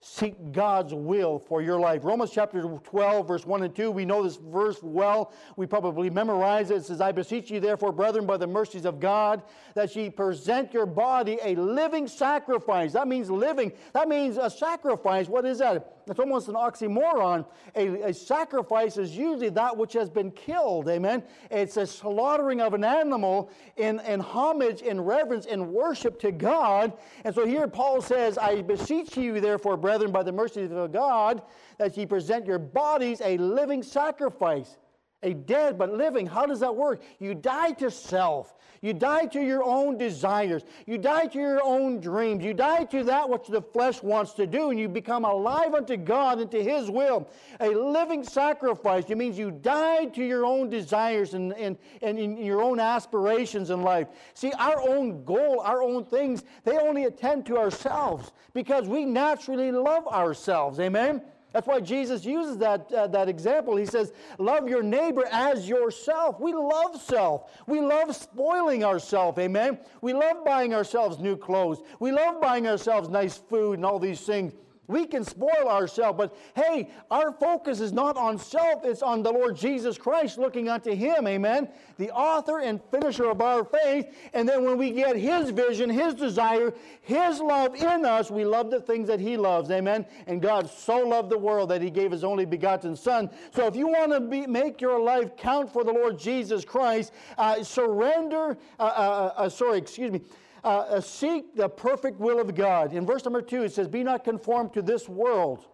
seek 0.00 0.52
God's 0.52 0.94
will 0.94 1.38
for 1.38 1.62
your 1.62 1.80
life. 1.80 2.04
Romans 2.04 2.30
chapter 2.30 2.62
12, 2.62 3.26
verse 3.26 3.44
1 3.44 3.62
and 3.64 3.74
2, 3.74 3.90
we 3.90 4.04
know 4.04 4.22
this 4.22 4.36
verse 4.36 4.82
well. 4.82 5.32
We 5.56 5.66
probably 5.66 6.10
memorize 6.10 6.70
it. 6.70 6.76
It 6.76 6.84
says, 6.84 7.00
I 7.00 7.12
beseech 7.12 7.50
you, 7.50 7.60
therefore, 7.60 7.92
brethren, 7.92 8.26
by 8.26 8.36
the 8.36 8.46
mercies 8.46 8.84
of 8.84 9.00
God, 9.00 9.42
that 9.74 9.94
ye 9.96 10.10
present 10.10 10.72
your 10.72 10.86
body 10.86 11.38
a 11.42 11.54
living 11.56 12.06
sacrifice. 12.06 12.92
That 12.92 13.08
means 13.08 13.30
living. 13.30 13.72
That 13.94 14.08
means 14.08 14.36
a 14.36 14.48
sacrifice. 14.48 15.28
What 15.28 15.44
is 15.44 15.58
that? 15.58 15.95
It's 16.08 16.20
almost 16.20 16.46
an 16.46 16.54
oxymoron. 16.54 17.44
A, 17.74 18.10
a, 18.10 18.14
sacrifice 18.14 18.96
is 18.96 19.16
usually 19.16 19.48
that 19.50 19.76
which 19.76 19.92
has 19.94 20.08
been 20.08 20.30
killed. 20.30 20.88
Amen. 20.88 21.24
It's 21.50 21.76
a 21.76 21.86
slaughtering 21.86 22.60
of 22.60 22.74
an 22.74 22.84
animal 22.84 23.50
in, 23.76 23.98
in 24.00 24.20
homage, 24.20 24.82
in 24.82 25.00
reverence, 25.00 25.46
in 25.46 25.72
worship 25.72 26.20
to 26.20 26.30
God. 26.30 26.92
And 27.24 27.34
so 27.34 27.44
here 27.44 27.66
Paul 27.66 28.00
says, 28.00 28.38
I 28.38 28.62
beseech 28.62 29.16
you, 29.16 29.40
therefore, 29.40 29.76
brethren, 29.76 30.12
by 30.12 30.22
the 30.22 30.32
mercies 30.32 30.70
of 30.70 30.92
God, 30.92 31.42
that 31.78 31.96
ye 31.96 32.06
present 32.06 32.46
your 32.46 32.60
bodies 32.60 33.20
a 33.20 33.36
living 33.38 33.82
sacrifice 33.82 34.76
a 35.26 35.34
dead 35.34 35.76
but 35.76 35.92
living. 35.92 36.26
How 36.26 36.46
does 36.46 36.60
that 36.60 36.74
work? 36.74 37.02
You 37.18 37.34
die 37.34 37.72
to 37.72 37.90
self. 37.90 38.54
You 38.80 38.92
die 38.92 39.26
to 39.26 39.40
your 39.40 39.64
own 39.64 39.98
desires. 39.98 40.62
You 40.86 40.98
die 40.98 41.26
to 41.26 41.38
your 41.38 41.60
own 41.64 41.98
dreams. 41.98 42.44
You 42.44 42.54
die 42.54 42.84
to 42.84 43.02
that 43.04 43.28
which 43.28 43.48
the 43.48 43.60
flesh 43.60 44.02
wants 44.02 44.34
to 44.34 44.46
do, 44.46 44.70
and 44.70 44.78
you 44.78 44.88
become 44.88 45.24
alive 45.24 45.74
unto 45.74 45.96
God 45.96 46.38
and 46.38 46.50
to 46.52 46.62
His 46.62 46.90
will. 46.90 47.28
A 47.60 47.70
living 47.70 48.22
sacrifice. 48.22 49.04
It 49.08 49.18
means 49.18 49.36
you 49.38 49.50
die 49.50 50.04
to 50.06 50.22
your 50.22 50.44
own 50.44 50.70
desires 50.70 51.34
and, 51.34 51.52
and, 51.54 51.76
and 52.02 52.18
in 52.18 52.36
your 52.36 52.62
own 52.62 52.78
aspirations 52.78 53.70
in 53.70 53.82
life. 53.82 54.06
See, 54.34 54.52
our 54.52 54.80
own 54.88 55.24
goal, 55.24 55.60
our 55.60 55.82
own 55.82 56.04
things, 56.04 56.44
they 56.62 56.78
only 56.78 57.04
attend 57.04 57.46
to 57.46 57.58
ourselves 57.58 58.30
because 58.54 58.86
we 58.86 59.04
naturally 59.04 59.72
love 59.72 60.06
ourselves. 60.06 60.78
Amen? 60.78 61.22
That's 61.56 61.66
why 61.66 61.80
Jesus 61.80 62.22
uses 62.22 62.58
that, 62.58 62.92
uh, 62.92 63.06
that 63.06 63.30
example. 63.30 63.76
He 63.76 63.86
says, 63.86 64.12
Love 64.36 64.68
your 64.68 64.82
neighbor 64.82 65.24
as 65.32 65.66
yourself. 65.66 66.38
We 66.38 66.52
love 66.52 67.00
self. 67.00 67.50
We 67.66 67.80
love 67.80 68.14
spoiling 68.14 68.84
ourselves, 68.84 69.38
amen? 69.38 69.78
We 70.02 70.12
love 70.12 70.44
buying 70.44 70.74
ourselves 70.74 71.18
new 71.18 71.34
clothes. 71.34 71.80
We 71.98 72.12
love 72.12 72.42
buying 72.42 72.68
ourselves 72.68 73.08
nice 73.08 73.38
food 73.38 73.78
and 73.78 73.86
all 73.86 73.98
these 73.98 74.20
things. 74.20 74.52
We 74.88 75.06
can 75.06 75.24
spoil 75.24 75.68
ourselves, 75.68 76.16
but 76.16 76.36
hey, 76.54 76.90
our 77.10 77.32
focus 77.32 77.80
is 77.80 77.92
not 77.92 78.16
on 78.16 78.38
self, 78.38 78.84
it's 78.84 79.02
on 79.02 79.22
the 79.22 79.32
Lord 79.32 79.56
Jesus 79.56 79.98
Christ, 79.98 80.38
looking 80.38 80.68
unto 80.68 80.94
Him, 80.94 81.26
amen? 81.26 81.68
The 81.98 82.10
author 82.10 82.60
and 82.60 82.80
finisher 82.90 83.28
of 83.28 83.40
our 83.40 83.64
faith. 83.64 84.14
And 84.32 84.48
then 84.48 84.64
when 84.64 84.78
we 84.78 84.92
get 84.92 85.16
His 85.16 85.50
vision, 85.50 85.90
His 85.90 86.14
desire, 86.14 86.72
His 87.00 87.40
love 87.40 87.74
in 87.74 88.04
us, 88.04 88.30
we 88.30 88.44
love 88.44 88.70
the 88.70 88.80
things 88.80 89.08
that 89.08 89.18
He 89.18 89.36
loves, 89.36 89.70
amen? 89.70 90.06
And 90.26 90.40
God 90.40 90.70
so 90.70 90.98
loved 90.98 91.30
the 91.30 91.38
world 91.38 91.70
that 91.70 91.82
He 91.82 91.90
gave 91.90 92.12
His 92.12 92.22
only 92.22 92.44
begotten 92.44 92.94
Son. 92.94 93.28
So 93.52 93.66
if 93.66 93.74
you 93.74 93.88
want 93.88 94.12
to 94.12 94.20
be, 94.20 94.46
make 94.46 94.80
your 94.80 95.00
life 95.00 95.36
count 95.36 95.72
for 95.72 95.82
the 95.82 95.92
Lord 95.92 96.18
Jesus 96.18 96.64
Christ, 96.64 97.12
uh, 97.38 97.62
surrender, 97.64 98.56
uh, 98.78 98.82
uh, 98.82 99.32
uh 99.36 99.48
sorry, 99.48 99.78
excuse 99.78 100.12
me 100.12 100.20
uh, 100.66 100.80
uh, 100.80 101.00
seek 101.00 101.54
the 101.54 101.68
perfect 101.68 102.18
will 102.18 102.40
of 102.40 102.52
God. 102.56 102.92
In 102.92 103.06
verse 103.06 103.24
number 103.24 103.40
two, 103.40 103.62
it 103.62 103.72
says, 103.72 103.86
Be 103.86 104.02
not 104.02 104.24
conformed 104.24 104.74
to 104.74 104.82
this 104.82 105.08
world. 105.08 105.64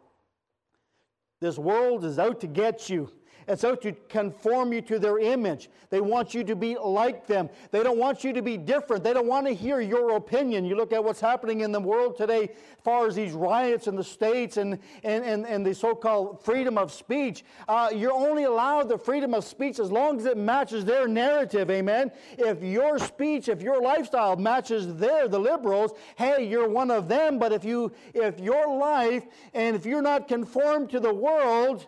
This 1.40 1.59
world 1.59 2.05
is 2.05 2.18
out 2.18 2.40
to 2.42 2.46
get 2.46 2.90
you. 2.90 3.11
It's 3.48 3.64
out 3.64 3.83
to 3.83 3.92
conform 4.09 4.72
you 4.72 4.81
to 4.83 4.98
their 4.98 5.18
image. 5.18 5.70
They 5.90 6.00
want 6.00 6.35
you 6.35 6.44
to 6.44 6.57
be 6.57 6.76
like 6.76 7.26
them. 7.26 7.50
They 7.70 7.83
don't 7.83 7.98
want 7.98 8.24
you 8.24 8.33
to 8.33 8.42
be 8.42 8.57
different. 8.57 9.05
They 9.05 9.12
don't 9.12 9.26
want 9.26 9.46
to 9.46 9.55
hear 9.55 9.81
your 9.81 10.16
opinion. 10.16 10.64
You 10.64 10.76
look 10.76 10.92
at 10.92 11.02
what's 11.02 11.20
happening 11.20 11.61
in 11.61 11.72
the 11.72 11.81
world 11.81 12.16
today 12.16 12.44
as 12.44 12.85
far 12.85 13.07
as 13.07 13.14
these 13.14 13.33
riots 13.33 13.87
in 13.87 13.96
the 13.96 14.05
states 14.05 14.57
and, 14.57 14.78
and, 15.02 15.24
and, 15.24 15.46
and 15.46 15.66
the 15.66 15.74
so 15.74 15.94
called 15.94 16.44
freedom 16.44 16.78
of 16.78 16.92
speech. 16.92 17.44
Uh, 17.68 17.90
you're 17.94 18.12
only 18.12 18.44
allowed 18.44 18.88
the 18.88 18.98
freedom 18.98 19.35
of 19.35 19.44
speech 19.44 19.78
as 19.78 19.90
long 19.90 20.18
as 20.18 20.26
it 20.26 20.37
matches 20.37 20.85
their 20.85 21.07
narrative, 21.07 21.70
amen? 21.70 22.11
If 22.38 22.62
your 22.62 22.98
speech, 22.98 23.48
if 23.48 23.62
your 23.62 23.81
lifestyle 23.83 24.37
matches 24.37 24.94
their, 24.96 25.28
the 25.28 25.38
liberals, 25.38 25.92
hey, 26.16 26.46
you're 26.46 26.68
one 26.68 26.90
of 26.90 27.09
them. 27.09 27.38
But 27.38 27.52
if, 27.52 27.64
you, 27.64 27.92
if 28.14 28.38
your 28.38 28.76
life 28.78 29.24
and 29.55 29.76
if 29.76 29.85
you're 29.87 30.02
not 30.02 30.28
conformed 30.28 30.90
to 30.90 31.00
the 31.00 31.12
world, 31.12 31.87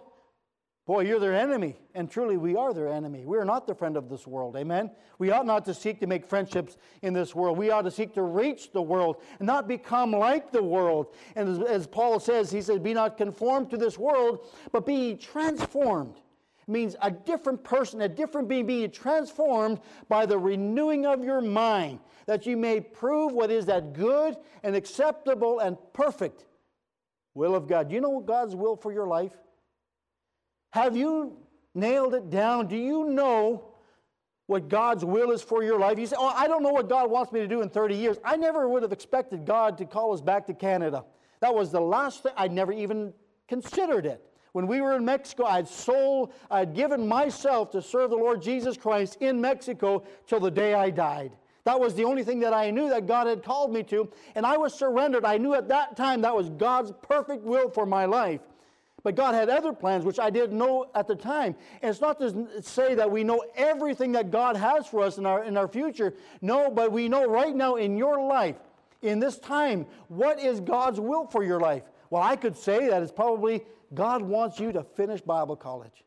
Boy, 0.87 1.05
you're 1.05 1.19
their 1.19 1.35
enemy. 1.35 1.77
And 1.95 2.11
truly, 2.11 2.37
we 2.37 2.57
are 2.57 2.75
their 2.75 2.89
enemy. 2.89 3.25
We 3.25 3.39
are 3.39 3.45
not 3.45 3.67
the 3.67 3.75
friend 3.75 3.97
of 3.97 4.11
this 4.11 4.27
world. 4.27 4.55
Amen? 4.55 4.91
We 5.19 5.31
ought 5.31 5.47
not 5.47 5.65
to 5.65 5.75
seek 5.75 5.99
to 6.01 6.07
make 6.07 6.27
friendships 6.27 6.77
in 7.01 7.15
this 7.15 7.35
world. 7.35 7.57
We 7.57 7.71
ought 7.71 7.83
to 7.83 7.91
seek 7.91 8.13
to 8.15 8.23
reach 8.23 8.71
the 8.73 8.83
world 8.83 9.23
and 9.39 9.47
not 9.47 9.67
become 9.67 10.13
like 10.13 10.53
the 10.53 10.63
world. 10.63 11.15
And 11.37 11.49
as, 11.49 11.69
as 11.69 11.87
Paul 11.87 12.21
says, 12.21 12.51
he 12.51 12.61
says, 12.61 12.81
Be 12.81 12.93
not 12.93 13.17
conformed 13.17 13.71
to 13.71 13.79
this 13.79 13.99
world, 13.99 14.47
but 14.73 14.85
be 14.85 15.15
transformed. 15.15 16.17
It 16.69 16.71
means 16.71 16.97
a 17.01 17.11
different 17.11 17.65
person, 17.65 18.03
a 18.03 18.09
different 18.09 18.49
being, 18.49 18.67
being 18.67 18.91
transformed 18.91 19.81
by 20.11 20.27
the 20.27 20.39
renewing 20.39 21.07
of 21.07 21.25
your 21.25 21.41
mind, 21.41 21.99
that 22.27 22.45
you 22.45 22.59
may 22.59 22.81
prove 22.81 23.33
what 23.33 23.51
is 23.51 23.65
that 23.67 23.95
good 23.95 24.37
and 24.63 24.77
acceptable 24.77 25.61
and 25.61 25.79
perfect 25.95 26.45
will 27.33 27.55
of 27.55 27.69
God. 27.69 27.89
Do 27.89 27.95
you 27.95 28.03
know 28.03 28.11
what 28.11 28.27
God's 28.27 28.55
will 28.55 28.77
for 28.77 28.93
your 28.93 29.07
life? 29.07 29.33
Have 30.75 30.97
you 30.97 31.37
nailed 31.73 32.15
it 32.15 32.31
down? 32.31 32.67
Do 32.67 32.77
you 32.77 33.05
know 33.05 33.75
what 34.47 34.69
God's 34.69 35.05
will 35.05 35.31
is 35.31 35.41
for 35.41 35.63
your 35.63 35.79
life. 35.79 36.01
You 36.01 36.07
say, 36.07 36.17
Oh, 36.19 36.33
I 36.37 36.49
don't 36.49 36.65
know 36.65 36.73
what 36.73 36.89
God 36.89 37.11
wants 37.11 37.33
me 37.33 37.39
to 37.39 37.47
do 37.47 37.63
in 37.63 37.69
30 37.71 37.95
years. 37.95 38.19
I 38.25 38.37
never 38.37 38.69
would 38.69 38.83
have 38.83 38.91
expected 38.91 39.47
God 39.47 39.79
to 39.79 39.85
call 39.85 40.13
us 40.13 40.21
back 40.21 40.47
to 40.49 40.53
Canada. 40.53 41.05
That 41.41 41.55
was 41.55 41.71
the 41.71 41.81
last 41.81 42.25
thing, 42.25 42.33
I 42.37 42.49
never 42.49 42.73
even 42.73 43.13
considered 43.47 44.05
it. 44.05 44.21
When 44.51 44.67
we 44.67 44.81
were 44.81 44.97
in 44.97 45.05
Mexico, 45.05 45.45
I'd 45.45 45.69
sold, 45.69 46.33
I'd 46.51 46.75
given 46.75 47.07
myself 47.07 47.71
to 47.71 47.81
serve 47.81 48.11
the 48.11 48.17
Lord 48.17 48.43
Jesus 48.43 48.77
Christ 48.77 49.19
in 49.21 49.41
Mexico 49.41 50.03
till 50.27 50.41
the 50.41 50.51
day 50.51 50.75
I 50.75 50.91
died. 50.91 51.37
That 51.65 51.79
was 51.79 51.95
the 51.95 52.05
only 52.05 52.25
thing 52.25 52.41
that 52.41 52.53
I 52.53 52.73
knew 52.73 52.89
that 52.89 53.07
God 53.07 53.29
had 53.29 53.45
called 53.45 53.73
me 53.73 53.85
to, 53.85 54.11
and 54.35 54.45
I 54.45 54.57
was 54.57 54.75
surrendered. 54.75 55.25
I 55.25 55.39
knew 55.39 55.55
at 55.55 55.69
that 55.69 55.97
time 55.97 56.21
that 56.23 56.37
was 56.37 56.51
God's 56.51 56.93
perfect 57.01 57.45
will 57.45 57.71
for 57.71 57.87
my 57.87 58.05
life. 58.05 58.41
But 59.05 59.17
God 59.17 59.35
had 59.35 59.51
other 59.51 59.75
plans, 59.75 60.07
which 60.07 60.19
I 60.19 60.31
didn't 60.31 60.57
know 60.57 60.87
at 60.95 61.07
the 61.07 61.15
time. 61.15 61.55
And 61.83 61.91
it's 61.91 62.01
not 62.01 62.19
to 62.21 62.63
say 62.63 62.95
that 62.95 63.11
we 63.11 63.23
know 63.23 63.45
everything 63.55 64.13
that 64.13 64.31
God 64.31 64.57
has 64.57 64.87
for 64.87 65.03
us 65.05 65.19
in 65.19 65.27
our, 65.27 65.45
in 65.45 65.59
our 65.59 65.69
future. 65.69 66.15
No, 66.41 66.71
but 66.71 66.91
we 66.91 67.09
know 67.09 67.29
right 67.29 67.55
now 67.55 67.77
in 67.77 67.99
your 67.99 68.27
life, 68.27 68.57
in 69.03 69.21
this 69.21 69.39
time, 69.39 69.85
what 70.09 70.41
is 70.41 70.59
God's 70.59 70.99
will 70.99 71.27
for 71.27 71.45
your 71.45 71.61
life? 71.61 71.83
Well, 72.09 72.23
I 72.23 72.35
could 72.35 72.57
say 72.57 72.89
that 72.89 73.03
it's 73.03 73.13
probably 73.13 73.63
God 73.93 74.23
wants 74.23 74.59
you 74.59 74.73
to 74.73 74.83
finish 74.83 75.21
Bible 75.21 75.57
college, 75.57 76.03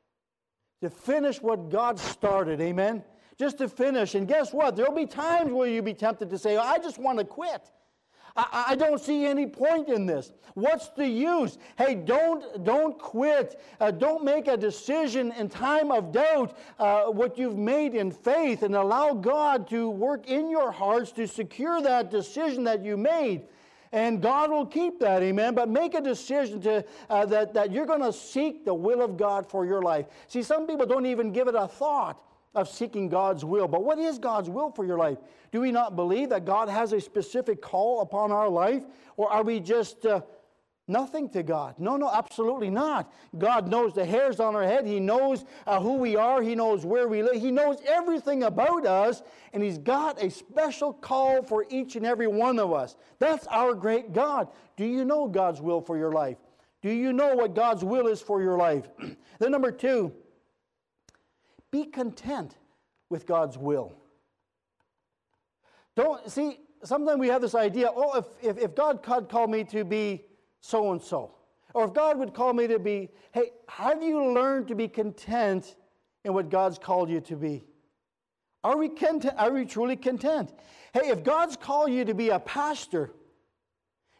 to 0.81 0.89
finish 0.89 1.39
what 1.39 1.69
God 1.69 1.99
started. 1.99 2.59
Amen? 2.61 3.03
Just 3.37 3.59
to 3.59 3.69
finish. 3.69 4.15
And 4.15 4.27
guess 4.27 4.51
what? 4.51 4.75
There'll 4.75 4.95
be 4.95 5.05
times 5.05 5.51
where 5.51 5.69
you'll 5.69 5.85
be 5.85 5.93
tempted 5.93 6.31
to 6.31 6.39
say, 6.39 6.57
I 6.57 6.79
just 6.79 6.97
want 6.97 7.19
to 7.19 7.25
quit. 7.25 7.71
I, 8.37 8.65
I, 8.69 8.75
don't 8.75 9.01
see 9.01 9.25
any 9.25 9.47
point 9.47 9.89
in 9.89 10.05
this. 10.05 10.31
What's 10.53 10.89
the 10.89 11.07
use? 11.07 11.57
Hey, 11.77 11.95
don't, 11.95 12.63
don't 12.63 12.97
quit. 12.97 13.59
Uh, 13.79 13.89
don't 13.89 14.23
make 14.23 14.47
a 14.47 14.55
decision 14.55 15.31
in 15.33 15.49
time 15.49 15.91
of 15.91 16.11
doubt, 16.11 16.55
uh, 16.77 17.05
what 17.05 17.37
you've 17.37 17.57
made 17.57 17.95
in 17.95 18.11
faith, 18.11 18.61
and 18.61 18.75
allow 18.75 19.13
God 19.13 19.67
to 19.69 19.89
work 19.89 20.27
in 20.27 20.49
your 20.49 20.71
hearts 20.71 21.11
to 21.13 21.27
secure 21.27 21.81
that 21.81 22.11
decision 22.11 22.63
that 22.65 22.83
you 22.85 22.95
made. 22.95 23.43
And 23.91 24.21
God 24.21 24.51
will 24.51 24.65
keep 24.65 24.99
that, 24.99 25.23
amen. 25.23 25.55
But 25.55 25.69
make 25.69 25.95
a 25.95 26.01
decision 26.01 26.61
to, 26.61 26.85
uh, 27.09 27.25
that, 27.27 27.53
that 27.55 27.71
you're 27.71 27.85
going 27.85 28.01
to 28.01 28.13
seek 28.13 28.65
the 28.65 28.73
will 28.73 29.01
of 29.01 29.17
God 29.17 29.49
for 29.49 29.65
your 29.65 29.81
life. 29.81 30.05
See, 30.27 30.43
some 30.43 30.67
people 30.67 30.85
don't 30.85 31.05
even 31.05 31.31
give 31.31 31.47
it 31.47 31.55
a 31.55 31.67
thought 31.67 32.21
of 32.55 32.67
seeking 32.67 33.09
God's 33.09 33.45
will. 33.45 33.67
But 33.67 33.83
what 33.83 33.99
is 33.99 34.17
God's 34.17 34.49
will 34.49 34.71
for 34.71 34.85
your 34.85 34.97
life? 34.97 35.17
Do 35.51 35.61
we 35.61 35.71
not 35.71 35.95
believe 35.95 36.29
that 36.29 36.45
God 36.45 36.69
has 36.69 36.93
a 36.93 36.99
specific 36.99 37.61
call 37.61 38.01
upon 38.01 38.31
our 38.31 38.49
life? 38.49 38.83
Or 39.15 39.31
are 39.31 39.43
we 39.43 39.59
just 39.59 40.05
uh, 40.05 40.21
nothing 40.87 41.29
to 41.29 41.43
God? 41.43 41.75
No, 41.77 41.97
no, 41.97 42.09
absolutely 42.11 42.69
not. 42.69 43.13
God 43.37 43.67
knows 43.67 43.93
the 43.93 44.05
hairs 44.05 44.39
on 44.39 44.55
our 44.55 44.63
head. 44.63 44.85
He 44.85 44.99
knows 44.99 45.45
uh, 45.65 45.79
who 45.79 45.93
we 45.97 46.15
are. 46.15 46.41
He 46.41 46.55
knows 46.55 46.85
where 46.85 47.07
we 47.07 47.21
live. 47.21 47.35
He 47.35 47.51
knows 47.51 47.77
everything 47.85 48.43
about 48.43 48.85
us. 48.85 49.21
And 49.53 49.61
He's 49.61 49.77
got 49.77 50.21
a 50.21 50.29
special 50.29 50.93
call 50.93 51.43
for 51.43 51.65
each 51.69 51.95
and 51.95 52.05
every 52.05 52.27
one 52.27 52.59
of 52.59 52.73
us. 52.73 52.95
That's 53.19 53.47
our 53.47 53.73
great 53.73 54.13
God. 54.13 54.49
Do 54.75 54.85
you 54.85 55.05
know 55.05 55.27
God's 55.27 55.61
will 55.61 55.81
for 55.81 55.97
your 55.97 56.11
life? 56.11 56.37
Do 56.81 56.89
you 56.89 57.11
know 57.11 57.35
what 57.35 57.55
God's 57.55 57.83
will 57.83 58.07
is 58.07 58.21
for 58.21 58.41
your 58.41 58.57
life? 58.57 58.87
then, 59.39 59.51
number 59.51 59.71
two, 59.71 60.13
be 61.77 61.85
content 61.85 62.57
with 63.09 63.25
God's 63.25 63.57
will. 63.57 63.93
Don't 65.95 66.29
see, 66.29 66.59
sometimes 66.83 67.19
we 67.19 67.27
have 67.27 67.41
this 67.41 67.55
idea 67.55 67.89
oh, 67.95 68.17
if, 68.17 68.25
if, 68.41 68.63
if 68.63 68.75
God 68.75 68.99
had 69.03 69.29
called 69.29 69.49
me 69.49 69.63
to 69.65 69.83
be 69.83 70.25
so 70.59 70.91
and 70.91 71.01
so, 71.01 71.35
or 71.73 71.85
if 71.85 71.93
God 71.93 72.17
would 72.17 72.33
call 72.33 72.53
me 72.53 72.67
to 72.67 72.79
be, 72.79 73.09
hey, 73.31 73.51
have 73.67 74.01
you 74.01 74.33
learned 74.33 74.67
to 74.69 74.75
be 74.75 74.87
content 74.87 75.75
in 76.23 76.33
what 76.33 76.49
God's 76.49 76.79
called 76.79 77.09
you 77.09 77.21
to 77.21 77.35
be? 77.35 77.63
Are 78.63 78.77
we, 78.77 78.89
content, 78.89 79.35
are 79.37 79.51
we 79.51 79.65
truly 79.65 79.95
content? 79.95 80.51
Hey, 80.93 81.09
if 81.09 81.23
God's 81.23 81.55
called 81.55 81.91
you 81.91 82.05
to 82.05 82.13
be 82.13 82.29
a 82.29 82.39
pastor, 82.39 83.11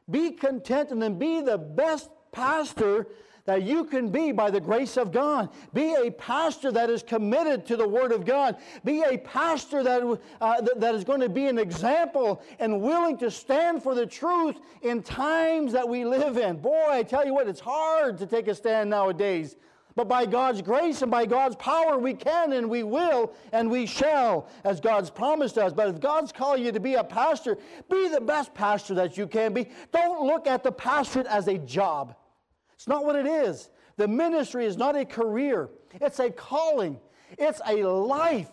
be 0.10 0.32
content 0.32 0.92
and 0.92 1.02
then 1.02 1.18
be 1.18 1.42
the 1.42 1.58
best 1.58 2.10
pastor 2.32 3.08
that 3.48 3.64
you 3.64 3.86
can 3.86 4.10
be 4.10 4.34
by 4.34 4.52
the 4.52 4.60
grace 4.60 4.98
of 4.98 5.12
God. 5.12 5.50
Be 5.74 5.96
a 5.96 6.12
pastor 6.12 6.70
that 6.74 6.90
is 6.90 7.02
committed 7.02 7.66
to 7.68 7.78
the 7.78 7.88
Word 7.88 8.12
of 8.12 8.26
God. 8.26 8.58
Be 8.84 9.04
a 9.04 9.18
pastor 9.18 9.84
that, 9.84 10.20
uh, 10.42 10.62
that, 10.76 10.94
is 10.94 11.06
going 11.06 11.22
to 11.22 11.30
be 11.30 11.48
an 11.48 11.58
example 11.58 12.42
and 12.60 12.82
willing 12.82 13.18
to 13.20 13.32
stand 13.32 13.82
for 13.82 13.96
the 13.96 14.06
truth 14.06 14.58
in 14.82 15.02
times 15.02 15.72
that 15.72 15.88
we 15.88 16.04
live 16.04 16.38
in. 16.38 16.58
Boy, 16.58 16.88
I 16.90 17.04
tell 17.04 17.26
you 17.26 17.34
what, 17.34 17.48
it's 17.48 17.62
hard 17.62 18.18
to 18.18 18.28
take 18.28 18.50
a 18.50 18.54
stand 18.54 18.90
nowadays. 18.90 19.56
But 19.96 20.10
by 20.10 20.26
God's 20.26 20.62
grace 20.62 21.02
and 21.02 21.10
by 21.10 21.26
God's 21.26 21.56
power, 21.56 21.98
we 21.98 22.14
can 22.16 22.52
and 22.52 22.70
we 22.70 22.84
will 22.84 23.34
and 23.54 23.72
we 23.72 23.86
shall, 23.86 24.50
as 24.66 24.82
God's 24.82 25.10
promised 25.10 25.58
us. 25.58 25.72
But 25.72 25.88
if 25.88 26.02
God's 26.02 26.34
calling 26.34 26.66
you 26.66 26.74
to 26.74 26.82
be 26.82 26.96
a 26.96 27.04
pastor, 27.04 27.58
be 27.90 28.10
the 28.10 28.22
best 28.22 28.54
pastor 28.54 28.94
that 28.96 29.18
you 29.18 29.26
can 29.26 29.54
be. 29.54 29.70
Don't 29.94 30.28
look 30.28 30.48
at 30.48 30.64
the 30.64 30.72
pastorate 30.72 31.28
as 31.28 31.48
a 31.48 31.58
job. 31.58 32.14
It's 32.78 32.88
not 32.88 33.06
what 33.06 33.16
it 33.16 33.26
is. 33.26 33.70
The 33.98 34.08
ministry 34.08 34.66
is 34.66 34.78
not 34.78 34.96
a 34.96 35.04
career, 35.04 35.70
it's 35.94 36.20
a 36.20 36.30
calling, 36.30 37.00
it's 37.38 37.60
a 37.66 37.84
life. 37.84 38.50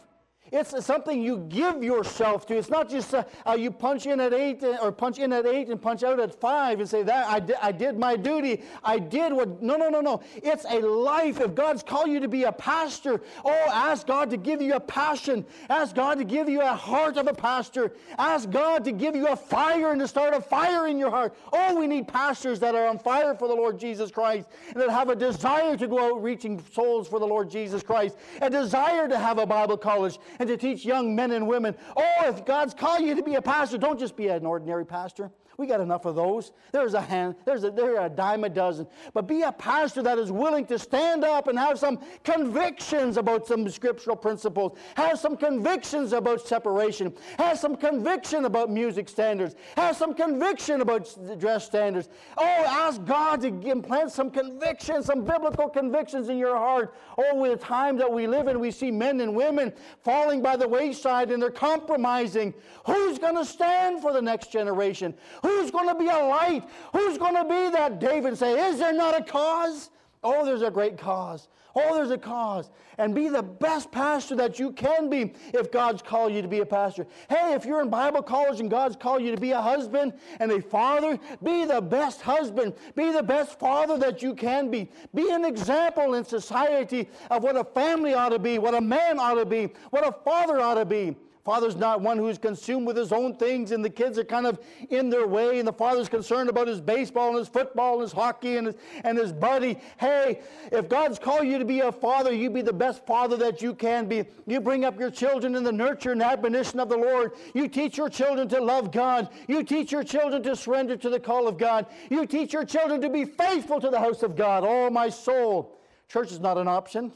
It's 0.54 0.86
something 0.86 1.20
you 1.20 1.38
give 1.48 1.82
yourself 1.82 2.46
to. 2.46 2.56
It's 2.56 2.70
not 2.70 2.88
just 2.88 3.12
uh, 3.12 3.24
uh, 3.44 3.54
you 3.54 3.72
punch 3.72 4.06
in 4.06 4.20
at 4.20 4.32
eight 4.32 4.62
uh, 4.62 4.78
or 4.80 4.92
punch 4.92 5.18
in 5.18 5.32
at 5.32 5.46
eight 5.46 5.66
and 5.66 5.82
punch 5.82 6.04
out 6.04 6.20
at 6.20 6.32
five 6.32 6.78
and 6.78 6.88
say 6.88 7.02
that 7.02 7.26
I, 7.26 7.68
I 7.68 7.72
did 7.72 7.98
my 7.98 8.14
duty. 8.14 8.62
I 8.84 9.00
did 9.00 9.32
what. 9.32 9.60
No, 9.60 9.74
no, 9.74 9.88
no, 9.88 10.00
no. 10.00 10.22
It's 10.36 10.64
a 10.70 10.78
life. 10.78 11.40
If 11.40 11.56
God's 11.56 11.82
called 11.82 12.08
you 12.08 12.20
to 12.20 12.28
be 12.28 12.44
a 12.44 12.52
pastor, 12.52 13.20
oh, 13.44 13.64
ask 13.72 14.06
God 14.06 14.30
to 14.30 14.36
give 14.36 14.62
you 14.62 14.74
a 14.74 14.80
passion. 14.80 15.44
Ask 15.68 15.96
God 15.96 16.18
to 16.18 16.24
give 16.24 16.48
you 16.48 16.60
a 16.60 16.72
heart 16.72 17.16
of 17.16 17.26
a 17.26 17.34
pastor. 17.34 17.92
Ask 18.16 18.48
God 18.48 18.84
to 18.84 18.92
give 18.92 19.16
you 19.16 19.26
a 19.26 19.36
fire 19.36 19.90
and 19.90 20.00
to 20.00 20.06
start 20.06 20.34
a 20.34 20.40
fire 20.40 20.86
in 20.86 20.98
your 20.98 21.10
heart. 21.10 21.34
Oh, 21.52 21.76
we 21.76 21.88
need 21.88 22.06
pastors 22.06 22.60
that 22.60 22.76
are 22.76 22.86
on 22.86 23.00
fire 23.00 23.34
for 23.34 23.48
the 23.48 23.54
Lord 23.54 23.76
Jesus 23.76 24.12
Christ 24.12 24.48
and 24.68 24.76
that 24.76 24.90
have 24.90 25.08
a 25.08 25.16
desire 25.16 25.76
to 25.76 25.88
go 25.88 26.12
out 26.12 26.22
reaching 26.22 26.62
souls 26.72 27.08
for 27.08 27.18
the 27.18 27.26
Lord 27.26 27.50
Jesus 27.50 27.82
Christ, 27.82 28.16
a 28.40 28.48
desire 28.48 29.08
to 29.08 29.18
have 29.18 29.38
a 29.38 29.46
Bible 29.46 29.76
college 29.76 30.20
to 30.46 30.56
teach 30.56 30.84
young 30.84 31.14
men 31.14 31.32
and 31.32 31.46
women. 31.46 31.74
Oh, 31.96 32.28
if 32.28 32.44
God's 32.44 32.74
called 32.74 33.02
you 33.02 33.14
to 33.14 33.22
be 33.22 33.34
a 33.34 33.42
pastor, 33.42 33.78
don't 33.78 33.98
just 33.98 34.16
be 34.16 34.28
an 34.28 34.46
ordinary 34.46 34.86
pastor. 34.86 35.30
We 35.56 35.66
got 35.66 35.80
enough 35.80 36.04
of 36.04 36.16
those. 36.16 36.52
There's 36.72 36.94
a 36.94 37.00
hand, 37.00 37.36
there's 37.44 37.64
a, 37.64 37.70
there 37.70 37.98
are 37.98 38.06
a 38.06 38.10
dime 38.10 38.44
a 38.44 38.48
dozen. 38.48 38.86
But 39.12 39.26
be 39.26 39.42
a 39.42 39.52
pastor 39.52 40.02
that 40.02 40.18
is 40.18 40.32
willing 40.32 40.66
to 40.66 40.78
stand 40.78 41.24
up 41.24 41.48
and 41.48 41.58
have 41.58 41.78
some 41.78 42.00
convictions 42.24 43.16
about 43.16 43.46
some 43.46 43.68
scriptural 43.68 44.16
principles, 44.16 44.76
have 44.96 45.18
some 45.18 45.36
convictions 45.36 46.12
about 46.12 46.40
separation, 46.46 47.12
have 47.38 47.58
some 47.58 47.76
conviction 47.76 48.44
about 48.44 48.70
music 48.70 49.08
standards, 49.08 49.54
have 49.76 49.96
some 49.96 50.14
conviction 50.14 50.80
about 50.80 51.08
dress 51.38 51.66
standards. 51.66 52.08
Oh, 52.36 52.44
ask 52.44 53.04
God 53.04 53.42
to 53.42 53.48
implant 53.48 54.10
some 54.10 54.30
convictions, 54.30 55.06
some 55.06 55.24
biblical 55.24 55.68
convictions 55.68 56.28
in 56.28 56.38
your 56.38 56.56
heart. 56.56 56.94
Oh, 57.16 57.36
with 57.36 57.52
the 57.52 57.64
time 57.64 57.96
that 57.98 58.10
we 58.10 58.26
live 58.26 58.48
in, 58.48 58.58
we 58.58 58.70
see 58.70 58.90
men 58.90 59.20
and 59.20 59.34
women 59.34 59.72
falling 60.02 60.42
by 60.42 60.56
the 60.56 60.66
wayside 60.66 61.30
and 61.30 61.42
they're 61.42 61.50
compromising. 61.50 62.54
Who's 62.86 63.18
going 63.18 63.36
to 63.36 63.44
stand 63.44 64.00
for 64.00 64.12
the 64.12 64.22
next 64.22 64.50
generation? 64.50 65.14
Who's 65.44 65.70
going 65.70 65.88
to 65.88 65.94
be 65.94 66.08
a 66.08 66.24
light? 66.24 66.64
Who's 66.94 67.18
going 67.18 67.34
to 67.34 67.44
be 67.44 67.70
that 67.76 68.00
David 68.00 68.38
say, 68.38 68.68
Is 68.70 68.78
there 68.78 68.94
not 68.94 69.18
a 69.18 69.22
cause? 69.22 69.90
Oh, 70.22 70.42
there's 70.42 70.62
a 70.62 70.70
great 70.70 70.96
cause. 70.96 71.48
Oh, 71.76 71.94
there's 71.96 72.10
a 72.10 72.18
cause. 72.18 72.70
And 72.96 73.14
be 73.14 73.28
the 73.28 73.42
best 73.42 73.90
pastor 73.90 74.36
that 74.36 74.58
you 74.58 74.72
can 74.72 75.10
be 75.10 75.34
if 75.52 75.70
God's 75.70 76.00
called 76.00 76.32
you 76.32 76.40
to 76.40 76.48
be 76.48 76.60
a 76.60 76.66
pastor. 76.66 77.06
Hey, 77.28 77.52
if 77.52 77.66
you're 77.66 77.82
in 77.82 77.90
Bible 77.90 78.22
college 78.22 78.60
and 78.60 78.70
God's 78.70 78.96
called 78.96 79.22
you 79.22 79.34
to 79.34 79.40
be 79.40 79.50
a 79.50 79.60
husband 79.60 80.14
and 80.38 80.50
a 80.50 80.62
father, 80.62 81.18
be 81.42 81.66
the 81.66 81.82
best 81.82 82.22
husband. 82.22 82.72
Be 82.94 83.10
the 83.10 83.22
best 83.22 83.58
father 83.58 83.98
that 83.98 84.22
you 84.22 84.34
can 84.34 84.70
be. 84.70 84.88
Be 85.14 85.30
an 85.30 85.44
example 85.44 86.14
in 86.14 86.24
society 86.24 87.10
of 87.28 87.42
what 87.42 87.56
a 87.56 87.64
family 87.64 88.14
ought 88.14 88.30
to 88.30 88.38
be, 88.38 88.58
what 88.58 88.74
a 88.74 88.80
man 88.80 89.18
ought 89.18 89.34
to 89.34 89.44
be, 89.44 89.70
what 89.90 90.06
a 90.06 90.12
father 90.24 90.60
ought 90.60 90.74
to 90.74 90.86
be. 90.86 91.16
Father's 91.44 91.76
not 91.76 92.00
one 92.00 92.16
who's 92.16 92.38
consumed 92.38 92.86
with 92.86 92.96
his 92.96 93.12
own 93.12 93.36
things, 93.36 93.70
and 93.70 93.84
the 93.84 93.90
kids 93.90 94.18
are 94.18 94.24
kind 94.24 94.46
of 94.46 94.58
in 94.88 95.10
their 95.10 95.26
way, 95.26 95.58
and 95.58 95.68
the 95.68 95.74
father's 95.74 96.08
concerned 96.08 96.48
about 96.48 96.66
his 96.66 96.80
baseball 96.80 97.28
and 97.28 97.38
his 97.38 97.48
football 97.48 97.94
and 97.94 98.02
his 98.02 98.12
hockey 98.12 98.56
and 98.56 98.68
his, 98.68 98.76
and 99.04 99.18
his 99.18 99.30
buddy. 99.30 99.78
Hey, 99.98 100.40
if 100.72 100.88
God's 100.88 101.18
called 101.18 101.46
you 101.46 101.58
to 101.58 101.66
be 101.66 101.80
a 101.80 101.92
father, 101.92 102.32
you 102.32 102.48
be 102.48 102.62
the 102.62 102.72
best 102.72 103.04
father 103.04 103.36
that 103.36 103.60
you 103.60 103.74
can 103.74 104.06
be. 104.06 104.24
You 104.46 104.58
bring 104.58 104.86
up 104.86 104.98
your 104.98 105.10
children 105.10 105.54
in 105.54 105.64
the 105.64 105.72
nurture 105.72 106.12
and 106.12 106.22
admonition 106.22 106.80
of 106.80 106.88
the 106.88 106.96
Lord. 106.96 107.32
You 107.52 107.68
teach 107.68 107.98
your 107.98 108.08
children 108.08 108.48
to 108.48 108.62
love 108.62 108.90
God. 108.90 109.28
You 109.46 109.64
teach 109.64 109.92
your 109.92 110.02
children 110.02 110.42
to 110.44 110.56
surrender 110.56 110.96
to 110.96 111.10
the 111.10 111.20
call 111.20 111.46
of 111.46 111.58
God. 111.58 111.84
You 112.08 112.24
teach 112.24 112.54
your 112.54 112.64
children 112.64 113.02
to 113.02 113.10
be 113.10 113.26
faithful 113.26 113.82
to 113.82 113.90
the 113.90 114.00
house 114.00 114.22
of 114.22 114.34
God. 114.34 114.64
Oh, 114.66 114.88
my 114.88 115.10
soul. 115.10 115.78
Church 116.08 116.32
is 116.32 116.40
not 116.40 116.56
an 116.56 116.68
option. 116.68 117.12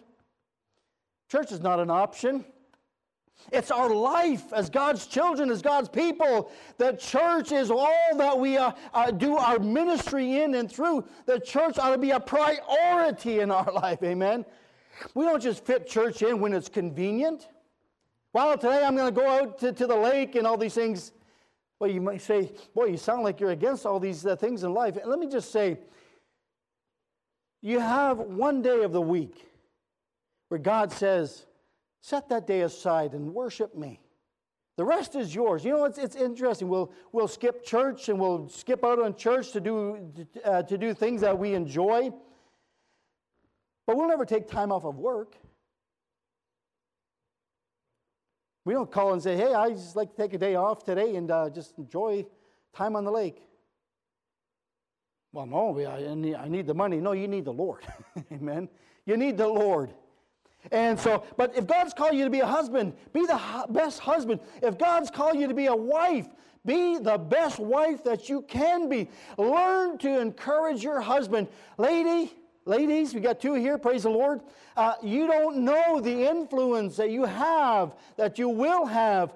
Church 1.31 1.51
is 1.51 1.61
not 1.61 1.81
an 1.81 1.89
option. 1.89 2.45
It's 3.51 3.71
our 3.71 3.89
life 3.89 4.53
as 4.53 4.69
God's 4.69 5.07
children, 5.07 5.51
as 5.51 5.63
God's 5.63 5.89
people. 5.89 6.51
The 6.77 6.93
church 6.93 7.53
is 7.53 7.71
all 7.71 8.17
that 8.17 8.39
we 8.39 8.59
uh, 8.59 8.73
uh, 8.93 9.11
do 9.11 9.37
our 9.37 9.59
ministry 9.59 10.43
in 10.43 10.55
and 10.55 10.71
through. 10.71 11.05
The 11.27 11.41
church 11.41 11.79
ought 11.79 11.93
to 11.93 11.99
be 11.99 12.11
a 12.11 12.21
priority 12.21 13.41
in 13.41 13.51
our 13.51 13.73
life. 13.73 14.03
Amen. 14.03 14.45
We 15.15 15.25
don't 15.25 15.43
just 15.43 15.65
fit 15.65 15.87
church 15.87 16.23
in 16.23 16.41
when 16.41 16.53
it's 16.53 16.69
convenient. 16.69 17.49
Well, 18.33 18.59
today 18.59 18.85
I'm 18.85 18.97
going 18.97 19.13
to 19.13 19.21
go 19.21 19.29
out 19.29 19.59
to, 19.61 19.73
to 19.73 19.87
the 19.87 19.97
lake 19.97 20.35
and 20.35 20.47
all 20.47 20.59
these 20.59 20.75
things. 20.75 21.13
Well, 21.81 21.91
you 21.91 22.01
might 22.01 22.21
say, 22.21 22.53
boy, 22.75 22.87
you 22.87 22.97
sound 22.97 23.23
like 23.23 23.41
you're 23.41 23.53
against 23.53 23.87
all 23.87 24.01
these 24.01 24.27
uh, 24.27 24.37
things 24.37 24.65
in 24.65 24.75
life. 24.75 24.97
And 24.97 25.09
let 25.09 25.19
me 25.19 25.29
just 25.29 25.53
say, 25.53 25.79
you 27.63 27.81
have 27.81 28.19
one 28.19 28.63
day 28.63 28.83
of 28.83 28.93
the 28.93 29.01
week 29.01 29.47
where 30.49 30.61
God 30.61 30.93
says, 30.93 31.47
set 32.01 32.29
that 32.29 32.47
day 32.47 32.63
aside 32.63 33.13
and 33.13 33.35
worship 33.35 33.77
me. 33.77 34.01
The 34.77 34.85
rest 34.85 35.17
is 35.17 35.35
yours. 35.35 35.65
You 35.65 35.73
know, 35.73 35.85
it's, 35.87 35.99
it's 35.99 36.15
interesting. 36.15 36.69
We'll, 36.69 36.93
we'll 37.11 37.27
skip 37.27 37.65
church 37.65 38.09
and 38.09 38.19
we'll 38.19 38.49
skip 38.49 38.85
out 38.85 39.01
on 39.01 39.17
church 39.17 39.51
to 39.53 39.61
do, 39.61 40.13
uh, 40.45 40.63
to 40.63 40.79
do 40.79 40.95
things 40.95 41.21
that 41.23 41.37
we 41.37 41.55
enjoy, 41.55 42.11
but 43.87 43.97
we'll 43.97 44.07
never 44.07 44.25
take 44.25 44.47
time 44.47 44.71
off 44.71 44.85
of 44.85 44.97
work. 44.97 45.35
We 48.65 48.75
don't 48.75 48.91
call 48.91 49.15
and 49.15 49.23
say, 49.23 49.35
hey, 49.35 49.53
I 49.53 49.71
just 49.71 49.97
like 49.97 50.15
to 50.15 50.17
take 50.17 50.35
a 50.35 50.39
day 50.39 50.55
off 50.55 50.85
today 50.85 51.17
and 51.17 51.31
uh, 51.31 51.51
just 51.51 51.77
enjoy 51.79 52.27
time 52.73 52.95
on 52.95 53.05
the 53.05 53.11
lake. 53.11 53.43
Well, 55.33 55.47
no, 55.47 55.79
I 55.89 56.15
need, 56.15 56.35
I 56.35 56.49
need 56.49 56.67
the 56.67 56.75
money. 56.75 57.01
No, 57.01 57.13
you 57.13 57.29
need 57.29 57.47
the 57.47 57.53
Lord. 57.53 57.85
Amen. 58.33 58.69
You 59.07 59.17
need 59.17 59.37
the 59.37 59.49
Lord. 59.49 59.93
And 60.73 60.99
so, 60.99 61.25
but 61.37 61.57
if 61.57 61.67
God's 61.67 61.95
called 61.95 62.15
you 62.15 62.25
to 62.25 62.31
be 62.31 62.41
a 62.41 62.47
husband, 62.47 62.93
be 63.13 63.25
the 63.27 63.41
best 63.71 64.01
husband. 64.01 64.41
If 64.63 64.77
God's 64.77 65.11
called 65.11 65.39
you 65.39 65.49
to 65.49 65.55
be 65.55 65.67
a 65.67 65.77
wife, 65.77 66.27
be 66.67 66.99
the 66.99 67.17
best 67.17 67.59
wife 67.59 68.05
that 68.05 68.29
you 68.29 68.43
can 68.43 68.89
be. 68.89 69.09
Learn 69.39 69.99
to 69.99 70.21
encourage 70.21 70.83
your 70.83 71.01
husband. 71.01 71.49
Lady, 71.79 72.35
ladies, 72.65 73.15
we 73.15 73.21
got 73.21 73.41
two 73.41 73.55
here, 73.55 73.79
praise 73.79 74.03
the 74.03 74.11
Lord. 74.11 74.41
Uh, 74.77 74.95
you 75.03 75.27
don't 75.27 75.59
know 75.59 76.01
the 76.01 76.29
influence 76.29 76.97
that 76.97 77.11
you 77.11 77.25
have, 77.25 77.95
that 78.17 78.39
you 78.39 78.49
will 78.49 78.85
have 78.85 79.35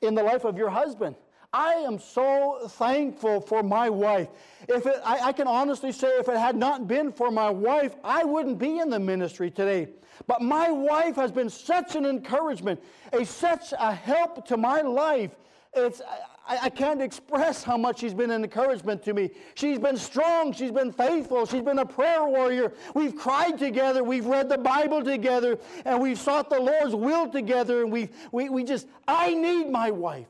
in 0.00 0.14
the 0.14 0.22
life 0.22 0.44
of 0.44 0.56
your 0.56 0.70
husband. 0.70 1.16
I 1.52 1.74
am 1.74 1.98
so 1.98 2.58
thankful 2.68 3.40
for 3.40 3.62
my 3.62 3.88
wife. 3.88 4.28
If 4.68 4.84
it, 4.84 5.00
I, 5.02 5.28
I, 5.28 5.32
can 5.32 5.46
honestly 5.46 5.92
say, 5.92 6.08
if 6.18 6.28
it 6.28 6.36
had 6.36 6.56
not 6.56 6.86
been 6.86 7.10
for 7.10 7.30
my 7.30 7.48
wife, 7.48 7.94
I 8.04 8.22
wouldn't 8.24 8.58
be 8.58 8.78
in 8.78 8.90
the 8.90 8.98
ministry 8.98 9.50
today. 9.50 9.88
But 10.26 10.42
my 10.42 10.70
wife 10.70 11.16
has 11.16 11.32
been 11.32 11.48
such 11.48 11.96
an 11.96 12.04
encouragement, 12.04 12.82
a 13.14 13.24
such 13.24 13.72
a 13.78 13.94
help 13.94 14.46
to 14.48 14.58
my 14.58 14.82
life. 14.82 15.30
It's, 15.72 16.02
I, 16.46 16.58
I 16.64 16.68
can't 16.68 17.00
express 17.00 17.64
how 17.64 17.78
much 17.78 18.00
she's 18.00 18.12
been 18.12 18.30
an 18.30 18.44
encouragement 18.44 19.02
to 19.04 19.14
me. 19.14 19.30
She's 19.54 19.78
been 19.78 19.96
strong. 19.96 20.52
She's 20.52 20.72
been 20.72 20.92
faithful. 20.92 21.46
She's 21.46 21.62
been 21.62 21.78
a 21.78 21.86
prayer 21.86 22.26
warrior. 22.26 22.74
We've 22.94 23.16
cried 23.16 23.58
together. 23.58 24.04
We've 24.04 24.26
read 24.26 24.50
the 24.50 24.58
Bible 24.58 25.02
together. 25.02 25.58
And 25.86 25.98
we've 26.02 26.18
sought 26.18 26.50
the 26.50 26.60
Lord's 26.60 26.94
will 26.94 27.30
together. 27.30 27.82
And 27.82 27.90
we, 27.90 28.10
we, 28.32 28.50
we 28.50 28.64
just, 28.64 28.86
I 29.06 29.32
need 29.32 29.70
my 29.70 29.90
wife. 29.90 30.26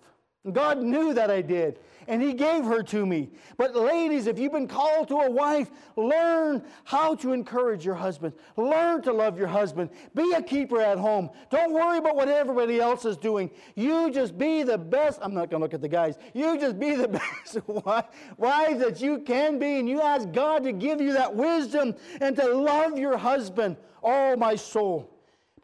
God 0.53 0.83
knew 0.83 1.15
that 1.15 1.31
I 1.31 1.43
did 1.43 1.79
and 2.09 2.23
He 2.23 2.33
gave 2.33 2.65
her 2.65 2.83
to 2.85 3.07
me. 3.07 3.31
But, 3.57 3.77
ladies, 3.77 4.27
if 4.27 4.39
you've 4.39 4.53
been 4.53 4.67
called 4.67 5.09
to 5.09 5.17
a 5.17 5.31
wife, 5.31 5.71
learn 5.95 6.65
how 6.85 7.15
to 7.17 7.33
encourage 7.33 7.85
your 7.85 7.95
husband. 7.95 8.33
Learn 8.57 9.03
to 9.03 9.13
love 9.13 9.39
your 9.39 9.47
husband. 9.47 9.91
Be 10.15 10.33
a 10.33 10.43
keeper 10.43 10.81
at 10.81 10.99
home. 10.99 11.29
Don't 11.51 11.73
worry 11.73 11.99
about 11.99 12.17
what 12.17 12.29
everybody 12.29 12.81
else 12.81 13.05
is 13.05 13.19
doing. 13.19 13.51
You 13.77 14.11
just 14.11 14.39
be 14.39 14.63
the 14.63 14.79
best. 14.79 15.21
I'm 15.23 15.35
not 15.35 15.51
going 15.51 15.61
to 15.61 15.65
look 15.65 15.75
at 15.75 15.83
the 15.83 15.89
guys. 15.89 16.17
You 16.33 16.59
just 16.59 16.79
be 16.79 16.95
the 16.95 17.09
best 17.45 17.59
wife 17.69 18.79
that 18.79 19.01
you 19.01 19.19
can 19.21 19.59
be, 19.59 19.79
and 19.79 19.89
you 19.89 20.01
ask 20.01 20.33
God 20.33 20.65
to 20.65 20.73
give 20.73 21.01
you 21.01 21.13
that 21.13 21.37
wisdom 21.37 21.95
and 22.21 22.35
to 22.37 22.49
love 22.55 22.99
your 22.99 23.19
husband. 23.19 23.77
Oh, 24.03 24.35
my 24.35 24.57
soul. 24.57 25.15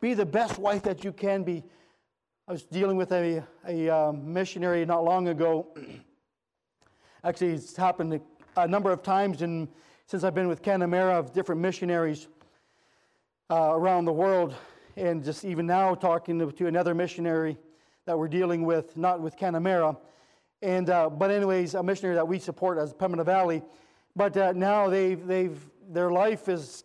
Be 0.02 0.12
the 0.12 0.26
best 0.26 0.58
wife 0.58 0.82
that 0.82 1.02
you 1.04 1.12
can 1.12 1.42
be. 1.42 1.64
I 2.46 2.52
was 2.52 2.64
dealing 2.64 2.98
with 2.98 3.10
a, 3.12 3.42
a 3.66 3.88
uh, 3.88 4.12
missionary 4.12 4.84
not 4.84 5.02
long 5.02 5.28
ago. 5.28 5.66
Actually, 7.24 7.54
it's 7.54 7.74
happened 7.74 8.20
a 8.58 8.68
number 8.68 8.92
of 8.92 9.02
times 9.02 9.40
in, 9.40 9.66
since 10.04 10.24
I've 10.24 10.34
been 10.34 10.48
with 10.48 10.60
Canamera 10.60 11.18
of 11.18 11.32
different 11.32 11.62
missionaries 11.62 12.28
uh, 13.48 13.70
around 13.72 14.04
the 14.04 14.12
world. 14.12 14.54
And 14.98 15.24
just 15.24 15.46
even 15.46 15.66
now, 15.66 15.94
talking 15.94 16.38
to, 16.38 16.52
to, 16.52 16.66
another 16.66 16.94
missionary 16.94 17.56
that 18.04 18.18
we're 18.18 18.28
dealing 18.28 18.66
with, 18.66 18.94
not 18.94 19.22
with 19.22 19.38
Canamera. 19.38 19.96
And, 20.60 20.90
uh, 20.90 21.08
but, 21.08 21.30
anyways, 21.30 21.72
a 21.72 21.82
missionary 21.82 22.14
that 22.16 22.28
we 22.28 22.38
support 22.38 22.76
as 22.76 22.92
Pembina 22.92 23.24
Valley. 23.24 23.62
But 24.14 24.36
uh, 24.36 24.52
now 24.52 24.90
they've, 24.90 25.26
they've, 25.26 25.58
their 25.88 26.10
life 26.10 26.50
is 26.50 26.84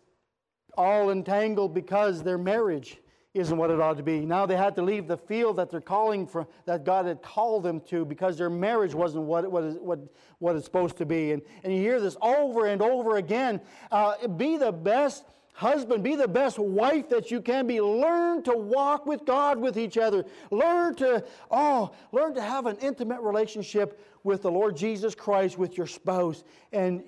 all 0.78 1.10
entangled 1.10 1.74
because 1.74 2.22
their 2.22 2.38
marriage 2.38 2.96
isn't 3.32 3.56
what 3.56 3.70
it 3.70 3.80
ought 3.80 3.96
to 3.96 4.02
be. 4.02 4.20
Now 4.20 4.44
they 4.44 4.56
had 4.56 4.74
to 4.76 4.82
leave 4.82 5.06
the 5.06 5.16
field 5.16 5.56
that 5.56 5.70
they're 5.70 5.80
calling 5.80 6.26
for, 6.26 6.48
that 6.66 6.84
God 6.84 7.06
had 7.06 7.22
called 7.22 7.62
them 7.62 7.80
to, 7.82 8.04
because 8.04 8.36
their 8.36 8.50
marriage 8.50 8.94
wasn't 8.94 9.24
what, 9.24 9.50
what, 9.50 9.62
is, 9.62 9.76
what, 9.76 10.00
what 10.38 10.56
it's 10.56 10.64
supposed 10.64 10.96
to 10.96 11.06
be. 11.06 11.32
And, 11.32 11.42
and 11.62 11.72
you 11.72 11.80
hear 11.80 12.00
this 12.00 12.16
over 12.20 12.66
and 12.66 12.82
over 12.82 13.18
again. 13.18 13.60
Uh, 13.92 14.26
be 14.26 14.56
the 14.56 14.72
best 14.72 15.24
husband, 15.52 16.02
be 16.02 16.16
the 16.16 16.26
best 16.26 16.58
wife 16.58 17.08
that 17.10 17.30
you 17.30 17.40
can 17.40 17.68
be. 17.68 17.80
Learn 17.80 18.42
to 18.44 18.56
walk 18.56 19.06
with 19.06 19.24
God 19.24 19.60
with 19.60 19.78
each 19.78 19.96
other. 19.96 20.24
Learn 20.50 20.96
to, 20.96 21.24
oh, 21.52 21.92
learn 22.10 22.34
to 22.34 22.42
have 22.42 22.66
an 22.66 22.78
intimate 22.78 23.20
relationship 23.20 24.04
with 24.24 24.42
the 24.42 24.50
Lord 24.50 24.76
Jesus 24.76 25.14
Christ, 25.14 25.56
with 25.56 25.78
your 25.78 25.86
spouse. 25.86 26.42
And 26.72 27.04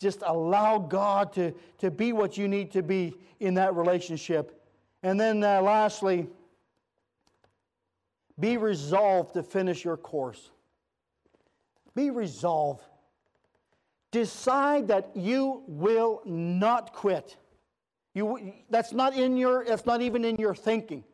just 0.00 0.22
allow 0.24 0.78
God 0.78 1.32
to, 1.34 1.52
to 1.78 1.90
be 1.90 2.14
what 2.14 2.38
you 2.38 2.48
need 2.48 2.72
to 2.72 2.82
be 2.82 3.14
in 3.40 3.54
that 3.54 3.74
relationship. 3.74 4.59
And 5.02 5.18
then 5.18 5.42
uh, 5.42 5.62
lastly, 5.62 6.28
be 8.38 8.56
resolved 8.56 9.34
to 9.34 9.42
finish 9.42 9.84
your 9.84 9.96
course. 9.96 10.50
Be 11.94 12.10
resolved. 12.10 12.82
Decide 14.10 14.88
that 14.88 15.10
you 15.14 15.62
will 15.66 16.22
not 16.24 16.92
quit. 16.92 17.36
You, 18.14 18.52
that's 18.68 18.92
not 18.92 19.14
in 19.16 19.36
your, 19.36 19.64
that's 19.64 19.86
not 19.86 20.02
even 20.02 20.24
in 20.24 20.36
your 20.36 20.54
thinking. 20.54 21.04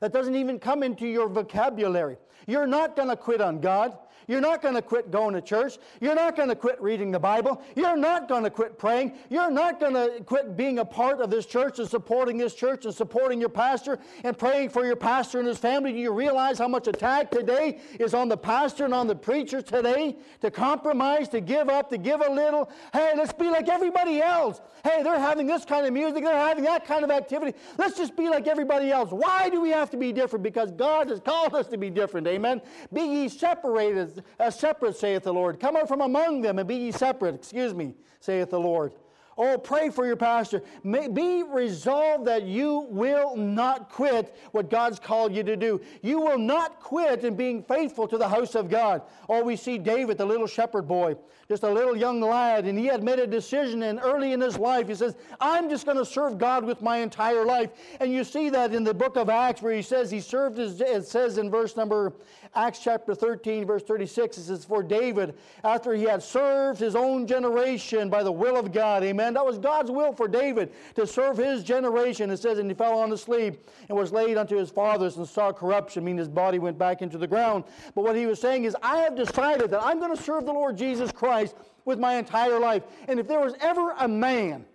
That 0.00 0.12
doesn't 0.12 0.34
even 0.36 0.58
come 0.58 0.82
into 0.82 1.06
your 1.06 1.28
vocabulary. 1.28 2.18
You're 2.46 2.66
not 2.66 2.96
going 2.96 3.08
to 3.08 3.16
quit 3.16 3.40
on 3.40 3.60
God. 3.60 3.96
You're 4.26 4.40
not 4.40 4.62
going 4.62 4.74
to 4.74 4.82
quit 4.82 5.10
going 5.10 5.34
to 5.34 5.40
church. 5.40 5.78
You're 6.00 6.14
not 6.14 6.36
going 6.36 6.48
to 6.48 6.54
quit 6.54 6.80
reading 6.80 7.10
the 7.10 7.18
Bible. 7.18 7.62
You're 7.74 7.96
not 7.96 8.28
going 8.28 8.44
to 8.44 8.50
quit 8.50 8.78
praying. 8.78 9.14
You're 9.28 9.50
not 9.50 9.80
going 9.80 9.94
to 9.94 10.22
quit 10.24 10.56
being 10.56 10.78
a 10.78 10.84
part 10.84 11.20
of 11.20 11.30
this 11.30 11.46
church 11.46 11.78
and 11.78 11.88
supporting 11.88 12.38
this 12.38 12.54
church 12.54 12.84
and 12.84 12.94
supporting 12.94 13.40
your 13.40 13.48
pastor 13.48 13.98
and 14.22 14.36
praying 14.36 14.70
for 14.70 14.86
your 14.86 14.96
pastor 14.96 15.38
and 15.38 15.48
his 15.48 15.58
family. 15.58 15.92
Do 15.92 15.98
you 15.98 16.12
realize 16.12 16.58
how 16.58 16.68
much 16.68 16.86
attack 16.86 17.30
today 17.30 17.80
is 17.98 18.14
on 18.14 18.28
the 18.28 18.36
pastor 18.36 18.84
and 18.84 18.94
on 18.94 19.06
the 19.06 19.16
preacher 19.16 19.60
today 19.60 20.16
to 20.40 20.50
compromise, 20.50 21.28
to 21.30 21.40
give 21.40 21.68
up, 21.68 21.90
to 21.90 21.98
give 21.98 22.20
a 22.20 22.30
little? 22.30 22.70
Hey, 22.92 23.12
let's 23.16 23.32
be 23.32 23.50
like 23.50 23.68
everybody 23.68 24.20
else. 24.20 24.60
Hey, 24.82 25.02
they're 25.02 25.18
having 25.18 25.46
this 25.46 25.64
kind 25.64 25.86
of 25.86 25.92
music, 25.92 26.24
they're 26.24 26.34
having 26.34 26.64
that 26.64 26.86
kind 26.86 27.04
of 27.04 27.10
activity. 27.10 27.56
Let's 27.78 27.96
just 27.96 28.16
be 28.16 28.28
like 28.28 28.46
everybody 28.46 28.90
else. 28.90 29.10
Why 29.10 29.48
do 29.48 29.60
we 29.60 29.70
have 29.70 29.90
to 29.90 29.96
be 29.96 30.12
different? 30.12 30.42
Because 30.42 30.70
God 30.70 31.08
has 31.08 31.20
called 31.20 31.54
us 31.54 31.66
to 31.68 31.78
be 31.78 31.90
different. 31.90 32.26
Amen. 32.26 32.60
Be 32.92 33.02
ye 33.02 33.28
separated 33.28 34.13
uh, 34.38 34.50
separate, 34.50 34.96
saith 34.96 35.24
the 35.24 35.32
Lord. 35.32 35.60
Come 35.60 35.76
out 35.76 35.88
from 35.88 36.00
among 36.00 36.42
them 36.42 36.58
and 36.58 36.68
be 36.68 36.76
ye 36.76 36.92
separate, 36.92 37.34
excuse 37.34 37.74
me, 37.74 37.94
saith 38.20 38.50
the 38.50 38.60
Lord. 38.60 38.92
Oh, 39.36 39.58
pray 39.58 39.90
for 39.90 40.06
your 40.06 40.16
pastor. 40.16 40.62
May, 40.84 41.08
be 41.08 41.42
resolved 41.42 42.26
that 42.26 42.44
you 42.44 42.86
will 42.88 43.36
not 43.36 43.90
quit 43.90 44.36
what 44.52 44.70
God's 44.70 45.00
called 45.00 45.34
you 45.34 45.42
to 45.42 45.56
do. 45.56 45.80
You 46.02 46.20
will 46.20 46.38
not 46.38 46.80
quit 46.80 47.24
in 47.24 47.34
being 47.34 47.62
faithful 47.62 48.06
to 48.08 48.16
the 48.16 48.28
house 48.28 48.54
of 48.54 48.70
God. 48.70 49.02
Oh, 49.28 49.42
we 49.42 49.56
see 49.56 49.76
David, 49.76 50.18
the 50.18 50.24
little 50.24 50.46
shepherd 50.46 50.86
boy, 50.86 51.16
just 51.48 51.64
a 51.64 51.70
little 51.70 51.96
young 51.96 52.20
lad, 52.20 52.64
and 52.64 52.78
he 52.78 52.86
had 52.86 53.02
made 53.02 53.18
a 53.18 53.26
decision, 53.26 53.82
and 53.82 53.98
early 54.02 54.32
in 54.32 54.40
his 54.40 54.56
life, 54.56 54.86
he 54.86 54.94
says, 54.94 55.16
I'm 55.40 55.68
just 55.68 55.84
going 55.84 55.98
to 55.98 56.04
serve 56.04 56.38
God 56.38 56.64
with 56.64 56.80
my 56.80 56.98
entire 56.98 57.44
life. 57.44 57.70
And 58.00 58.12
you 58.12 58.22
see 58.22 58.50
that 58.50 58.72
in 58.72 58.84
the 58.84 58.94
book 58.94 59.16
of 59.16 59.28
Acts, 59.28 59.62
where 59.62 59.74
he 59.74 59.82
says 59.82 60.10
he 60.10 60.20
served, 60.20 60.58
his, 60.58 60.80
it 60.80 61.06
says 61.06 61.38
in 61.38 61.50
verse 61.50 61.76
number, 61.76 62.12
Acts 62.54 62.78
chapter 62.78 63.16
13, 63.16 63.66
verse 63.66 63.82
36, 63.82 64.38
it 64.38 64.42
says, 64.44 64.64
For 64.64 64.82
David, 64.82 65.34
after 65.64 65.92
he 65.92 66.04
had 66.04 66.22
served 66.22 66.78
his 66.78 66.94
own 66.94 67.26
generation 67.26 68.08
by 68.08 68.22
the 68.22 68.30
will 68.30 68.56
of 68.56 68.72
God, 68.72 69.02
amen 69.02 69.23
Amen. 69.24 69.34
That 69.34 69.46
was 69.46 69.58
God's 69.58 69.90
will 69.90 70.12
for 70.12 70.28
David 70.28 70.72
to 70.96 71.06
serve 71.06 71.38
his 71.38 71.64
generation. 71.64 72.30
It 72.30 72.38
says, 72.38 72.58
and 72.58 72.70
he 72.70 72.74
fell 72.74 72.98
on 72.98 73.10
his 73.10 73.22
sleep 73.22 73.66
and 73.88 73.96
was 73.96 74.12
laid 74.12 74.36
unto 74.36 74.56
his 74.56 74.68
fathers 74.68 75.16
and 75.16 75.26
saw 75.26 75.50
corruption, 75.50 76.04
meaning 76.04 76.18
his 76.18 76.28
body 76.28 76.58
went 76.58 76.76
back 76.78 77.00
into 77.00 77.16
the 77.16 77.26
ground. 77.26 77.64
But 77.94 78.04
what 78.04 78.16
he 78.16 78.26
was 78.26 78.38
saying 78.38 78.64
is, 78.64 78.76
I 78.82 78.98
have 78.98 79.16
decided 79.16 79.70
that 79.70 79.82
I'm 79.82 79.98
going 79.98 80.14
to 80.14 80.22
serve 80.22 80.44
the 80.44 80.52
Lord 80.52 80.76
Jesus 80.76 81.10
Christ 81.10 81.56
with 81.86 81.98
my 81.98 82.16
entire 82.16 82.58
life. 82.58 82.82
And 83.08 83.18
if 83.18 83.26
there 83.26 83.40
was 83.40 83.54
ever 83.60 83.94
a 83.98 84.08
man 84.08 84.66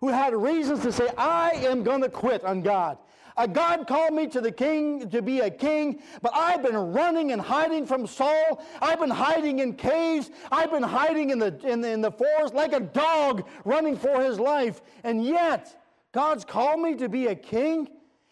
who 0.00 0.08
had 0.08 0.34
reasons 0.34 0.82
to 0.82 0.92
say, 0.92 1.08
I 1.16 1.52
am 1.52 1.82
going 1.82 2.02
to 2.02 2.10
quit 2.10 2.44
on 2.44 2.60
God, 2.60 2.98
Uh, 3.38 3.46
God 3.46 3.86
called 3.86 4.14
me 4.14 4.26
to 4.26 4.40
the 4.40 4.50
king 4.50 5.08
to 5.10 5.22
be 5.22 5.38
a 5.38 5.50
king, 5.50 6.02
but 6.22 6.32
I've 6.34 6.60
been 6.60 6.76
running 6.76 7.30
and 7.30 7.40
hiding 7.40 7.86
from 7.86 8.04
Saul. 8.04 8.60
I've 8.82 8.98
been 8.98 9.10
hiding 9.10 9.60
in 9.60 9.74
caves. 9.74 10.32
I've 10.50 10.72
been 10.72 10.82
hiding 10.82 11.30
in 11.30 11.38
the, 11.38 11.56
in 11.64 11.80
the, 11.80 11.88
in 11.88 12.00
the 12.00 12.10
forest 12.10 12.52
like 12.52 12.72
a 12.72 12.80
dog 12.80 13.48
running 13.64 13.96
for 13.96 14.20
his 14.20 14.40
life. 14.40 14.82
And 15.04 15.24
yet, 15.24 15.80
God's 16.10 16.44
called 16.44 16.80
me 16.80 16.96
to 16.96 17.08
be 17.08 17.28
a 17.28 17.34
king. 17.36 17.88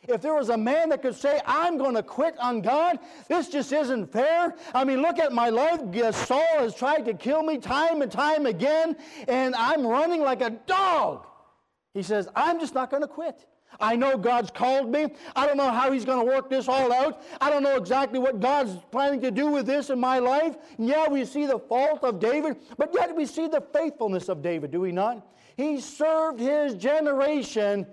If 0.08 0.22
there 0.22 0.34
was 0.34 0.48
a 0.48 0.56
man 0.56 0.88
that 0.88 1.02
could 1.02 1.14
say, 1.14 1.40
I'm 1.46 1.78
going 1.78 1.94
to 1.94 2.02
quit 2.02 2.36
on 2.40 2.60
God, 2.60 2.98
this 3.28 3.48
just 3.48 3.72
isn't 3.72 4.12
fair. 4.12 4.56
I 4.74 4.82
mean, 4.82 5.02
look 5.02 5.20
at 5.20 5.32
my 5.32 5.50
life. 5.50 5.80
Saul 6.16 6.58
has 6.58 6.74
tried 6.74 7.04
to 7.04 7.14
kill 7.14 7.44
me 7.44 7.58
time 7.58 8.02
and 8.02 8.10
time 8.10 8.46
again, 8.46 8.96
and 9.28 9.54
I'm 9.54 9.86
running 9.86 10.22
like 10.22 10.42
a 10.42 10.50
dog. 10.50 11.28
He 11.94 12.02
says, 12.02 12.28
I'm 12.34 12.58
just 12.58 12.74
not 12.74 12.90
going 12.90 13.02
to 13.02 13.08
quit. 13.08 13.46
I 13.80 13.96
know 13.96 14.16
God's 14.16 14.50
called 14.50 14.90
me. 14.90 15.06
I 15.34 15.46
don't 15.46 15.56
know 15.56 15.70
how 15.70 15.92
He's 15.92 16.04
going 16.04 16.24
to 16.24 16.32
work 16.32 16.48
this 16.48 16.68
all 16.68 16.92
out. 16.92 17.22
I 17.40 17.50
don't 17.50 17.62
know 17.62 17.76
exactly 17.76 18.18
what 18.18 18.40
God's 18.40 18.76
planning 18.90 19.20
to 19.22 19.30
do 19.30 19.48
with 19.48 19.66
this 19.66 19.90
in 19.90 19.98
my 19.98 20.18
life. 20.18 20.56
Yeah, 20.78 21.08
we 21.08 21.24
see 21.24 21.46
the 21.46 21.58
fault 21.58 22.04
of 22.04 22.20
David, 22.20 22.56
but 22.78 22.92
yet 22.94 23.14
we 23.14 23.26
see 23.26 23.48
the 23.48 23.60
faithfulness 23.60 24.28
of 24.28 24.42
David, 24.42 24.70
do 24.70 24.80
we 24.80 24.92
not? 24.92 25.26
He 25.56 25.80
served 25.80 26.38
his 26.40 26.74
generation 26.74 27.86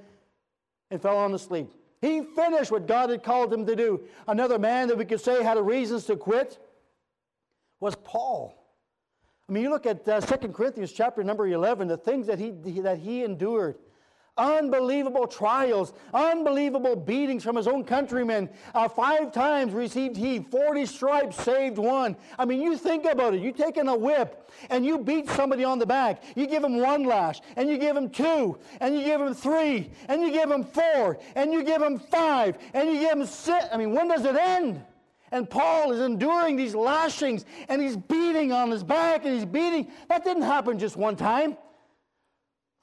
and 0.91 1.01
fell 1.01 1.17
on 1.17 1.33
asleep. 1.33 1.69
He 2.01 2.21
finished 2.35 2.69
what 2.69 2.85
God 2.85 3.09
had 3.09 3.23
called 3.23 3.53
him 3.53 3.65
to 3.65 3.75
do. 3.75 4.01
Another 4.27 4.59
man 4.59 4.89
that 4.89 4.97
we 4.97 5.05
could 5.05 5.21
say 5.21 5.41
had 5.41 5.57
reasons 5.57 6.05
to 6.05 6.17
quit 6.17 6.59
was 7.79 7.95
Paul. 7.95 8.63
I 9.47 9.51
mean, 9.51 9.63
you 9.63 9.69
look 9.69 9.85
at 9.85 10.07
uh, 10.07 10.19
2 10.19 10.49
Corinthians 10.49 10.91
chapter 10.91 11.23
number 11.23 11.47
11, 11.47 11.87
the 11.87 11.97
things 11.97 12.27
that 12.27 12.39
he, 12.39 12.51
that 12.81 12.97
he 12.97 13.23
endured 13.23 13.77
unbelievable 14.37 15.27
trials, 15.27 15.93
unbelievable 16.13 16.95
beatings 16.95 17.43
from 17.43 17.55
his 17.55 17.67
own 17.67 17.83
countrymen. 17.83 18.49
Uh, 18.73 18.87
five 18.87 19.31
times 19.31 19.73
received 19.73 20.17
he, 20.17 20.39
40 20.39 20.85
stripes 20.85 21.43
saved 21.43 21.77
one. 21.77 22.15
I 22.39 22.45
mean, 22.45 22.61
you 22.61 22.77
think 22.77 23.05
about 23.05 23.33
it. 23.33 23.41
You 23.41 23.51
taking 23.51 23.87
a 23.87 23.95
whip 23.95 24.51
and 24.69 24.85
you 24.85 24.97
beat 24.97 25.29
somebody 25.29 25.63
on 25.63 25.77
the 25.77 25.85
back. 25.85 26.23
You 26.35 26.47
give 26.47 26.63
him 26.63 26.77
one 26.77 27.03
lash, 27.03 27.41
and 27.55 27.69
you 27.69 27.77
give 27.77 27.95
him 27.95 28.09
two, 28.09 28.57
and 28.79 28.95
you 28.95 29.03
give 29.03 29.19
him 29.19 29.33
three, 29.33 29.91
and 30.07 30.21
you 30.21 30.31
give 30.31 30.49
him 30.49 30.63
four, 30.63 31.17
and 31.35 31.51
you 31.51 31.63
give 31.63 31.81
him 31.81 31.99
five, 31.99 32.57
and 32.73 32.89
you 32.89 32.99
give 32.99 33.17
him 33.17 33.25
six. 33.25 33.65
I 33.71 33.77
mean, 33.77 33.93
when 33.93 34.07
does 34.07 34.25
it 34.25 34.35
end? 34.35 34.81
And 35.31 35.49
Paul 35.49 35.91
is 35.91 35.99
enduring 35.99 36.55
these 36.55 36.75
lashings 36.75 37.45
and 37.67 37.81
he's 37.81 37.97
beating 37.97 38.51
on 38.51 38.69
his 38.69 38.83
back 38.83 39.25
and 39.25 39.33
he's 39.33 39.45
beating. 39.45 39.91
That 40.07 40.23
didn't 40.23 40.43
happen 40.43 40.77
just 40.77 40.95
one 40.95 41.15
time. 41.15 41.57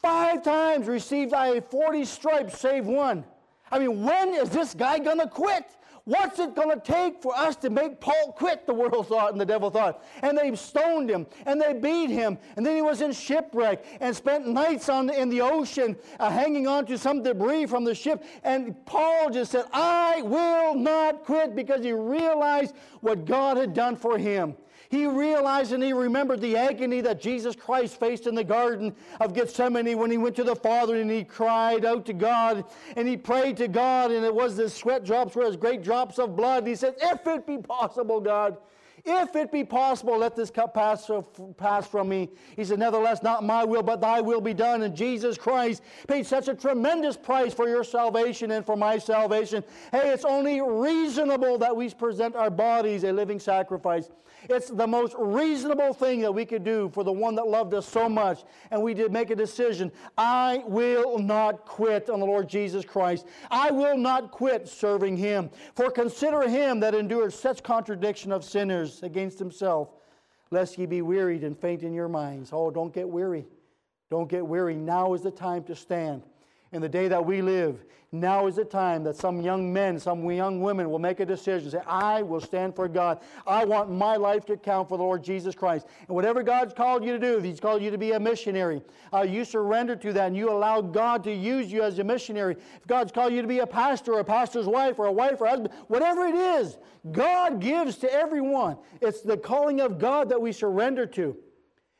Five 0.02 0.42
times 0.42 0.86
received 0.86 1.34
I 1.34 1.60
40 1.60 2.04
stripes, 2.04 2.58
save 2.58 2.86
one. 2.86 3.24
I 3.70 3.78
mean, 3.78 4.02
when 4.02 4.34
is 4.34 4.50
this 4.50 4.74
guy 4.74 4.98
going 4.98 5.18
to 5.18 5.28
quit? 5.28 5.64
What's 6.04 6.38
it 6.38 6.56
going 6.56 6.70
to 6.70 6.80
take 6.80 7.22
for 7.22 7.36
us 7.36 7.56
to 7.56 7.70
make 7.70 8.00
Paul 8.00 8.32
quit? 8.32 8.66
The 8.66 8.72
world 8.72 9.06
thought 9.06 9.32
and 9.32 9.40
the 9.40 9.46
devil 9.46 9.70
thought. 9.70 10.02
And 10.22 10.36
they 10.36 10.54
stoned 10.56 11.10
him 11.10 11.26
and 11.46 11.60
they 11.60 11.74
beat 11.74 12.10
him. 12.10 12.38
And 12.56 12.64
then 12.64 12.74
he 12.74 12.82
was 12.82 13.02
in 13.02 13.12
shipwreck 13.12 13.84
and 14.00 14.16
spent 14.16 14.48
nights 14.48 14.88
on, 14.88 15.10
in 15.10 15.28
the 15.28 15.42
ocean 15.42 15.96
uh, 16.18 16.30
hanging 16.30 16.66
on 16.66 16.86
to 16.86 16.96
some 16.96 17.22
debris 17.22 17.66
from 17.66 17.84
the 17.84 17.94
ship. 17.94 18.24
And 18.42 18.74
Paul 18.86 19.30
just 19.30 19.52
said, 19.52 19.66
I 19.72 20.22
will 20.22 20.74
not 20.74 21.24
quit 21.24 21.54
because 21.54 21.84
he 21.84 21.92
realized 21.92 22.74
what 23.02 23.26
God 23.26 23.58
had 23.58 23.74
done 23.74 23.94
for 23.94 24.18
him. 24.18 24.56
He 24.90 25.06
realized 25.06 25.72
and 25.72 25.80
he 25.80 25.92
remembered 25.92 26.40
the 26.40 26.56
agony 26.56 27.00
that 27.02 27.20
Jesus 27.20 27.54
Christ 27.54 28.00
faced 28.00 28.26
in 28.26 28.34
the 28.34 28.42
Garden 28.42 28.92
of 29.20 29.34
Gethsemane 29.34 29.96
when 29.96 30.10
he 30.10 30.18
went 30.18 30.34
to 30.34 30.42
the 30.42 30.56
Father 30.56 30.96
and 30.96 31.08
he 31.08 31.22
cried 31.22 31.84
out 31.84 32.04
to 32.06 32.12
God 32.12 32.64
and 32.96 33.06
he 33.06 33.16
prayed 33.16 33.56
to 33.58 33.68
God, 33.68 34.10
and 34.10 34.24
it 34.24 34.34
was 34.34 34.56
the 34.56 34.68
sweat 34.68 35.04
drops 35.04 35.36
were 35.36 35.44
as 35.44 35.56
great 35.56 35.84
drops 35.84 36.18
of 36.18 36.34
blood. 36.34 36.64
And 36.64 36.68
he 36.68 36.74
said, 36.74 36.96
If 37.00 37.24
it 37.28 37.46
be 37.46 37.58
possible, 37.58 38.20
God, 38.20 38.56
if 39.04 39.36
it 39.36 39.52
be 39.52 39.64
possible, 39.64 40.18
let 40.18 40.36
this 40.36 40.50
cup 40.50 40.74
pass, 40.74 41.10
pass 41.56 41.86
from 41.86 42.08
me. 42.08 42.28
He 42.56 42.64
said, 42.64 42.78
Nevertheless, 42.78 43.22
not 43.22 43.44
my 43.44 43.64
will, 43.64 43.82
but 43.82 44.00
thy 44.00 44.20
will 44.20 44.40
be 44.40 44.54
done. 44.54 44.82
And 44.82 44.94
Jesus 44.94 45.38
Christ 45.38 45.82
paid 46.08 46.26
such 46.26 46.48
a 46.48 46.54
tremendous 46.54 47.16
price 47.16 47.54
for 47.54 47.68
your 47.68 47.84
salvation 47.84 48.50
and 48.50 48.64
for 48.64 48.76
my 48.76 48.98
salvation. 48.98 49.64
Hey, 49.92 50.10
it's 50.10 50.24
only 50.24 50.60
reasonable 50.60 51.58
that 51.58 51.74
we 51.76 51.90
present 51.90 52.36
our 52.36 52.50
bodies 52.50 53.04
a 53.04 53.12
living 53.12 53.40
sacrifice. 53.40 54.08
It's 54.48 54.68
the 54.68 54.86
most 54.86 55.14
reasonable 55.18 55.92
thing 55.92 56.20
that 56.20 56.32
we 56.32 56.46
could 56.46 56.64
do 56.64 56.90
for 56.94 57.04
the 57.04 57.12
one 57.12 57.34
that 57.34 57.46
loved 57.46 57.74
us 57.74 57.86
so 57.86 58.08
much. 58.08 58.44
And 58.70 58.82
we 58.82 58.94
did 58.94 59.12
make 59.12 59.30
a 59.30 59.36
decision. 59.36 59.92
I 60.16 60.62
will 60.66 61.18
not 61.18 61.66
quit 61.66 62.08
on 62.08 62.20
the 62.20 62.26
Lord 62.26 62.48
Jesus 62.48 62.84
Christ. 62.84 63.26
I 63.50 63.70
will 63.70 63.98
not 63.98 64.30
quit 64.30 64.68
serving 64.68 65.16
him. 65.16 65.50
For 65.74 65.90
consider 65.90 66.48
him 66.48 66.80
that 66.80 66.94
endured 66.94 67.32
such 67.32 67.62
contradiction 67.62 68.32
of 68.32 68.44
sinners 68.44 68.89
against 69.02 69.38
himself, 69.38 69.88
lest 70.50 70.78
ye 70.78 70.86
be 70.86 71.02
wearied 71.02 71.44
and 71.44 71.58
faint 71.58 71.82
in 71.82 71.92
your 71.92 72.08
minds. 72.08 72.50
Oh, 72.52 72.70
don't 72.70 72.92
get 72.92 73.08
weary. 73.08 73.46
Don't 74.10 74.28
get 74.28 74.46
weary. 74.46 74.74
Now 74.74 75.14
is 75.14 75.22
the 75.22 75.30
time 75.30 75.64
to 75.64 75.76
stand 75.76 76.22
in 76.72 76.80
the 76.80 76.88
day 76.88 77.08
that 77.08 77.24
we 77.24 77.42
live, 77.42 77.84
now 78.12 78.48
is 78.48 78.56
the 78.56 78.64
time 78.64 79.04
that 79.04 79.14
some 79.14 79.40
young 79.40 79.72
men, 79.72 79.96
some 80.00 80.28
young 80.28 80.60
women 80.60 80.90
will 80.90 80.98
make 80.98 81.20
a 81.20 81.26
decision. 81.26 81.70
Say, 81.70 81.80
I 81.86 82.22
will 82.22 82.40
stand 82.40 82.74
for 82.74 82.88
God. 82.88 83.20
I 83.46 83.64
want 83.64 83.88
my 83.88 84.16
life 84.16 84.44
to 84.46 84.56
count 84.56 84.88
for 84.88 84.98
the 84.98 85.04
Lord 85.04 85.22
Jesus 85.22 85.54
Christ. 85.54 85.86
And 86.08 86.16
whatever 86.16 86.42
God's 86.42 86.74
called 86.74 87.04
you 87.04 87.12
to 87.12 87.18
do, 87.20 87.38
He's 87.38 87.60
called 87.60 87.82
you 87.82 87.90
to 87.92 87.98
be 87.98 88.10
a 88.12 88.18
missionary, 88.18 88.82
uh, 89.12 89.22
you 89.22 89.44
surrender 89.44 89.94
to 89.94 90.12
that 90.12 90.26
and 90.26 90.36
you 90.36 90.50
allow 90.50 90.80
God 90.80 91.22
to 91.24 91.32
use 91.32 91.70
you 91.70 91.84
as 91.84 92.00
a 92.00 92.04
missionary. 92.04 92.56
If 92.76 92.86
God's 92.88 93.12
called 93.12 93.32
you 93.32 93.42
to 93.42 93.48
be 93.48 93.60
a 93.60 93.66
pastor 93.66 94.14
or 94.14 94.20
a 94.20 94.24
pastor's 94.24 94.66
wife 94.66 94.98
or 94.98 95.06
a 95.06 95.12
wife 95.12 95.40
or 95.40 95.46
husband, 95.46 95.72
whatever 95.86 96.26
it 96.26 96.34
is, 96.34 96.78
God 97.12 97.60
gives 97.60 97.96
to 97.98 98.12
everyone. 98.12 98.76
It's 99.00 99.22
the 99.22 99.36
calling 99.36 99.80
of 99.80 100.00
God 100.00 100.28
that 100.30 100.40
we 100.40 100.50
surrender 100.50 101.06
to. 101.06 101.36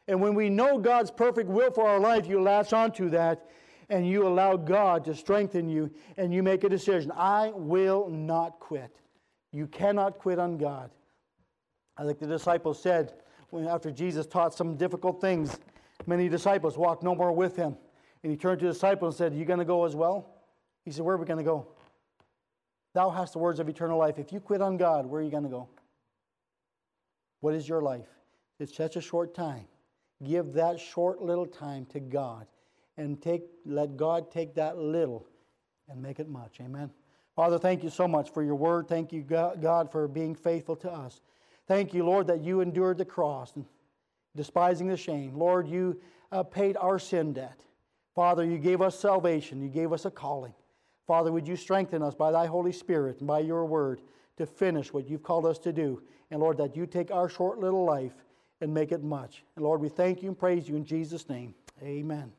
And 0.09 0.21
when 0.21 0.35
we 0.35 0.51
know 0.51 0.77
God's 0.77 1.13
perfect 1.13 1.49
will 1.49 1.71
for 1.71 1.89
our 1.89 2.01
life, 2.01 2.27
you 2.27 2.43
latch 2.43 2.73
onto 2.73 3.11
that 3.11 3.47
and 3.91 4.09
you 4.09 4.27
allow 4.27 4.57
God 4.57 5.05
to 5.05 5.15
strengthen 5.15 5.69
you 5.69 5.91
and 6.17 6.33
you 6.33 6.43
make 6.43 6.65
a 6.65 6.69
decision. 6.69 7.13
I 7.15 7.53
will 7.55 8.09
not 8.09 8.61
quit. 8.61 8.97
You 9.53 9.67
cannot 9.67 10.19
quit 10.19 10.39
on 10.39 10.57
God. 10.57 10.91
I 11.97 12.05
think 12.05 12.21
the 12.21 12.27
disciples 12.27 12.81
said, 12.81 13.13
when, 13.51 13.67
after 13.67 13.91
Jesus 13.91 14.27
taught 14.27 14.55
some 14.55 14.77
difficult 14.77 15.21
things, 15.21 15.59
many 16.07 16.29
disciples 16.29 16.79
walked 16.79 17.03
no 17.03 17.15
more 17.15 17.33
with 17.33 17.57
him. 17.57 17.77
And 18.23 18.31
he 18.31 18.37
turned 18.37 18.61
to 18.61 18.67
the 18.67 18.73
disciples 18.73 19.15
and 19.15 19.19
said, 19.19 19.33
Are 19.33 19.37
you 19.37 19.45
going 19.45 19.59
to 19.59 19.65
go 19.65 19.85
as 19.85 19.97
well? 19.97 20.31
He 20.85 20.93
said, 20.93 21.05
Where 21.05 21.17
are 21.17 21.19
we 21.19 21.27
going 21.27 21.39
to 21.39 21.45
go? 21.45 21.67
Thou 22.95 23.11
hast 23.11 23.33
the 23.33 23.39
words 23.39 23.61
of 23.61 23.69
eternal 23.69 23.99
life. 23.99 24.19
If 24.19 24.33
you 24.33 24.41
quit 24.41 24.63
on 24.63 24.77
God, 24.77 25.07
where 25.07 25.21
are 25.21 25.25
you 25.25 25.31
going 25.31 25.43
to 25.43 25.49
go? 25.49 25.69
What 27.41 27.55
is 27.55 27.69
your 27.69 27.83
life? 27.83 28.09
It's 28.59 28.77
such 28.77 28.97
a 28.97 29.01
short 29.01 29.35
time. 29.35 29.65
Give 30.23 30.53
that 30.53 30.79
short 30.79 31.23
little 31.23 31.47
time 31.47 31.87
to 31.87 32.01
God 32.01 32.47
and 33.01 33.21
take, 33.21 33.43
let 33.65 33.97
God 33.97 34.31
take 34.31 34.55
that 34.55 34.79
little 34.79 35.27
and 35.89 36.01
make 36.01 36.21
it 36.21 36.29
much. 36.29 36.61
Amen. 36.61 36.91
Father, 37.35 37.59
thank 37.59 37.83
you 37.83 37.91
so 37.91 38.07
much 38.07 38.31
for 38.31 38.43
your 38.43 38.55
word. 38.55 38.89
Thank 38.89 39.13
you, 39.13 39.23
God, 39.23 39.91
for 39.91 40.07
being 40.07 40.35
faithful 40.35 40.77
to 40.77 40.91
us. 40.91 41.21
Thank 41.67 41.95
you, 41.95 42.05
Lord, 42.05 42.27
that 42.27 42.43
you 42.43 42.61
endured 42.61 42.99
the 42.99 43.05
cross, 43.05 43.53
and 43.57 43.65
despising 44.37 44.89
the 44.89 44.97
shame. 44.97 45.35
Lord, 45.37 45.69
you 45.69 46.01
uh, 46.31 46.43
paid 46.43 46.77
our 46.77 46.99
sin 46.99 47.33
debt. 47.33 47.65
Father, 48.15 48.45
you 48.45 48.59
gave 48.59 48.83
us 48.83 48.99
salvation. 48.99 49.63
You 49.63 49.69
gave 49.69 49.93
us 49.93 50.05
a 50.05 50.11
calling. 50.11 50.55
Father, 51.07 51.33
would 51.33 51.49
you 51.49 51.57
strengthen 51.57 52.03
us 52.03 52.15
by 52.15 52.31
thy 52.31 52.47
Holy 52.47 52.73
Spirit 52.73 53.19
and 53.21 53.27
by 53.27 53.41
your 53.41 53.65
word 53.65 54.01
to 54.37 54.47
finish 54.47 54.93
what 54.93 55.09
you've 55.09 55.23
called 55.23 55.47
us 55.47 55.59
to 55.61 55.73
do. 55.73 56.03
And 56.31 56.41
Lord, 56.41 56.57
that 56.59 56.77
you 56.77 56.87
take 56.87 57.11
our 57.11 57.29
short 57.29 57.59
little 57.59 57.85
life 57.85 58.15
and 58.61 58.73
make 58.73 58.93
it 58.93 59.03
much. 59.03 59.45
And 59.57 59.65
Lord, 59.65 59.81
we 59.81 59.89
thank 59.89 60.23
you 60.23 60.29
and 60.29 60.39
praise 60.39 60.69
you 60.69 60.77
in 60.77 60.85
Jesus' 60.85 61.29
name. 61.29 61.55
Amen. 61.83 62.29